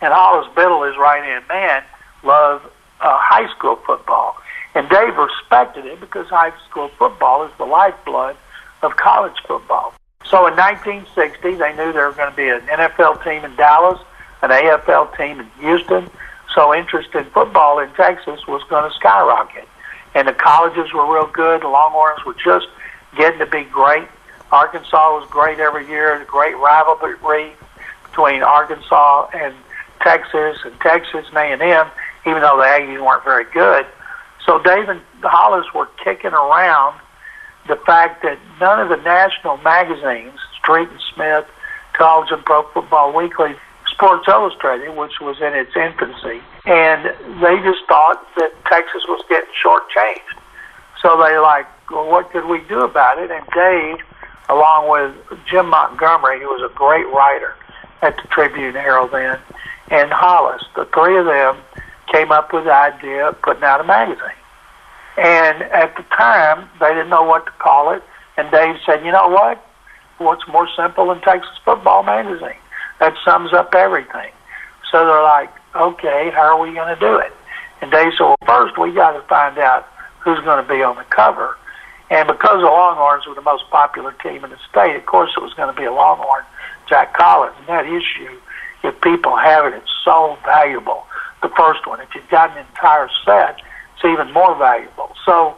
And 0.00 0.12
Hollis 0.12 0.46
Biddle, 0.54 0.82
his 0.84 0.96
right 0.96 1.24
hand 1.24 1.44
man, 1.48 1.82
loved 2.22 2.66
uh, 3.00 3.18
high 3.18 3.48
school 3.56 3.76
football. 3.86 4.36
And 4.74 4.88
Dave 4.88 5.16
respected 5.16 5.84
it 5.86 5.98
because 6.00 6.28
high 6.28 6.52
school 6.68 6.88
football 6.98 7.44
is 7.44 7.52
the 7.58 7.64
lifeblood 7.64 8.36
of 8.84 8.96
college 8.96 9.36
football. 9.46 9.92
So 10.24 10.46
in 10.46 10.54
1960, 10.56 11.56
they 11.56 11.76
knew 11.76 11.92
there 11.92 12.06
was 12.06 12.16
going 12.16 12.30
to 12.30 12.36
be 12.36 12.48
an 12.48 12.60
NFL 12.62 13.22
team 13.24 13.44
in 13.44 13.54
Dallas, 13.56 14.00
an 14.42 14.50
AFL 14.50 15.16
team 15.16 15.40
in 15.40 15.46
Houston. 15.60 16.08
So 16.54 16.74
interest 16.74 17.14
in 17.14 17.24
football 17.26 17.78
in 17.80 17.90
Texas 17.94 18.46
was 18.46 18.62
going 18.68 18.88
to 18.88 18.96
skyrocket. 18.96 19.68
And 20.14 20.28
the 20.28 20.32
colleges 20.32 20.92
were 20.92 21.12
real 21.12 21.26
good. 21.26 21.62
The 21.62 21.68
Longhorns 21.68 22.24
were 22.24 22.34
just 22.34 22.68
getting 23.16 23.40
to 23.40 23.46
be 23.46 23.64
great. 23.64 24.08
Arkansas 24.52 25.18
was 25.18 25.28
great 25.30 25.58
every 25.58 25.86
year. 25.88 26.20
A 26.20 26.24
great 26.24 26.56
rivalry 26.56 27.52
between 28.04 28.42
Arkansas 28.42 29.28
and 29.34 29.54
Texas, 30.00 30.58
and 30.64 30.78
Texas 30.80 31.26
and 31.28 31.36
A&M, 31.36 31.86
even 32.26 32.42
though 32.42 32.56
the 32.56 32.64
Aggies 32.64 33.04
weren't 33.04 33.24
very 33.24 33.44
good. 33.52 33.86
So 34.46 34.62
Dave 34.62 34.88
and 34.88 35.00
Hollis 35.22 35.66
were 35.74 35.86
kicking 36.02 36.32
around 36.32 37.00
the 37.68 37.76
fact 37.86 38.22
that 38.22 38.38
none 38.60 38.80
of 38.80 38.88
the 38.88 39.02
national 39.04 39.56
magazines, 39.58 40.38
Street 40.60 40.88
and 40.88 41.00
Smith, 41.14 41.46
College 41.94 42.30
and 42.30 42.44
Pro 42.44 42.62
Football 42.70 43.14
Weekly, 43.14 43.54
Sports 43.90 44.26
Illustrated, 44.28 44.96
which 44.96 45.20
was 45.20 45.40
in 45.40 45.54
its 45.54 45.74
infancy, 45.76 46.42
and 46.66 47.04
they 47.40 47.56
just 47.62 47.86
thought 47.88 48.20
that 48.36 48.52
Texas 48.66 49.02
was 49.08 49.24
getting 49.28 49.48
shortchanged. 49.64 50.40
So 51.00 51.16
they 51.22 51.38
like, 51.38 51.66
well, 51.90 52.10
what 52.10 52.30
could 52.30 52.46
we 52.46 52.60
do 52.68 52.80
about 52.80 53.18
it? 53.18 53.30
And 53.30 53.46
Dave, 53.54 54.04
along 54.48 54.90
with 54.90 55.38
Jim 55.46 55.68
Montgomery, 55.68 56.40
who 56.40 56.46
was 56.46 56.68
a 56.68 56.74
great 56.74 57.06
writer 57.08 57.54
at 58.02 58.16
the 58.16 58.28
Tribune 58.28 58.74
Herald 58.74 59.12
then, 59.12 59.38
and 59.90 60.10
Hollis, 60.10 60.64
the 60.74 60.86
three 60.86 61.16
of 61.18 61.26
them 61.26 61.56
came 62.12 62.32
up 62.32 62.52
with 62.52 62.64
the 62.64 62.72
idea 62.72 63.28
of 63.28 63.40
putting 63.42 63.62
out 63.62 63.80
a 63.80 63.84
magazine. 63.84 64.40
And 65.16 65.62
at 65.62 65.96
the 65.96 66.02
time, 66.16 66.68
they 66.80 66.88
didn't 66.88 67.10
know 67.10 67.22
what 67.22 67.46
to 67.46 67.52
call 67.52 67.92
it. 67.92 68.02
And 68.36 68.50
Dave 68.50 68.76
said, 68.84 69.04
you 69.04 69.12
know 69.12 69.28
what? 69.28 69.64
What's 70.18 70.46
more 70.48 70.68
simple 70.76 71.08
than 71.08 71.20
Texas 71.20 71.56
Football 71.64 72.02
Magazine? 72.02 72.58
That 73.00 73.14
sums 73.24 73.52
up 73.52 73.74
everything. 73.74 74.30
So 74.90 75.04
they're 75.04 75.22
like, 75.22 75.50
okay, 75.74 76.30
how 76.34 76.56
are 76.56 76.60
we 76.60 76.74
going 76.74 76.94
to 76.94 77.00
do 77.00 77.16
it? 77.16 77.32
And 77.80 77.90
Dave 77.90 78.12
said, 78.16 78.24
well, 78.24 78.36
first 78.46 78.78
we 78.78 78.92
got 78.92 79.12
to 79.12 79.22
find 79.28 79.58
out 79.58 79.86
who's 80.20 80.40
going 80.40 80.64
to 80.64 80.68
be 80.68 80.82
on 80.82 80.96
the 80.96 81.04
cover. 81.04 81.56
And 82.10 82.26
because 82.26 82.60
the 82.60 82.66
Longhorns 82.66 83.26
were 83.26 83.34
the 83.34 83.42
most 83.42 83.68
popular 83.70 84.12
team 84.22 84.44
in 84.44 84.50
the 84.50 84.58
state, 84.70 84.96
of 84.96 85.06
course 85.06 85.32
it 85.36 85.42
was 85.42 85.54
going 85.54 85.74
to 85.74 85.80
be 85.80 85.86
a 85.86 85.92
Longhorn, 85.92 86.44
Jack 86.88 87.14
Collins. 87.14 87.56
And 87.58 87.68
that 87.68 87.86
issue, 87.86 88.38
if 88.82 89.00
people 89.00 89.36
have 89.36 89.66
it, 89.66 89.74
it's 89.74 89.90
so 90.04 90.38
valuable. 90.44 91.04
The 91.42 91.48
first 91.50 91.86
one, 91.86 92.00
if 92.00 92.14
you've 92.14 92.28
got 92.28 92.56
an 92.56 92.64
entire 92.66 93.08
set, 93.24 93.60
it's 93.94 94.04
even 94.04 94.32
more 94.32 94.56
valuable. 94.56 95.14
So 95.24 95.56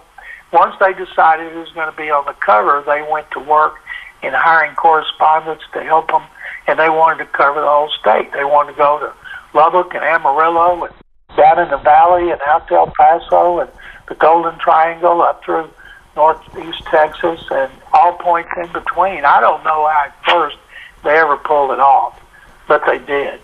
once 0.52 0.74
they 0.80 0.92
decided 0.92 1.52
who 1.52 1.60
was 1.60 1.72
going 1.72 1.90
to 1.90 1.96
be 1.96 2.10
on 2.10 2.24
the 2.26 2.34
cover, 2.34 2.82
they 2.86 3.04
went 3.10 3.30
to 3.32 3.40
work 3.40 3.76
in 4.22 4.32
hiring 4.32 4.74
correspondents 4.76 5.64
to 5.72 5.82
help 5.82 6.08
them, 6.08 6.22
and 6.66 6.78
they 6.78 6.88
wanted 6.88 7.24
to 7.24 7.30
cover 7.30 7.60
the 7.60 7.66
whole 7.66 7.90
state. 8.00 8.32
They 8.32 8.44
wanted 8.44 8.72
to 8.72 8.78
go 8.78 8.98
to 8.98 9.12
Lubbock 9.54 9.94
and 9.94 10.04
Amarillo 10.04 10.84
and 10.84 10.94
down 11.36 11.58
in 11.58 11.68
the 11.70 11.76
valley 11.78 12.30
and 12.30 12.40
out 12.46 12.66
to 12.68 12.74
El 12.74 12.92
Paso 12.98 13.60
and 13.60 13.70
the 14.08 14.14
Golden 14.14 14.58
Triangle 14.58 15.20
up 15.22 15.44
through 15.44 15.68
northeast 16.14 16.82
Texas 16.86 17.40
and 17.50 17.70
all 17.92 18.14
points 18.14 18.50
in 18.56 18.72
between. 18.72 19.24
I 19.24 19.40
don't 19.40 19.62
know 19.64 19.86
how 19.86 20.06
at 20.06 20.24
first 20.24 20.56
they 21.04 21.10
ever 21.10 21.36
pulled 21.36 21.72
it 21.72 21.80
off, 21.80 22.18
but 22.66 22.82
they 22.86 22.98
did. 22.98 23.40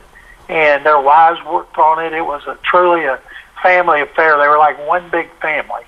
And 0.49 0.85
their 0.85 1.01
wives 1.01 1.39
worked 1.45 1.77
on 1.77 2.05
it. 2.05 2.13
It 2.13 2.23
was 2.23 2.43
a 2.47 2.59
truly 2.65 3.05
a 3.05 3.21
family 3.62 4.01
affair. 4.01 4.38
They 4.38 4.48
were 4.48 4.59
like 4.59 4.79
one 4.87 5.09
big 5.11 5.29
family, 5.40 5.83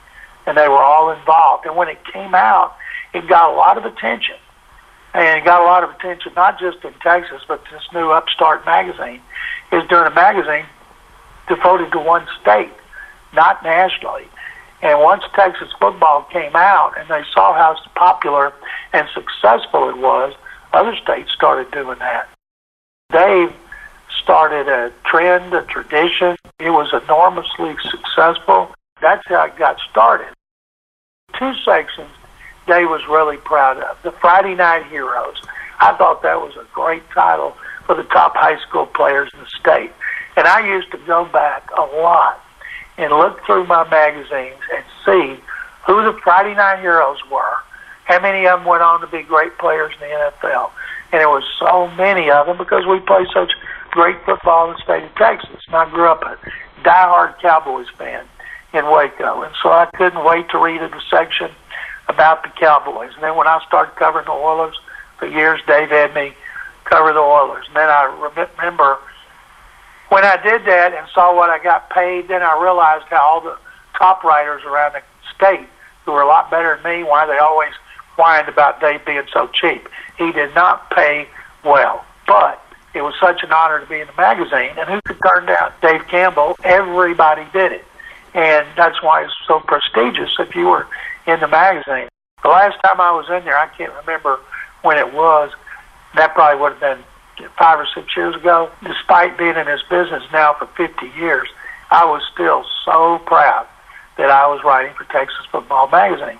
and 0.46 0.56
they 0.56 0.68
were 0.68 0.82
all 0.82 1.10
involved. 1.10 1.66
And 1.66 1.76
when 1.76 1.88
it 1.88 1.98
came 2.12 2.34
out, 2.34 2.76
it 3.12 3.26
got 3.28 3.52
a 3.52 3.56
lot 3.56 3.78
of 3.78 3.84
attention. 3.84 4.36
And 5.14 5.40
it 5.40 5.44
got 5.44 5.62
a 5.62 5.64
lot 5.64 5.84
of 5.84 5.90
attention 5.90 6.32
not 6.34 6.58
just 6.58 6.84
in 6.84 6.92
Texas, 6.94 7.42
but 7.46 7.62
this 7.70 7.82
new 7.92 8.10
upstart 8.10 8.66
magazine 8.66 9.20
is 9.72 9.86
doing 9.88 10.06
a 10.06 10.14
magazine 10.14 10.66
devoted 11.48 11.92
to 11.92 11.98
one 11.98 12.26
state, 12.40 12.72
not 13.32 13.62
nationally. 13.62 14.26
And 14.82 15.00
once 15.00 15.22
Texas 15.34 15.68
football 15.80 16.24
came 16.24 16.56
out 16.56 16.98
and 16.98 17.08
they 17.08 17.22
saw 17.32 17.54
how 17.54 17.76
popular 17.94 18.52
and 18.92 19.08
successful 19.14 19.88
it 19.88 19.96
was, 19.96 20.34
other 20.72 20.96
states 20.96 21.30
started 21.32 21.70
doing 21.70 21.98
that. 22.00 22.28
Dave 23.12 23.52
started 24.24 24.68
a 24.68 24.90
trend, 25.04 25.54
a 25.54 25.62
tradition. 25.62 26.36
It 26.58 26.70
was 26.70 26.92
enormously 26.92 27.76
successful. 27.90 28.74
That's 29.00 29.22
how 29.28 29.44
it 29.44 29.56
got 29.56 29.78
started. 29.90 30.28
Two 31.38 31.52
sections 31.64 32.10
Dave 32.66 32.88
was 32.88 33.06
really 33.08 33.36
proud 33.36 33.78
of. 33.78 34.00
The 34.02 34.12
Friday 34.12 34.54
Night 34.54 34.86
Heroes. 34.86 35.36
I 35.80 35.94
thought 35.96 36.22
that 36.22 36.40
was 36.40 36.56
a 36.56 36.66
great 36.72 37.02
title 37.10 37.56
for 37.84 37.94
the 37.94 38.04
top 38.04 38.34
high 38.34 38.58
school 38.66 38.86
players 38.86 39.30
in 39.34 39.40
the 39.40 39.46
state. 39.46 39.92
And 40.36 40.46
I 40.46 40.66
used 40.66 40.90
to 40.92 40.98
go 40.98 41.26
back 41.26 41.68
a 41.76 41.82
lot 41.82 42.40
and 42.96 43.12
look 43.12 43.44
through 43.44 43.66
my 43.66 43.88
magazines 43.90 44.60
and 44.74 44.84
see 45.04 45.42
who 45.86 46.02
the 46.04 46.18
Friday 46.22 46.54
Night 46.54 46.80
Heroes 46.80 47.18
were, 47.30 47.58
how 48.04 48.20
many 48.20 48.46
of 48.46 48.60
them 48.60 48.68
went 48.68 48.82
on 48.82 49.00
to 49.00 49.06
be 49.06 49.22
great 49.22 49.58
players 49.58 49.92
in 50.00 50.08
the 50.08 50.14
NFL. 50.14 50.70
And 51.12 51.20
there 51.20 51.28
was 51.28 51.44
so 51.58 51.88
many 51.96 52.30
of 52.30 52.46
them 52.46 52.56
because 52.56 52.86
we 52.86 53.00
play 53.00 53.26
such 53.34 53.52
great 53.94 54.16
football 54.24 54.68
in 54.68 54.76
the 54.76 54.82
state 54.82 55.04
of 55.04 55.14
Texas. 55.14 55.62
And 55.68 55.76
I 55.76 55.88
grew 55.88 56.08
up 56.08 56.22
a 56.24 56.36
diehard 56.82 57.40
Cowboys 57.40 57.86
fan 57.96 58.26
in 58.74 58.90
Waco. 58.90 59.42
And 59.42 59.54
so 59.62 59.70
I 59.70 59.86
couldn't 59.94 60.24
wait 60.24 60.50
to 60.50 60.58
read 60.58 60.80
the 60.80 61.00
section 61.08 61.48
about 62.08 62.42
the 62.42 62.50
Cowboys. 62.50 63.12
And 63.14 63.22
then 63.22 63.36
when 63.36 63.46
I 63.46 63.64
started 63.66 63.94
covering 63.94 64.26
the 64.26 64.32
Oilers 64.32 64.74
for 65.18 65.28
years, 65.28 65.60
Dave 65.68 65.90
had 65.90 66.12
me 66.12 66.34
cover 66.84 67.12
the 67.12 67.20
Oilers. 67.20 67.66
And 67.68 67.76
then 67.76 67.88
I 67.88 68.04
remember 68.36 68.98
when 70.08 70.24
I 70.24 70.42
did 70.42 70.66
that 70.66 70.92
and 70.92 71.06
saw 71.14 71.34
what 71.34 71.48
I 71.48 71.62
got 71.62 71.88
paid, 71.90 72.26
then 72.26 72.42
I 72.42 72.60
realized 72.60 73.06
how 73.08 73.22
all 73.22 73.40
the 73.40 73.56
top 73.96 74.24
writers 74.24 74.62
around 74.64 74.94
the 74.94 75.02
state 75.36 75.68
who 76.04 76.12
were 76.12 76.22
a 76.22 76.26
lot 76.26 76.50
better 76.50 76.80
than 76.82 76.98
me, 76.98 77.04
why 77.04 77.26
they 77.26 77.38
always 77.38 77.72
whined 78.16 78.48
about 78.48 78.80
Dave 78.80 79.06
being 79.06 79.22
so 79.32 79.48
cheap. 79.54 79.88
He 80.18 80.32
did 80.32 80.52
not 80.52 80.90
pay 80.90 81.28
well. 81.64 82.04
But 82.26 82.60
it 82.94 83.02
was 83.02 83.14
such 83.20 83.42
an 83.42 83.52
honor 83.52 83.80
to 83.80 83.86
be 83.86 84.00
in 84.00 84.06
the 84.06 84.12
magazine. 84.16 84.70
And 84.78 84.88
who 84.88 85.00
could 85.04 85.18
turn 85.26 85.46
down 85.46 85.72
Dave 85.82 86.06
Campbell? 86.06 86.56
Everybody 86.62 87.44
did 87.52 87.72
it. 87.72 87.84
And 88.34 88.66
that's 88.76 89.02
why 89.02 89.24
it's 89.24 89.34
so 89.46 89.60
prestigious 89.60 90.30
if 90.38 90.54
you 90.54 90.66
were 90.66 90.86
in 91.26 91.40
the 91.40 91.48
magazine. 91.48 92.08
The 92.42 92.48
last 92.48 92.78
time 92.84 93.00
I 93.00 93.10
was 93.12 93.26
in 93.30 93.44
there, 93.44 93.58
I 93.58 93.68
can't 93.68 93.92
remember 93.94 94.38
when 94.82 94.98
it 94.98 95.12
was. 95.12 95.50
That 96.14 96.34
probably 96.34 96.60
would 96.60 96.72
have 96.72 96.80
been 96.80 97.50
five 97.58 97.80
or 97.80 97.86
six 97.94 98.16
years 98.16 98.36
ago. 98.36 98.70
Despite 98.82 99.38
being 99.38 99.56
in 99.56 99.66
this 99.66 99.82
business 99.90 100.22
now 100.32 100.54
for 100.54 100.66
50 100.76 101.06
years, 101.18 101.48
I 101.90 102.04
was 102.04 102.22
still 102.32 102.64
so 102.84 103.18
proud 103.26 103.66
that 104.18 104.30
I 104.30 104.46
was 104.46 104.62
writing 104.64 104.94
for 104.94 105.04
Texas 105.04 105.46
Football 105.50 105.88
Magazine. 105.88 106.38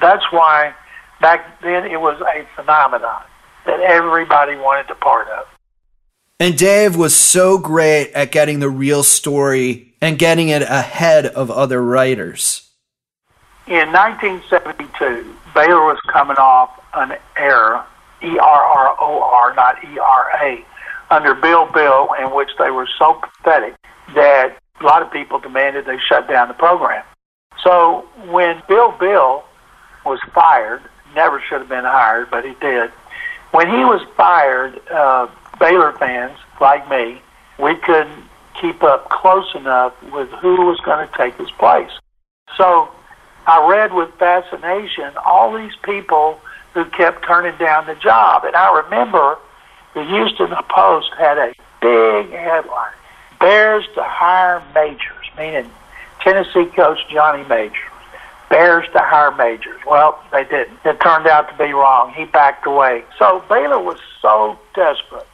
That's 0.00 0.24
why 0.30 0.74
back 1.20 1.60
then 1.62 1.84
it 1.86 2.00
was 2.00 2.20
a 2.20 2.46
phenomenon 2.54 3.22
that 3.66 3.80
everybody 3.80 4.56
wanted 4.56 4.90
a 4.90 4.94
part 4.94 5.28
of. 5.28 5.46
And 6.40 6.58
Dave 6.58 6.96
was 6.96 7.14
so 7.14 7.58
great 7.58 8.10
at 8.12 8.32
getting 8.32 8.58
the 8.58 8.68
real 8.68 9.04
story 9.04 9.94
and 10.00 10.18
getting 10.18 10.48
it 10.48 10.62
ahead 10.62 11.26
of 11.26 11.48
other 11.48 11.82
writers. 11.82 12.68
In 13.68 13.92
1972, 13.92 15.32
Baylor 15.54 15.86
was 15.86 15.98
coming 16.12 16.36
off 16.36 16.80
an 16.94 17.16
error, 17.36 17.84
E 18.20 18.36
R 18.36 18.62
R 18.62 18.96
O 19.00 19.22
R, 19.22 19.54
not 19.54 19.82
E 19.84 19.98
R 19.98 20.30
A, 20.42 20.64
under 21.10 21.34
Bill 21.34 21.66
Beall, 21.66 22.12
in 22.14 22.34
which 22.34 22.50
they 22.58 22.70
were 22.70 22.88
so 22.98 23.14
pathetic 23.14 23.76
that 24.14 24.58
a 24.80 24.84
lot 24.84 25.02
of 25.02 25.12
people 25.12 25.38
demanded 25.38 25.86
they 25.86 25.98
shut 25.98 26.28
down 26.28 26.48
the 26.48 26.54
program. 26.54 27.04
So 27.62 28.08
when 28.26 28.60
Bill 28.68 28.90
Beall 28.98 29.44
was 30.04 30.18
fired, 30.34 30.82
never 31.14 31.40
should 31.40 31.60
have 31.60 31.68
been 31.68 31.84
hired, 31.84 32.28
but 32.28 32.44
he 32.44 32.54
did. 32.60 32.90
When 33.52 33.68
he 33.68 33.84
was 33.84 34.04
fired, 34.16 34.80
uh, 34.90 35.28
Baylor 35.58 35.92
fans 35.92 36.38
like 36.60 36.88
me, 36.88 37.20
we 37.58 37.74
couldn't 37.76 38.24
keep 38.60 38.82
up 38.82 39.08
close 39.10 39.54
enough 39.54 39.94
with 40.12 40.28
who 40.30 40.66
was 40.66 40.80
going 40.80 41.06
to 41.06 41.14
take 41.16 41.36
his 41.36 41.50
place. 41.52 41.90
So 42.56 42.90
I 43.46 43.66
read 43.68 43.92
with 43.92 44.12
fascination 44.14 45.12
all 45.24 45.56
these 45.56 45.76
people 45.82 46.40
who 46.72 46.84
kept 46.86 47.24
turning 47.24 47.56
down 47.58 47.86
the 47.86 47.94
job. 47.94 48.44
And 48.44 48.54
I 48.56 48.82
remember 48.82 49.38
the 49.94 50.04
Houston 50.04 50.54
Post 50.68 51.10
had 51.18 51.38
a 51.38 51.54
big 51.80 52.30
headline 52.30 52.92
Bears 53.40 53.84
to 53.94 54.02
hire 54.02 54.62
majors, 54.74 55.26
meaning 55.36 55.70
Tennessee 56.20 56.66
coach 56.74 56.98
Johnny 57.10 57.46
Major. 57.46 57.76
Bears 58.48 58.86
to 58.92 58.98
hire 59.00 59.32
Majors. 59.32 59.80
Well, 59.86 60.18
they 60.32 60.44
didn't. 60.44 60.78
It 60.84 61.00
turned 61.00 61.26
out 61.26 61.50
to 61.50 61.58
be 61.58 61.72
wrong. 61.72 62.12
He 62.14 62.24
backed 62.24 62.66
away. 62.66 63.04
So 63.18 63.44
Baylor 63.48 63.80
was 63.80 63.98
so 64.22 64.58
desperate. 64.74 65.26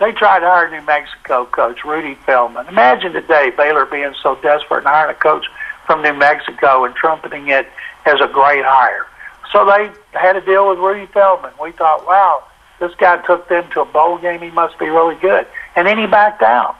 They 0.00 0.12
tried 0.12 0.40
to 0.40 0.46
hire 0.46 0.70
New 0.70 0.84
Mexico 0.86 1.44
coach 1.44 1.84
Rudy 1.84 2.14
Feldman. 2.24 2.66
Imagine 2.68 3.12
today 3.12 3.52
Baylor 3.54 3.84
being 3.84 4.14
so 4.22 4.34
desperate 4.36 4.78
and 4.78 4.86
hiring 4.86 5.14
a 5.14 5.18
coach 5.18 5.44
from 5.84 6.02
New 6.02 6.14
Mexico 6.14 6.86
and 6.86 6.94
trumpeting 6.94 7.48
it 7.48 7.68
as 8.06 8.18
a 8.22 8.26
great 8.26 8.64
hire. 8.64 9.06
So 9.52 9.66
they 9.66 9.90
had 10.18 10.36
a 10.36 10.40
deal 10.40 10.70
with 10.70 10.78
Rudy 10.78 11.04
Feldman. 11.12 11.52
We 11.60 11.72
thought, 11.72 12.06
wow, 12.06 12.44
this 12.80 12.94
guy 12.94 13.18
took 13.26 13.46
them 13.50 13.70
to 13.72 13.82
a 13.82 13.84
bowl 13.84 14.16
game. 14.16 14.40
He 14.40 14.50
must 14.50 14.78
be 14.78 14.86
really 14.86 15.16
good. 15.16 15.46
And 15.76 15.86
then 15.86 15.98
he 15.98 16.06
backed 16.06 16.42
out. 16.42 16.76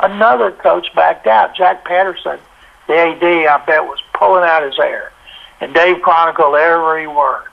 Another 0.00 0.50
coach 0.50 0.92
backed 0.96 1.28
out. 1.28 1.54
Jack 1.54 1.84
Patterson, 1.84 2.40
the 2.88 2.94
AD, 2.94 3.22
I 3.22 3.64
bet, 3.64 3.84
was 3.84 4.02
pulling 4.14 4.42
out 4.42 4.64
his 4.64 4.76
hair. 4.76 5.12
And 5.60 5.72
Dave 5.72 6.02
chronicled 6.02 6.56
every 6.56 7.06
word. 7.06 7.46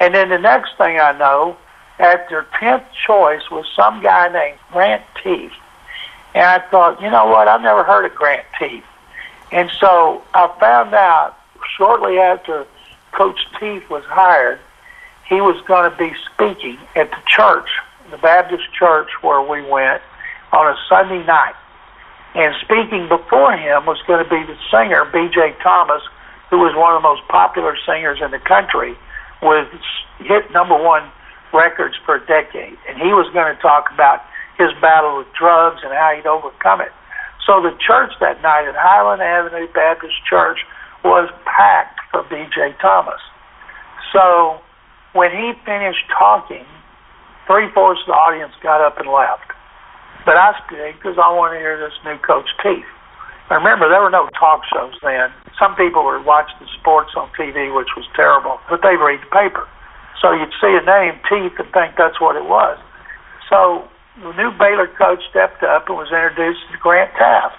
And 0.00 0.14
then 0.14 0.30
the 0.30 0.38
next 0.38 0.78
thing 0.78 0.98
I 0.98 1.12
know, 1.18 1.58
at 1.98 2.28
their 2.28 2.46
10th 2.60 2.84
choice 3.06 3.50
was 3.50 3.66
some 3.76 4.02
guy 4.02 4.28
named 4.32 4.58
Grant 4.72 5.02
Teeth. 5.22 5.52
And 6.34 6.44
I 6.44 6.58
thought, 6.70 7.00
you 7.00 7.10
know 7.10 7.26
what? 7.26 7.48
I've 7.48 7.60
never 7.60 7.84
heard 7.84 8.06
of 8.06 8.14
Grant 8.14 8.46
Teeth. 8.58 8.84
And 9.50 9.70
so 9.78 10.22
I 10.34 10.48
found 10.58 10.94
out 10.94 11.36
shortly 11.76 12.18
after 12.18 12.66
Coach 13.12 13.38
Teeth 13.60 13.88
was 13.90 14.04
hired, 14.04 14.58
he 15.28 15.40
was 15.40 15.62
going 15.66 15.90
to 15.90 15.96
be 15.96 16.12
speaking 16.32 16.78
at 16.96 17.10
the 17.10 17.22
church, 17.26 17.68
the 18.10 18.18
Baptist 18.18 18.64
church 18.72 19.10
where 19.20 19.42
we 19.42 19.62
went, 19.68 20.02
on 20.52 20.66
a 20.66 20.76
Sunday 20.88 21.24
night. 21.24 21.54
And 22.34 22.54
speaking 22.62 23.08
before 23.08 23.56
him 23.56 23.84
was 23.84 24.00
going 24.06 24.24
to 24.24 24.28
be 24.28 24.42
the 24.44 24.56
singer, 24.70 25.04
B.J. 25.12 25.56
Thomas, 25.62 26.02
who 26.50 26.58
was 26.58 26.74
one 26.76 26.94
of 26.94 27.02
the 27.02 27.08
most 27.08 27.26
popular 27.28 27.76
singers 27.86 28.20
in 28.22 28.30
the 28.30 28.38
country 28.38 28.96
with 29.42 29.68
hit 30.18 30.50
number 30.52 30.76
one 30.76 31.10
records 31.52 31.94
a 32.08 32.18
decade. 32.26 32.76
And 32.88 32.98
he 32.98 33.12
was 33.12 33.28
going 33.32 33.54
to 33.54 33.60
talk 33.60 33.88
about 33.92 34.20
his 34.58 34.72
battle 34.80 35.18
with 35.18 35.28
drugs 35.38 35.80
and 35.84 35.92
how 35.92 36.12
he'd 36.16 36.26
overcome 36.26 36.80
it. 36.80 36.92
So 37.46 37.60
the 37.60 37.74
church 37.80 38.12
that 38.20 38.40
night 38.42 38.68
at 38.68 38.76
Highland 38.76 39.22
Avenue 39.22 39.66
Baptist 39.72 40.14
Church 40.28 40.58
was 41.04 41.28
packed 41.44 42.00
for 42.10 42.22
B.J. 42.30 42.76
Thomas. 42.80 43.20
So 44.12 44.60
when 45.12 45.32
he 45.32 45.52
finished 45.64 46.06
talking, 46.16 46.64
three 47.46 47.68
fourths 47.74 48.00
of 48.06 48.14
the 48.14 48.18
audience 48.18 48.52
got 48.62 48.80
up 48.80 48.98
and 48.98 49.08
left. 49.10 49.50
But 50.24 50.36
I 50.36 50.54
stayed 50.66 50.94
because 51.02 51.18
I 51.18 51.34
wanted 51.34 51.58
to 51.58 51.64
hear 51.64 51.78
this 51.80 51.96
new 52.04 52.16
coach 52.22 52.46
Teeth. 52.62 52.86
Now 53.50 53.58
remember, 53.58 53.88
there 53.90 54.00
were 54.00 54.14
no 54.14 54.30
talk 54.38 54.62
shows 54.70 54.94
then. 55.02 55.34
Some 55.58 55.74
people 55.74 56.04
would 56.06 56.24
watch 56.24 56.48
the 56.60 56.66
sports 56.78 57.10
on 57.16 57.28
TV, 57.34 57.74
which 57.74 57.90
was 57.96 58.06
terrible, 58.14 58.60
but 58.70 58.80
they'd 58.82 59.02
read 59.02 59.18
the 59.18 59.32
paper. 59.34 59.66
So 60.22 60.32
you'd 60.32 60.54
see 60.60 60.78
a 60.78 60.84
name, 60.86 61.18
Teeth, 61.28 61.58
and 61.58 61.68
think 61.72 61.96
that's 61.98 62.20
what 62.20 62.36
it 62.36 62.46
was. 62.46 62.78
So 63.50 63.86
the 64.22 64.32
new 64.32 64.52
Baylor 64.52 64.86
coach 64.86 65.20
stepped 65.28 65.62
up 65.62 65.88
and 65.88 65.98
was 65.98 66.08
introduced 66.08 66.60
to 66.70 66.78
Grant 66.78 67.12
Teaff. 67.14 67.52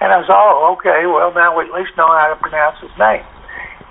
And 0.00 0.10
I 0.10 0.18
was, 0.18 0.26
oh, 0.28 0.74
okay, 0.78 1.06
well, 1.06 1.32
now 1.32 1.56
we 1.56 1.66
at 1.66 1.72
least 1.72 1.96
know 1.96 2.08
how 2.08 2.34
to 2.34 2.40
pronounce 2.40 2.80
his 2.80 2.90
name. 2.98 3.22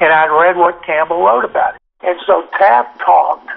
And 0.01 0.11
I'd 0.11 0.33
read 0.33 0.57
what 0.57 0.83
Campbell 0.83 1.23
wrote 1.23 1.45
about 1.45 1.75
it. 1.75 1.81
And 2.01 2.19
so 2.25 2.49
Teaff 2.59 2.87
talked, 3.05 3.47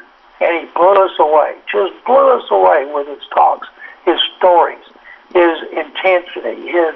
and 0.40 0.60
he 0.60 0.72
blew 0.76 0.92
us 0.92 1.18
away, 1.18 1.56
just 1.72 1.92
blew 2.04 2.38
us 2.38 2.44
away 2.52 2.86
with 2.92 3.08
his 3.08 3.26
talks 3.34 3.66
his 4.04 4.20
stories, 4.36 4.84
his 5.32 5.58
intensity, 5.72 6.68
his 6.68 6.94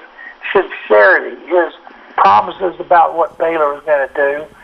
sincerity, 0.53 1.37
his 1.47 1.73
promises 2.17 2.79
about 2.79 3.17
what 3.17 3.39
Baylor 3.39 3.75
was 3.75 3.83
going 3.85 4.09
to 4.09 4.15
do. 4.15 4.55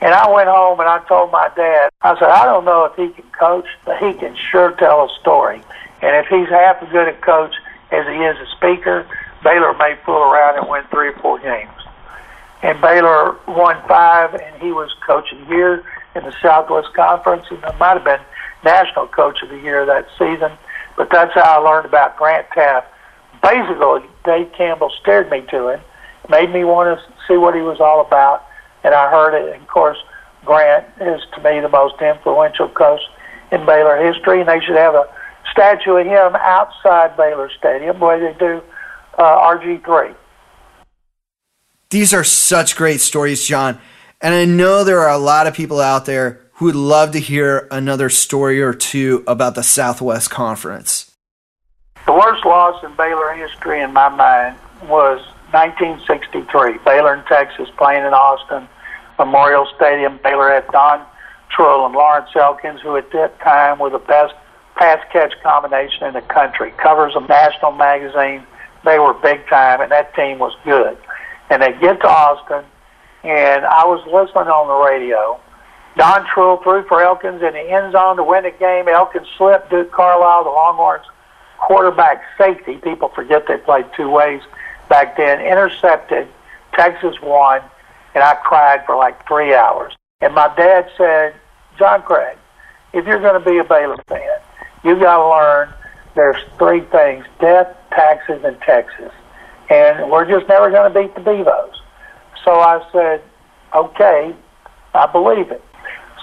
And 0.00 0.14
I 0.14 0.30
went 0.30 0.48
home 0.48 0.78
and 0.78 0.88
I 0.88 1.00
told 1.08 1.32
my 1.32 1.50
dad, 1.56 1.90
I 2.02 2.14
said, 2.18 2.28
I 2.28 2.44
don't 2.44 2.64
know 2.64 2.84
if 2.84 2.94
he 2.94 3.08
can 3.08 3.28
coach, 3.30 3.66
but 3.84 3.98
he 3.98 4.12
can 4.14 4.36
sure 4.50 4.72
tell 4.72 5.04
a 5.04 5.20
story. 5.20 5.62
And 6.02 6.16
if 6.16 6.26
he's 6.28 6.48
half 6.48 6.82
as 6.82 6.88
good 6.90 7.08
a 7.08 7.14
coach 7.14 7.54
as 7.90 8.06
he 8.06 8.14
is 8.14 8.36
a 8.38 8.46
speaker, 8.56 9.06
Baylor 9.42 9.74
may 9.74 9.96
fool 10.04 10.22
around 10.22 10.58
and 10.58 10.68
win 10.68 10.84
three 10.90 11.08
or 11.08 11.18
four 11.18 11.38
games. 11.40 11.70
And 12.62 12.80
Baylor 12.80 13.36
won 13.46 13.80
five, 13.86 14.34
and 14.34 14.62
he 14.62 14.72
was 14.72 14.92
coach 15.06 15.32
of 15.32 15.46
the 15.46 15.54
year 15.54 15.84
in 16.14 16.24
the 16.24 16.34
Southwest 16.42 16.92
Conference, 16.94 17.46
and 17.50 17.62
it 17.62 17.78
might 17.78 17.94
have 17.94 18.04
been 18.04 18.20
national 18.64 19.06
coach 19.08 19.42
of 19.42 19.48
the 19.48 19.58
year 19.58 19.86
that 19.86 20.06
season. 20.18 20.52
But 20.96 21.10
that's 21.10 21.32
how 21.34 21.42
I 21.42 21.70
learned 21.70 21.86
about 21.86 22.16
Grant 22.16 22.48
Teaff. 22.50 22.84
Basically, 23.42 24.02
Dave 24.24 24.52
Campbell 24.52 24.90
steered 25.00 25.30
me 25.30 25.42
to 25.50 25.68
him, 25.68 25.80
made 26.28 26.50
me 26.52 26.64
want 26.64 26.98
to 26.98 27.04
see 27.28 27.36
what 27.36 27.54
he 27.54 27.60
was 27.60 27.78
all 27.80 28.00
about, 28.00 28.44
and 28.84 28.94
I 28.94 29.10
heard 29.10 29.34
it. 29.34 29.52
And 29.52 29.62
of 29.62 29.68
course, 29.68 29.98
Grant 30.44 30.86
is 31.00 31.20
to 31.34 31.42
me 31.42 31.60
the 31.60 31.68
most 31.68 32.00
influential 32.00 32.68
coach 32.68 33.00
in 33.50 33.64
Baylor 33.66 33.96
history, 34.12 34.40
and 34.40 34.48
they 34.48 34.60
should 34.60 34.76
have 34.76 34.94
a 34.94 35.08
statue 35.50 35.96
of 35.96 36.06
him 36.06 36.36
outside 36.36 37.16
Baylor 37.16 37.50
Stadium, 37.58 37.98
the 37.98 38.04
way 38.04 38.20
they 38.20 38.38
do 38.38 38.62
uh, 39.18 39.22
RG3. 39.22 40.14
These 41.90 42.12
are 42.12 42.24
such 42.24 42.76
great 42.76 43.00
stories, 43.00 43.46
John. 43.46 43.80
And 44.20 44.34
I 44.34 44.44
know 44.44 44.84
there 44.84 45.00
are 45.00 45.10
a 45.10 45.18
lot 45.18 45.46
of 45.46 45.54
people 45.54 45.80
out 45.80 46.04
there 46.04 46.40
who 46.54 46.66
would 46.66 46.76
love 46.76 47.12
to 47.12 47.20
hear 47.20 47.68
another 47.70 48.10
story 48.10 48.60
or 48.60 48.74
two 48.74 49.22
about 49.26 49.54
the 49.54 49.62
Southwest 49.62 50.28
Conference. 50.28 51.14
The 52.04 52.12
worst 52.12 52.44
loss 52.44 52.82
in 52.82 52.94
Baylor 52.96 53.32
history, 53.34 53.80
in 53.80 53.92
my 53.92 54.08
mind, 54.08 54.56
was 54.88 55.24
1963. 55.52 56.78
Baylor 56.84 57.14
in 57.14 57.24
Texas 57.24 57.68
playing 57.76 58.04
in 58.04 58.12
Austin, 58.12 58.68
Memorial 59.18 59.66
Stadium. 59.76 60.18
Baylor 60.22 60.50
had 60.50 60.66
Don 60.72 61.04
Trull 61.50 61.86
and 61.86 61.94
Lawrence 61.94 62.30
Elkins, 62.36 62.80
who 62.80 62.96
at 62.96 63.10
that 63.12 63.38
time 63.40 63.78
were 63.78 63.90
the 63.90 63.98
best 63.98 64.34
pass 64.76 65.00
catch 65.12 65.32
combination 65.42 66.06
in 66.06 66.14
the 66.14 66.22
country. 66.22 66.72
Covers 66.76 67.16
of 67.16 67.28
national 67.28 67.72
magazine. 67.72 68.46
They 68.84 68.98
were 68.98 69.14
big 69.14 69.46
time, 69.48 69.80
and 69.80 69.90
that 69.90 70.14
team 70.14 70.38
was 70.38 70.54
good. 70.64 70.96
And 71.50 71.62
they 71.62 71.72
get 71.80 72.00
to 72.02 72.08
Austin, 72.08 72.64
and 73.24 73.64
I 73.64 73.84
was 73.86 74.04
listening 74.06 74.52
on 74.52 74.68
the 74.68 74.88
radio 74.88 75.40
Don 75.98 76.24
Trull 76.32 76.58
threw 76.62 76.84
for 76.86 77.02
Elkins 77.02 77.42
in 77.42 77.54
the 77.54 77.70
end 77.70 77.92
zone 77.92 78.16
to 78.16 78.22
win 78.22 78.44
the 78.44 78.52
game. 78.52 78.88
Elkins 78.88 79.26
slipped. 79.36 79.68
Duke 79.68 79.90
Carlisle, 79.90 80.44
the 80.44 80.50
Longhorns 80.50 81.04
quarterback 81.58 82.22
safety, 82.38 82.76
people 82.76 83.08
forget 83.08 83.48
they 83.48 83.56
played 83.58 83.84
two 83.96 84.08
ways 84.08 84.40
back 84.88 85.16
then, 85.16 85.40
intercepted. 85.40 86.28
Texas 86.74 87.16
won, 87.22 87.60
and 88.14 88.22
I 88.22 88.34
cried 88.36 88.84
for 88.86 88.96
like 88.96 89.26
three 89.26 89.54
hours. 89.54 89.94
And 90.20 90.34
my 90.34 90.52
dad 90.56 90.88
said, 90.96 91.34
John 91.78 92.02
Craig, 92.02 92.36
if 92.92 93.06
you're 93.06 93.20
going 93.20 93.42
to 93.42 93.50
be 93.50 93.58
a 93.58 93.64
Baylor 93.64 93.96
fan, 94.08 94.38
you've 94.84 95.00
got 95.00 95.18
to 95.18 95.28
learn 95.28 95.74
there's 96.14 96.42
three 96.58 96.80
things 96.90 97.24
death, 97.40 97.76
taxes, 97.90 98.42
and 98.44 98.60
Texas. 98.62 99.12
And 99.70 100.10
we're 100.10 100.28
just 100.28 100.48
never 100.48 100.70
going 100.70 100.92
to 100.92 101.00
beat 101.00 101.14
the 101.14 101.20
Bevos. 101.20 101.74
So 102.44 102.52
I 102.60 102.84
said, 102.92 103.22
okay, 103.74 104.34
I 104.94 105.06
believe 105.06 105.50
it. 105.50 105.62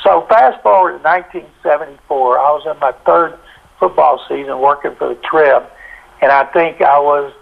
So 0.03 0.26
fast 0.28 0.61
forward 0.61 0.97
to 0.97 1.03
1974, 1.03 2.39
I 2.39 2.51
was 2.51 2.63
in 2.70 2.80
my 2.80 2.91
third 3.05 3.39
football 3.80 4.24
season 4.28 4.59
working 4.59 4.95
for 4.95 5.09
the 5.09 5.20
Trib, 5.24 5.63
and 6.22 6.32
I 6.32 6.45
think 6.51 6.82
I 6.82 6.99
was 6.99 7.34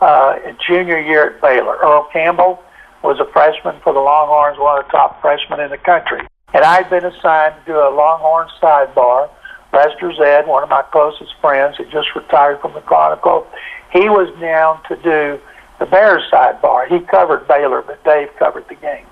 uh, 0.00 0.38
junior 0.66 0.98
year 0.98 1.34
at 1.34 1.40
Baylor. 1.40 1.76
Earl 1.76 2.08
Campbell 2.12 2.62
was 3.02 3.18
a 3.20 3.30
freshman 3.32 3.80
for 3.82 3.92
the 3.92 4.00
Longhorns, 4.00 4.58
one 4.58 4.78
of 4.78 4.84
the 4.86 4.90
top 4.90 5.20
freshmen 5.20 5.60
in 5.60 5.70
the 5.70 5.78
country. 5.78 6.20
And 6.52 6.64
I'd 6.64 6.90
been 6.90 7.04
assigned 7.04 7.54
to 7.60 7.72
do 7.72 7.78
a 7.78 7.90
Longhorn 7.90 8.48
sidebar. 8.60 9.30
Lester 9.72 10.12
Zed, 10.14 10.46
one 10.46 10.62
of 10.62 10.68
my 10.68 10.82
closest 10.90 11.32
friends, 11.40 11.76
had 11.76 11.90
just 11.90 12.08
retired 12.16 12.60
from 12.60 12.74
the 12.74 12.80
Chronicle. 12.80 13.46
He 13.92 14.08
was 14.08 14.28
down 14.40 14.82
to 14.88 14.96
do 14.96 15.40
the 15.78 15.86
Bears 15.86 16.24
sidebar. 16.32 16.88
He 16.88 17.00
covered 17.06 17.46
Baylor, 17.46 17.82
but 17.82 18.02
Dave 18.04 18.28
covered 18.38 18.68
the 18.68 18.74
games. 18.74 19.06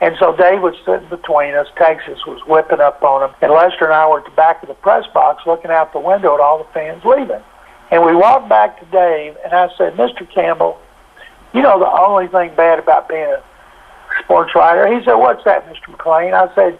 And 0.00 0.14
so 0.18 0.36
Dave 0.36 0.60
was 0.60 0.74
sitting 0.84 1.08
between 1.08 1.54
us. 1.54 1.68
Texas 1.78 2.18
was 2.26 2.42
whipping 2.46 2.80
up 2.80 3.02
on 3.02 3.30
him. 3.30 3.34
And 3.40 3.50
Lester 3.50 3.86
and 3.86 3.94
I 3.94 4.06
were 4.06 4.18
at 4.18 4.26
the 4.26 4.36
back 4.36 4.62
of 4.62 4.68
the 4.68 4.74
press 4.74 5.06
box 5.14 5.44
looking 5.46 5.70
out 5.70 5.92
the 5.92 6.00
window 6.00 6.34
at 6.34 6.40
all 6.40 6.58
the 6.58 6.70
fans 6.74 7.02
leaving. 7.04 7.42
And 7.90 8.04
we 8.04 8.14
walked 8.14 8.48
back 8.48 8.80
to 8.80 8.86
Dave, 8.86 9.36
and 9.44 9.52
I 9.52 9.68
said, 9.76 9.94
Mr. 9.94 10.28
Campbell, 10.32 10.80
you 11.54 11.62
know 11.62 11.78
the 11.78 11.90
only 11.90 12.26
thing 12.28 12.54
bad 12.56 12.78
about 12.78 13.08
being 13.08 13.22
a 13.22 13.42
sports 14.24 14.54
writer? 14.54 14.92
He 14.92 15.04
said, 15.04 15.14
What's 15.14 15.44
that, 15.44 15.66
Mr. 15.68 15.94
McClain? 15.94 16.34
I 16.34 16.52
said, 16.54 16.78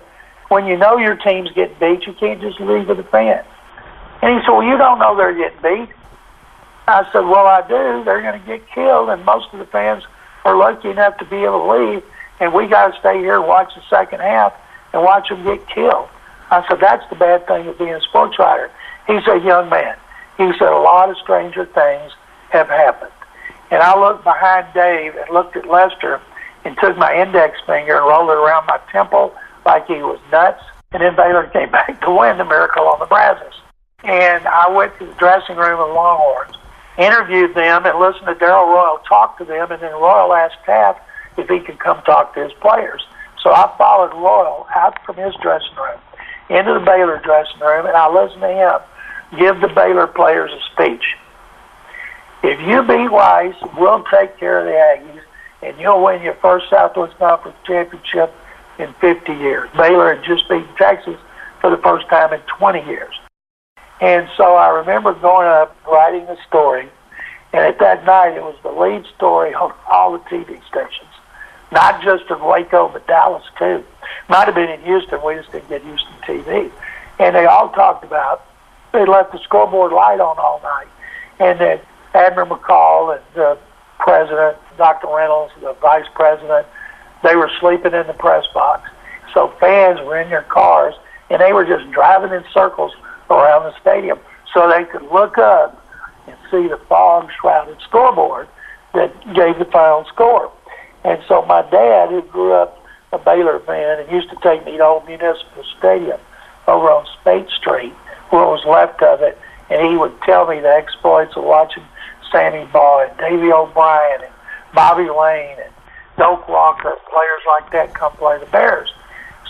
When 0.48 0.66
you 0.66 0.76
know 0.76 0.96
your 0.98 1.16
team's 1.16 1.50
getting 1.52 1.76
beat, 1.78 2.07
you 2.07 2.12
can't 2.12 2.40
just 2.40 2.61
leave 2.61 2.88
with 2.88 2.96
the 2.96 3.04
fans. 3.04 3.46
And 4.22 4.34
he 4.34 4.44
said, 4.44 4.52
Well, 4.52 4.64
you 4.64 4.76
don't 4.76 4.98
know 4.98 5.16
they're 5.16 5.34
getting 5.34 5.62
beat. 5.62 5.94
I 6.88 7.04
said, 7.12 7.20
Well, 7.20 7.46
I 7.46 7.62
do. 7.62 8.04
They're 8.04 8.22
going 8.22 8.40
to 8.40 8.46
get 8.46 8.68
killed, 8.70 9.09
and 9.09 9.24
most 9.24 9.46
of 9.52 9.61
the 9.61 9.66
fans 9.66 10.02
are 10.44 10.57
lucky 10.57 10.90
enough 10.90 11.16
to 11.18 11.24
be 11.24 11.36
able 11.36 11.66
to 11.66 11.72
leave 11.72 12.02
and 12.40 12.52
we 12.52 12.66
got 12.66 12.92
to 12.92 13.00
stay 13.00 13.18
here 13.18 13.36
and 13.36 13.46
watch 13.46 13.74
the 13.74 13.82
second 13.88 14.20
half 14.20 14.54
and 14.92 15.02
watch 15.02 15.28
them 15.28 15.42
get 15.44 15.66
killed. 15.68 16.09
I 16.50 16.66
said, 16.68 16.80
that's 16.80 17.09
the 17.11 17.16
bad 17.16 17.46
thing 17.46 17.66
of 17.66 17.78
being 17.78 17.94
a 17.94 18.00
sports 18.00 18.38
writer. 18.38 18.70
He's 19.07 19.26
a 19.26 19.38
young 19.38 19.68
man. 19.68 19.96
He 20.37 20.51
said, 20.59 20.72
a 20.72 20.78
lot 20.78 21.11
of 21.11 21.16
stranger 21.18 21.64
things 21.66 22.12
have 22.51 22.68
happened. 22.68 23.12
And 23.70 23.82
I 23.82 23.99
looked 23.99 24.22
behind 24.24 24.66
Dave 24.74 25.14
and 25.16 25.28
looked 25.30 25.57
at 25.57 25.66
Lester 25.66 26.20
and 26.64 26.76
took 26.78 26.97
my 26.97 27.14
index 27.14 27.59
finger 27.66 27.97
and 27.97 28.07
rolled 28.07 28.30
it 28.30 28.37
around 28.37 28.66
my 28.66 28.78
temple 28.93 29.34
like 29.64 29.87
he 29.87 30.03
was 30.03 30.20
nuts. 30.30 30.62
And 30.93 31.03
then 31.03 31.16
Baylor 31.16 31.47
came 31.49 31.70
back 31.78 32.01
to 32.03 32.11
win 32.11 32.39
the 32.39 32.45
Miracle 32.45 32.87
on 32.87 32.99
the 32.99 33.07
Brazos. 33.07 33.55
And 34.05 34.47
I 34.47 34.70
went 34.70 34.97
to 34.99 35.07
the 35.07 35.14
dressing 35.14 35.57
room 35.57 35.80
of 35.80 35.89
Longhorns, 35.95 36.55
interviewed 36.99 37.55
them, 37.55 37.87
and 37.87 37.99
listened 37.99 38.26
to 38.26 38.34
Darrell 38.34 38.68
Royal 38.68 38.99
talk 39.09 39.39
to 39.39 39.45
them. 39.45 39.70
And 39.72 39.82
then 39.82 39.93
Royal 39.93 40.32
asked 40.34 40.62
Teaff 40.66 40.97
if 41.37 41.49
he 41.49 41.61
could 41.61 41.80
come 41.80 42.03
talk 42.03 42.34
to 42.34 42.45
his 42.45 42.53
players. 42.61 43.05
So 43.43 43.53
I 43.53 43.72
followed 43.78 44.12
Royal 44.14 44.66
out 44.74 44.99
from 45.05 45.16
his 45.16 45.34
dressing 45.43 45.74
room 45.76 45.99
into 46.49 46.74
the 46.74 46.84
Baylor 46.84 47.20
dressing 47.24 47.61
room, 47.61 47.87
and 47.87 47.97
I 47.97 48.09
listened 48.09 48.43
to 48.43 48.49
him 48.49 48.78
give 49.38 49.60
the 49.60 49.68
Baylor 49.68 50.06
players 50.06 50.50
a 50.52 50.60
speech. 50.72 51.16
If 52.42 52.60
you 52.60 52.82
beat 52.82 53.10
Rice, 53.10 53.56
we'll 53.76 54.04
take 54.04 54.38
care 54.38 54.60
of 54.60 54.66
the 54.66 54.72
Aggies, 54.72 55.22
and 55.62 55.80
you'll 55.80 56.04
win 56.04 56.22
your 56.22 56.34
first 56.34 56.70
Southwest 56.70 57.18
Conference 57.18 57.56
championship 57.64 58.32
in 58.78 58.92
50 58.94 59.32
years. 59.32 59.68
Baylor 59.76 60.14
had 60.14 60.24
just 60.24 60.48
beaten 60.48 60.68
Texas 60.76 61.16
for 61.60 61.70
the 61.70 61.78
first 61.78 62.08
time 62.08 62.32
in 62.32 62.40
20 62.40 62.84
years. 62.86 63.14
And 64.00 64.28
so 64.36 64.54
I 64.54 64.68
remember 64.68 65.14
going 65.14 65.48
up, 65.48 65.76
writing 65.86 66.26
the 66.26 66.36
story, 66.46 66.88
and 67.52 67.64
at 67.64 67.78
that 67.78 68.04
night 68.04 68.36
it 68.36 68.42
was 68.42 68.56
the 68.62 68.70
lead 68.70 69.06
story 69.16 69.54
on 69.54 69.72
all 69.88 70.12
the 70.12 70.18
TV 70.20 70.62
stations, 70.68 71.10
not 71.72 72.02
just 72.02 72.30
in 72.30 72.38
Waco, 72.44 72.88
but 72.88 73.06
Dallas 73.06 73.44
too. 73.58 73.82
Might 74.28 74.46
have 74.46 74.54
been 74.54 74.70
in 74.70 74.82
Houston, 74.82 75.20
we 75.24 75.34
just 75.34 75.50
didn't 75.50 75.68
get 75.68 75.82
Houston 75.82 76.12
TV. 76.26 76.70
And 77.18 77.34
they 77.34 77.46
all 77.46 77.70
talked 77.70 78.04
about 78.04 78.45
they 78.97 79.05
left 79.05 79.32
the 79.32 79.38
scoreboard 79.44 79.92
light 79.92 80.20
on 80.20 80.38
all 80.38 80.61
night, 80.62 80.88
and 81.38 81.61
that 81.61 81.84
Abner 82.14 82.47
McCall 82.47 83.14
and 83.14 83.24
the 83.34 83.59
president, 83.99 84.57
Dr. 84.78 85.09
Reynolds, 85.14 85.53
the 85.61 85.74
vice 85.74 86.07
president, 86.14 86.66
they 87.22 87.36
were 87.36 87.51
sleeping 87.61 87.92
in 87.92 88.07
the 88.07 88.14
press 88.14 88.44
box. 88.55 88.88
So 89.34 89.53
fans 89.61 90.01
were 90.01 90.18
in 90.18 90.30
their 90.30 90.42
cars, 90.42 90.94
and 91.28 91.40
they 91.40 91.53
were 91.53 91.64
just 91.64 91.90
driving 91.90 92.32
in 92.32 92.44
circles 92.53 92.92
around 93.28 93.64
the 93.64 93.78
stadium 93.80 94.18
so 94.55 94.68
they 94.70 94.84
could 94.84 95.03
look 95.12 95.36
up 95.36 95.84
and 96.26 96.36
see 96.51 96.68
the 96.68 96.80
fog 96.88 97.28
shrouded 97.38 97.76
scoreboard 97.82 98.49
that 98.94 99.12
gave 99.34 99.59
the 99.59 99.68
final 99.70 100.05
score. 100.07 100.51
And 101.05 101.22
so 101.28 101.44
my 101.44 101.62
dad, 101.70 102.11
who 102.11 102.22
grew 102.22 102.53
up 102.53 102.82
a 103.12 103.18
Baylor 103.18 103.61
fan 103.61 104.01
and 104.01 104.11
used 104.11 104.30
to 104.30 104.36
take 104.42 104.64
me 104.64 104.78
to 104.78 104.84
Old 104.84 105.07
Municipal 105.07 105.64
Stadium 105.78 106.18
over 106.66 106.90
on 106.90 107.07
Speight 107.20 107.49
Street, 107.51 107.92
what 108.30 108.46
was 108.46 108.64
left 108.64 109.02
of 109.02 109.22
it, 109.22 109.38
and 109.70 109.86
he 109.88 109.96
would 109.96 110.14
tell 110.22 110.46
me 110.46 110.60
the 110.60 110.72
exploits 110.72 111.36
of 111.36 111.44
watching 111.44 111.82
Sammy 112.30 112.64
Baugh 112.72 113.06
and 113.08 113.18
Davy 113.18 113.52
O'Brien 113.52 114.22
and 114.22 114.32
Bobby 114.74 115.08
Layne 115.08 115.58
and 115.64 115.72
Doak 116.18 116.48
Walker, 116.48 116.92
players 117.10 117.42
like 117.46 117.72
that 117.72 117.94
come 117.94 118.12
play 118.12 118.38
the 118.38 118.46
Bears. 118.46 118.92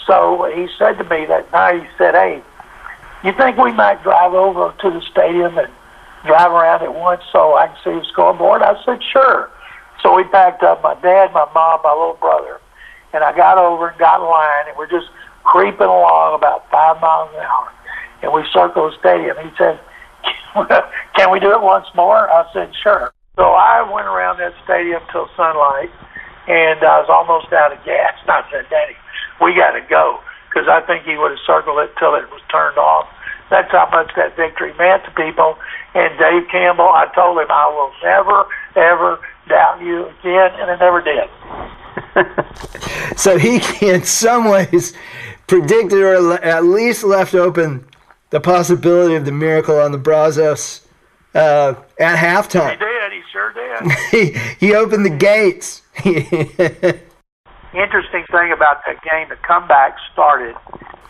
So 0.06 0.44
he 0.54 0.68
said 0.78 0.98
to 0.98 1.04
me 1.04 1.26
that 1.26 1.50
night, 1.52 1.82
he 1.82 1.88
said, 1.98 2.14
hey, 2.14 2.42
you 3.24 3.32
think 3.32 3.56
we 3.56 3.72
might 3.72 4.02
drive 4.02 4.34
over 4.34 4.72
to 4.80 4.90
the 4.90 5.00
stadium 5.10 5.58
and 5.58 5.68
drive 6.24 6.52
around 6.52 6.82
it 6.82 6.92
once 6.92 7.22
so 7.32 7.56
I 7.56 7.68
can 7.68 7.76
see 7.82 7.98
the 7.98 8.04
scoreboard? 8.04 8.62
I 8.62 8.82
said, 8.84 9.02
sure. 9.02 9.50
So 10.02 10.14
we 10.14 10.24
packed 10.24 10.62
up 10.62 10.82
my 10.82 10.94
dad, 10.94 11.32
my 11.32 11.48
mom, 11.54 11.80
my 11.82 11.90
little 11.90 12.18
brother, 12.20 12.60
and 13.12 13.24
I 13.24 13.34
got 13.36 13.58
over 13.58 13.88
and 13.88 13.98
got 13.98 14.20
in 14.20 14.26
line, 14.26 14.68
and 14.68 14.76
we're 14.76 14.90
just 14.90 15.08
creeping 15.44 15.86
along 15.86 16.34
about 16.34 16.70
five 16.70 17.00
miles 17.00 17.30
an 17.34 17.40
hour. 17.40 17.72
And 18.26 18.34
we 18.34 18.42
circled 18.52 18.90
the 18.90 18.98
stadium. 18.98 19.38
He 19.38 19.54
said, 19.54 19.78
can 21.14 21.30
we 21.30 21.38
do 21.38 21.54
it 21.54 21.62
once 21.62 21.86
more? 21.94 22.26
I 22.26 22.42
said, 22.52 22.74
sure. 22.82 23.14
So 23.36 23.54
I 23.54 23.86
went 23.86 24.10
around 24.10 24.42
that 24.42 24.50
stadium 24.64 25.00
till 25.12 25.30
sunlight, 25.38 25.94
and 26.50 26.82
I 26.82 26.98
was 26.98 27.06
almost 27.06 27.52
out 27.54 27.70
of 27.70 27.78
gas. 27.86 28.18
And 28.26 28.30
I 28.34 28.42
said, 28.50 28.66
Daddy, 28.68 28.98
we 29.38 29.54
got 29.54 29.78
to 29.78 29.84
go 29.88 30.18
because 30.50 30.66
I 30.66 30.82
think 30.90 31.04
he 31.06 31.16
would 31.16 31.30
have 31.30 31.44
circled 31.46 31.78
it 31.86 31.94
till 32.02 32.18
it 32.18 32.26
was 32.34 32.42
turned 32.50 32.78
off. 32.78 33.06
That's 33.46 33.70
how 33.70 33.86
much 33.92 34.10
that 34.16 34.34
victory 34.34 34.74
meant 34.74 35.04
to 35.04 35.12
people. 35.12 35.54
And 35.94 36.18
Dave 36.18 36.50
Campbell, 36.50 36.90
I 36.90 37.06
told 37.14 37.38
him 37.38 37.46
I 37.48 37.70
will 37.70 37.92
never, 38.02 38.50
ever 38.74 39.20
doubt 39.46 39.80
you 39.82 40.06
again, 40.18 40.50
and 40.58 40.66
I 40.66 40.76
never 40.82 40.98
did. 40.98 41.30
so 43.16 43.38
he, 43.38 43.62
in 43.86 44.02
some 44.02 44.50
ways, 44.50 44.94
predicted 45.46 46.02
or 46.02 46.42
at 46.42 46.64
least 46.64 47.04
left 47.04 47.34
open 47.34 47.85
the 48.30 48.40
possibility 48.40 49.14
of 49.14 49.24
the 49.24 49.32
miracle 49.32 49.78
on 49.78 49.92
the 49.92 49.98
Brazos 49.98 50.86
uh, 51.34 51.74
at 51.98 52.16
halftime. 52.16 52.72
He 52.72 52.76
did. 52.76 53.12
He 53.12 53.22
sure 53.32 53.52
did. 53.52 53.92
he, 54.10 54.66
he 54.66 54.74
opened 54.74 55.04
the 55.04 55.10
gates. 55.10 55.82
Interesting 57.74 58.24
thing 58.30 58.52
about 58.52 58.80
that 58.86 59.02
game, 59.10 59.28
the 59.28 59.36
comeback 59.36 59.96
started 60.12 60.54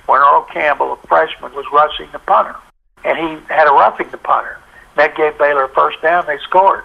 when 0.06 0.20
Earl 0.20 0.46
Campbell, 0.52 0.92
a 0.92 1.06
freshman, 1.06 1.52
was 1.54 1.64
rushing 1.72 2.10
the 2.12 2.18
punter, 2.18 2.56
and 3.04 3.16
he 3.16 3.52
had 3.52 3.68
a 3.68 3.72
roughing 3.72 4.08
the 4.10 4.18
punter. 4.18 4.58
That 4.96 5.16
gave 5.16 5.38
Baylor 5.38 5.64
a 5.64 5.68
first 5.68 6.00
down. 6.02 6.26
They 6.26 6.38
scored, 6.38 6.84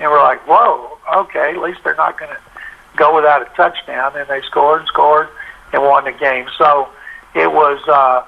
and 0.00 0.10
we're 0.10 0.22
like, 0.22 0.46
"Whoa, 0.46 0.98
okay, 1.14 1.50
at 1.50 1.58
least 1.58 1.80
they're 1.84 1.94
not 1.94 2.18
going 2.18 2.30
to 2.30 2.40
go 2.96 3.14
without 3.14 3.40
a 3.42 3.46
touchdown." 3.56 4.12
And 4.16 4.28
they 4.28 4.42
scored 4.42 4.80
and 4.80 4.88
scored 4.88 5.28
and 5.72 5.82
won 5.82 6.04
the 6.04 6.12
game. 6.12 6.46
So 6.58 6.88
it 7.34 7.50
was 7.50 7.80
uh, 7.88 8.24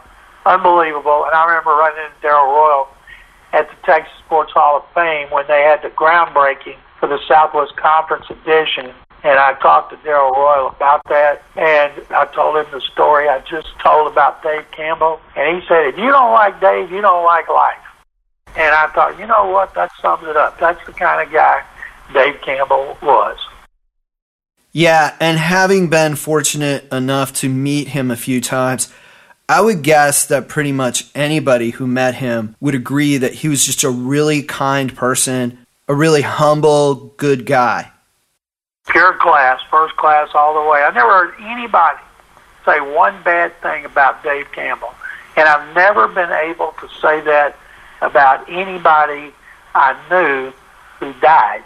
unbelievable. 0.46 1.24
And 1.24 1.34
I 1.34 1.46
remember 1.46 1.70
running 1.70 2.04
into 2.04 2.20
Darrell 2.22 2.52
Royal 2.52 2.88
at 3.52 3.68
the 3.68 3.76
Texas 3.84 4.12
Sports 4.24 4.52
Hall 4.52 4.78
of 4.78 4.84
Fame 4.94 5.30
when 5.30 5.46
they 5.46 5.62
had 5.62 5.82
the 5.82 5.90
groundbreaking 5.90 6.76
for 7.00 7.08
the 7.08 7.18
Southwest 7.28 7.76
Conference 7.76 8.26
edition 8.30 8.92
and 9.24 9.38
I 9.38 9.54
talked 9.54 9.90
to 9.90 9.96
Darrell 10.04 10.32
Royal 10.32 10.68
about 10.68 11.00
that, 11.08 11.42
and 11.56 11.92
I 12.10 12.26
told 12.26 12.58
him 12.58 12.66
the 12.70 12.80
story 12.92 13.26
I 13.26 13.40
just 13.40 13.68
told 13.82 14.12
about 14.12 14.42
Dave 14.42 14.70
Campbell, 14.70 15.18
and 15.34 15.56
he 15.56 15.66
said, 15.66 15.86
if 15.86 15.96
you 15.96 16.10
don't 16.10 16.32
like 16.32 16.60
Dave, 16.60 16.90
you 16.90 17.00
don't 17.00 17.24
like 17.24 17.48
life. 17.48 17.78
And 18.54 18.74
I 18.74 18.86
thought, 18.88 19.18
you 19.18 19.26
know 19.26 19.50
what, 19.50 19.74
that 19.74 19.90
sums 20.00 20.28
it 20.28 20.36
up. 20.36 20.60
That's 20.60 20.84
the 20.84 20.92
kind 20.92 21.26
of 21.26 21.32
guy 21.32 21.64
Dave 22.12 22.40
Campbell 22.42 22.98
was. 23.02 23.38
Yeah, 24.72 25.16
and 25.18 25.38
having 25.38 25.88
been 25.88 26.16
fortunate 26.16 26.92
enough 26.92 27.32
to 27.34 27.48
meet 27.48 27.88
him 27.88 28.10
a 28.10 28.16
few 28.16 28.42
times, 28.42 28.92
I 29.48 29.60
would 29.60 29.82
guess 29.82 30.26
that 30.26 30.48
pretty 30.48 30.72
much 30.72 31.10
anybody 31.14 31.70
who 31.70 31.86
met 31.86 32.14
him 32.14 32.56
would 32.60 32.74
agree 32.74 33.18
that 33.18 33.34
he 33.34 33.48
was 33.48 33.64
just 33.64 33.84
a 33.84 33.90
really 33.90 34.42
kind 34.42 34.94
person, 34.96 35.66
a 35.86 35.94
really 35.94 36.22
humble, 36.22 37.12
good 37.16 37.44
guy 37.44 37.92
pure 38.88 39.14
class, 39.14 39.60
first 39.70 39.96
class 39.96 40.28
all 40.34 40.54
the 40.54 40.70
way. 40.70 40.82
I 40.82 40.90
never 40.90 41.08
heard 41.08 41.34
anybody 41.40 42.00
say 42.64 42.80
one 42.80 43.14
bad 43.22 43.54
thing 43.60 43.84
about 43.84 44.22
Dave 44.22 44.50
Campbell. 44.52 44.94
And 45.36 45.48
I've 45.48 45.74
never 45.74 46.06
been 46.08 46.30
able 46.30 46.74
to 46.80 46.88
say 47.00 47.20
that 47.22 47.56
about 48.00 48.48
anybody 48.48 49.32
I 49.74 49.96
knew 50.10 50.52
who 50.98 51.12
died. 51.20 51.62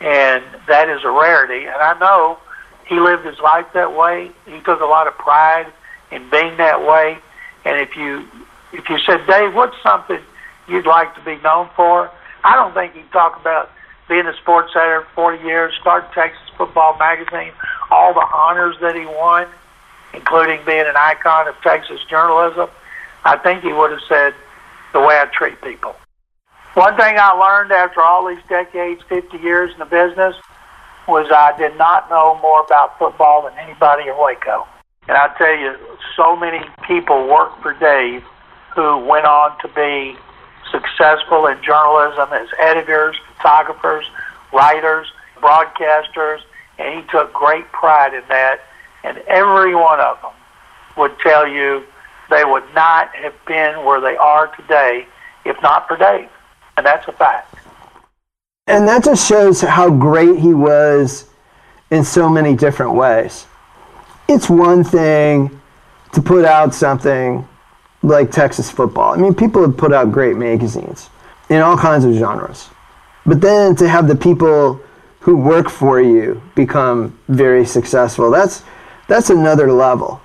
And 0.00 0.44
that 0.66 0.88
is 0.88 1.02
a 1.04 1.10
rarity. 1.10 1.66
And 1.66 1.76
I 1.76 1.98
know 1.98 2.38
he 2.86 3.00
lived 3.00 3.24
his 3.24 3.38
life 3.40 3.66
that 3.74 3.96
way. 3.96 4.30
He 4.46 4.60
took 4.60 4.80
a 4.80 4.86
lot 4.86 5.06
of 5.06 5.16
pride 5.18 5.66
in 6.10 6.28
being 6.30 6.56
that 6.56 6.86
way. 6.86 7.18
And 7.64 7.78
if 7.78 7.96
you 7.96 8.26
if 8.72 8.88
you 8.88 8.98
said, 8.98 9.26
Dave, 9.26 9.54
what's 9.54 9.76
something 9.82 10.20
you'd 10.68 10.86
like 10.86 11.14
to 11.16 11.20
be 11.22 11.36
known 11.42 11.68
for? 11.74 12.10
I 12.44 12.54
don't 12.54 12.72
think 12.72 12.94
he'd 12.94 13.10
talk 13.12 13.38
about 13.40 13.70
being 14.08 14.26
a 14.26 14.34
sports 14.36 14.72
editor 14.74 15.06
for 15.14 15.36
40 15.36 15.44
years, 15.44 15.74
started 15.80 16.10
Texas 16.12 16.42
Football 16.56 16.96
Magazine, 16.98 17.52
all 17.90 18.14
the 18.14 18.26
honors 18.32 18.76
that 18.80 18.94
he 18.94 19.06
won, 19.06 19.46
including 20.14 20.64
being 20.64 20.86
an 20.86 20.96
icon 20.96 21.48
of 21.48 21.54
Texas 21.62 22.00
journalism, 22.08 22.68
I 23.24 23.36
think 23.36 23.62
he 23.62 23.72
would 23.72 23.90
have 23.90 24.00
said 24.08 24.34
the 24.92 25.00
way 25.00 25.18
I 25.18 25.26
treat 25.26 25.60
people. 25.62 25.94
One 26.74 26.96
thing 26.96 27.14
I 27.18 27.32
learned 27.32 27.72
after 27.72 28.00
all 28.00 28.28
these 28.28 28.42
decades, 28.48 29.02
50 29.08 29.38
years 29.38 29.72
in 29.72 29.78
the 29.78 29.84
business, 29.84 30.36
was 31.06 31.26
I 31.30 31.56
did 31.58 31.76
not 31.76 32.08
know 32.08 32.38
more 32.40 32.62
about 32.62 32.98
football 32.98 33.42
than 33.42 33.58
anybody 33.58 34.08
in 34.08 34.16
Waco. 34.16 34.66
And 35.08 35.16
I 35.16 35.34
tell 35.38 35.56
you, 35.56 35.76
so 36.16 36.36
many 36.36 36.60
people 36.86 37.26
worked 37.26 37.62
for 37.62 37.74
Dave 37.74 38.22
who 38.74 38.98
went 38.98 39.26
on 39.26 39.58
to 39.58 39.68
be 39.68 40.16
successful 40.70 41.46
in 41.46 41.60
journalism 41.64 42.28
as 42.32 42.48
editors, 42.60 43.16
photographers, 43.36 44.06
writers, 44.52 45.08
broadcasters, 45.38 46.40
and 46.78 47.02
he 47.02 47.10
took 47.10 47.32
great 47.32 47.70
pride 47.72 48.14
in 48.14 48.22
that. 48.28 48.60
And 49.02 49.18
every 49.26 49.74
one 49.74 49.98
of 49.98 50.20
them 50.22 50.30
would 50.96 51.18
tell 51.18 51.48
you 51.48 51.84
they 52.30 52.44
would 52.44 52.72
not 52.74 53.12
have 53.16 53.34
been 53.46 53.84
where 53.84 54.00
they 54.00 54.16
are 54.16 54.54
today 54.54 55.06
if 55.44 55.60
not 55.62 55.88
for 55.88 55.96
Dave. 55.96 56.28
And 56.76 56.86
that's 56.86 57.08
a 57.08 57.12
fact. 57.12 57.54
And 58.66 58.86
that 58.86 59.02
just 59.02 59.28
shows 59.28 59.60
how 59.60 59.90
great 59.90 60.38
he 60.38 60.54
was 60.54 61.28
in 61.90 62.04
so 62.04 62.28
many 62.28 62.54
different 62.54 62.94
ways. 62.94 63.46
It's 64.32 64.48
one 64.48 64.84
thing 64.84 65.60
to 66.12 66.22
put 66.22 66.44
out 66.44 66.72
something 66.72 67.48
like 68.04 68.30
Texas 68.30 68.70
football. 68.70 69.12
I 69.12 69.16
mean, 69.16 69.34
people 69.34 69.60
have 69.62 69.76
put 69.76 69.92
out 69.92 70.12
great 70.12 70.36
magazines 70.36 71.10
in 71.48 71.60
all 71.60 71.76
kinds 71.76 72.04
of 72.04 72.14
genres. 72.14 72.70
But 73.26 73.40
then 73.40 73.74
to 73.74 73.88
have 73.88 74.06
the 74.06 74.14
people 74.14 74.80
who 75.18 75.36
work 75.36 75.68
for 75.68 76.00
you 76.00 76.40
become 76.54 77.18
very 77.26 77.66
successful. 77.66 78.30
That's 78.30 78.62
that's 79.08 79.30
another 79.30 79.72
level. 79.72 80.20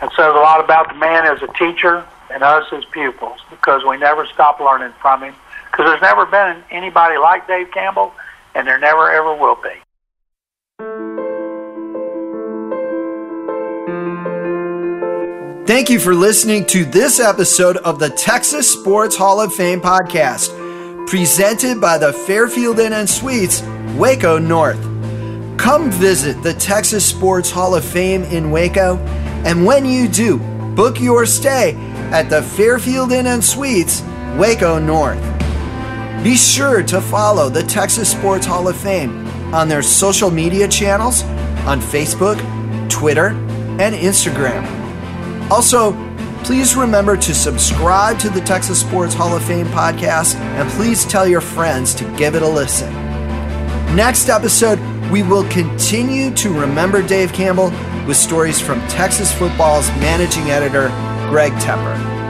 It 0.00 0.12
says 0.14 0.32
a 0.32 0.38
lot 0.38 0.64
about 0.64 0.90
the 0.90 0.94
man 0.94 1.26
as 1.26 1.42
a 1.42 1.48
teacher 1.54 2.06
and 2.30 2.44
us 2.44 2.72
as 2.72 2.84
pupils 2.92 3.40
because 3.50 3.82
we 3.84 3.96
never 3.96 4.26
stop 4.26 4.60
learning 4.60 4.94
from 5.02 5.24
him. 5.24 5.34
Because 5.72 5.86
there's 5.86 6.02
never 6.02 6.24
been 6.24 6.62
anybody 6.70 7.18
like 7.18 7.48
Dave 7.48 7.72
Campbell, 7.72 8.12
and 8.54 8.64
there 8.64 8.78
never 8.78 9.10
ever 9.10 9.34
will 9.34 9.56
be. 9.56 11.21
Thank 15.64 15.90
you 15.90 16.00
for 16.00 16.12
listening 16.12 16.66
to 16.66 16.84
this 16.84 17.20
episode 17.20 17.76
of 17.76 18.00
the 18.00 18.10
Texas 18.10 18.68
Sports 18.68 19.14
Hall 19.14 19.40
of 19.40 19.54
Fame 19.54 19.80
podcast, 19.80 20.48
presented 21.06 21.80
by 21.80 21.98
the 21.98 22.12
Fairfield 22.12 22.80
Inn 22.80 22.92
and 22.92 23.08
Suites, 23.08 23.62
Waco 23.96 24.38
North. 24.38 24.80
Come 25.56 25.88
visit 25.88 26.42
the 26.42 26.52
Texas 26.54 27.08
Sports 27.08 27.48
Hall 27.48 27.76
of 27.76 27.84
Fame 27.84 28.24
in 28.24 28.50
Waco, 28.50 28.96
and 29.46 29.64
when 29.64 29.84
you 29.86 30.08
do, 30.08 30.38
book 30.74 31.00
your 31.00 31.24
stay 31.26 31.76
at 32.10 32.28
the 32.28 32.42
Fairfield 32.42 33.12
Inn 33.12 33.28
and 33.28 33.42
Suites, 33.42 34.02
Waco 34.36 34.80
North. 34.80 35.22
Be 36.24 36.34
sure 36.34 36.82
to 36.82 37.00
follow 37.00 37.48
the 37.48 37.62
Texas 37.62 38.10
Sports 38.10 38.46
Hall 38.46 38.66
of 38.66 38.76
Fame 38.76 39.28
on 39.54 39.68
their 39.68 39.82
social 39.82 40.30
media 40.32 40.66
channels 40.66 41.22
on 41.66 41.80
Facebook, 41.80 42.40
Twitter, 42.90 43.28
and 43.78 43.94
Instagram. 43.94 44.81
Also, 45.52 45.92
please 46.44 46.74
remember 46.74 47.14
to 47.14 47.34
subscribe 47.34 48.18
to 48.18 48.30
the 48.30 48.40
Texas 48.40 48.80
Sports 48.80 49.12
Hall 49.12 49.36
of 49.36 49.44
Fame 49.44 49.66
podcast 49.66 50.36
and 50.36 50.66
please 50.70 51.04
tell 51.04 51.26
your 51.26 51.42
friends 51.42 51.94
to 51.96 52.04
give 52.16 52.34
it 52.34 52.40
a 52.40 52.48
listen. 52.48 52.90
Next 53.94 54.30
episode, 54.30 54.80
we 55.10 55.22
will 55.22 55.46
continue 55.50 56.30
to 56.36 56.58
remember 56.58 57.06
Dave 57.06 57.34
Campbell 57.34 57.68
with 58.06 58.16
stories 58.16 58.62
from 58.62 58.80
Texas 58.88 59.30
football's 59.30 59.88
managing 60.00 60.50
editor, 60.50 60.88
Greg 61.28 61.52
Tepper. 61.60 62.21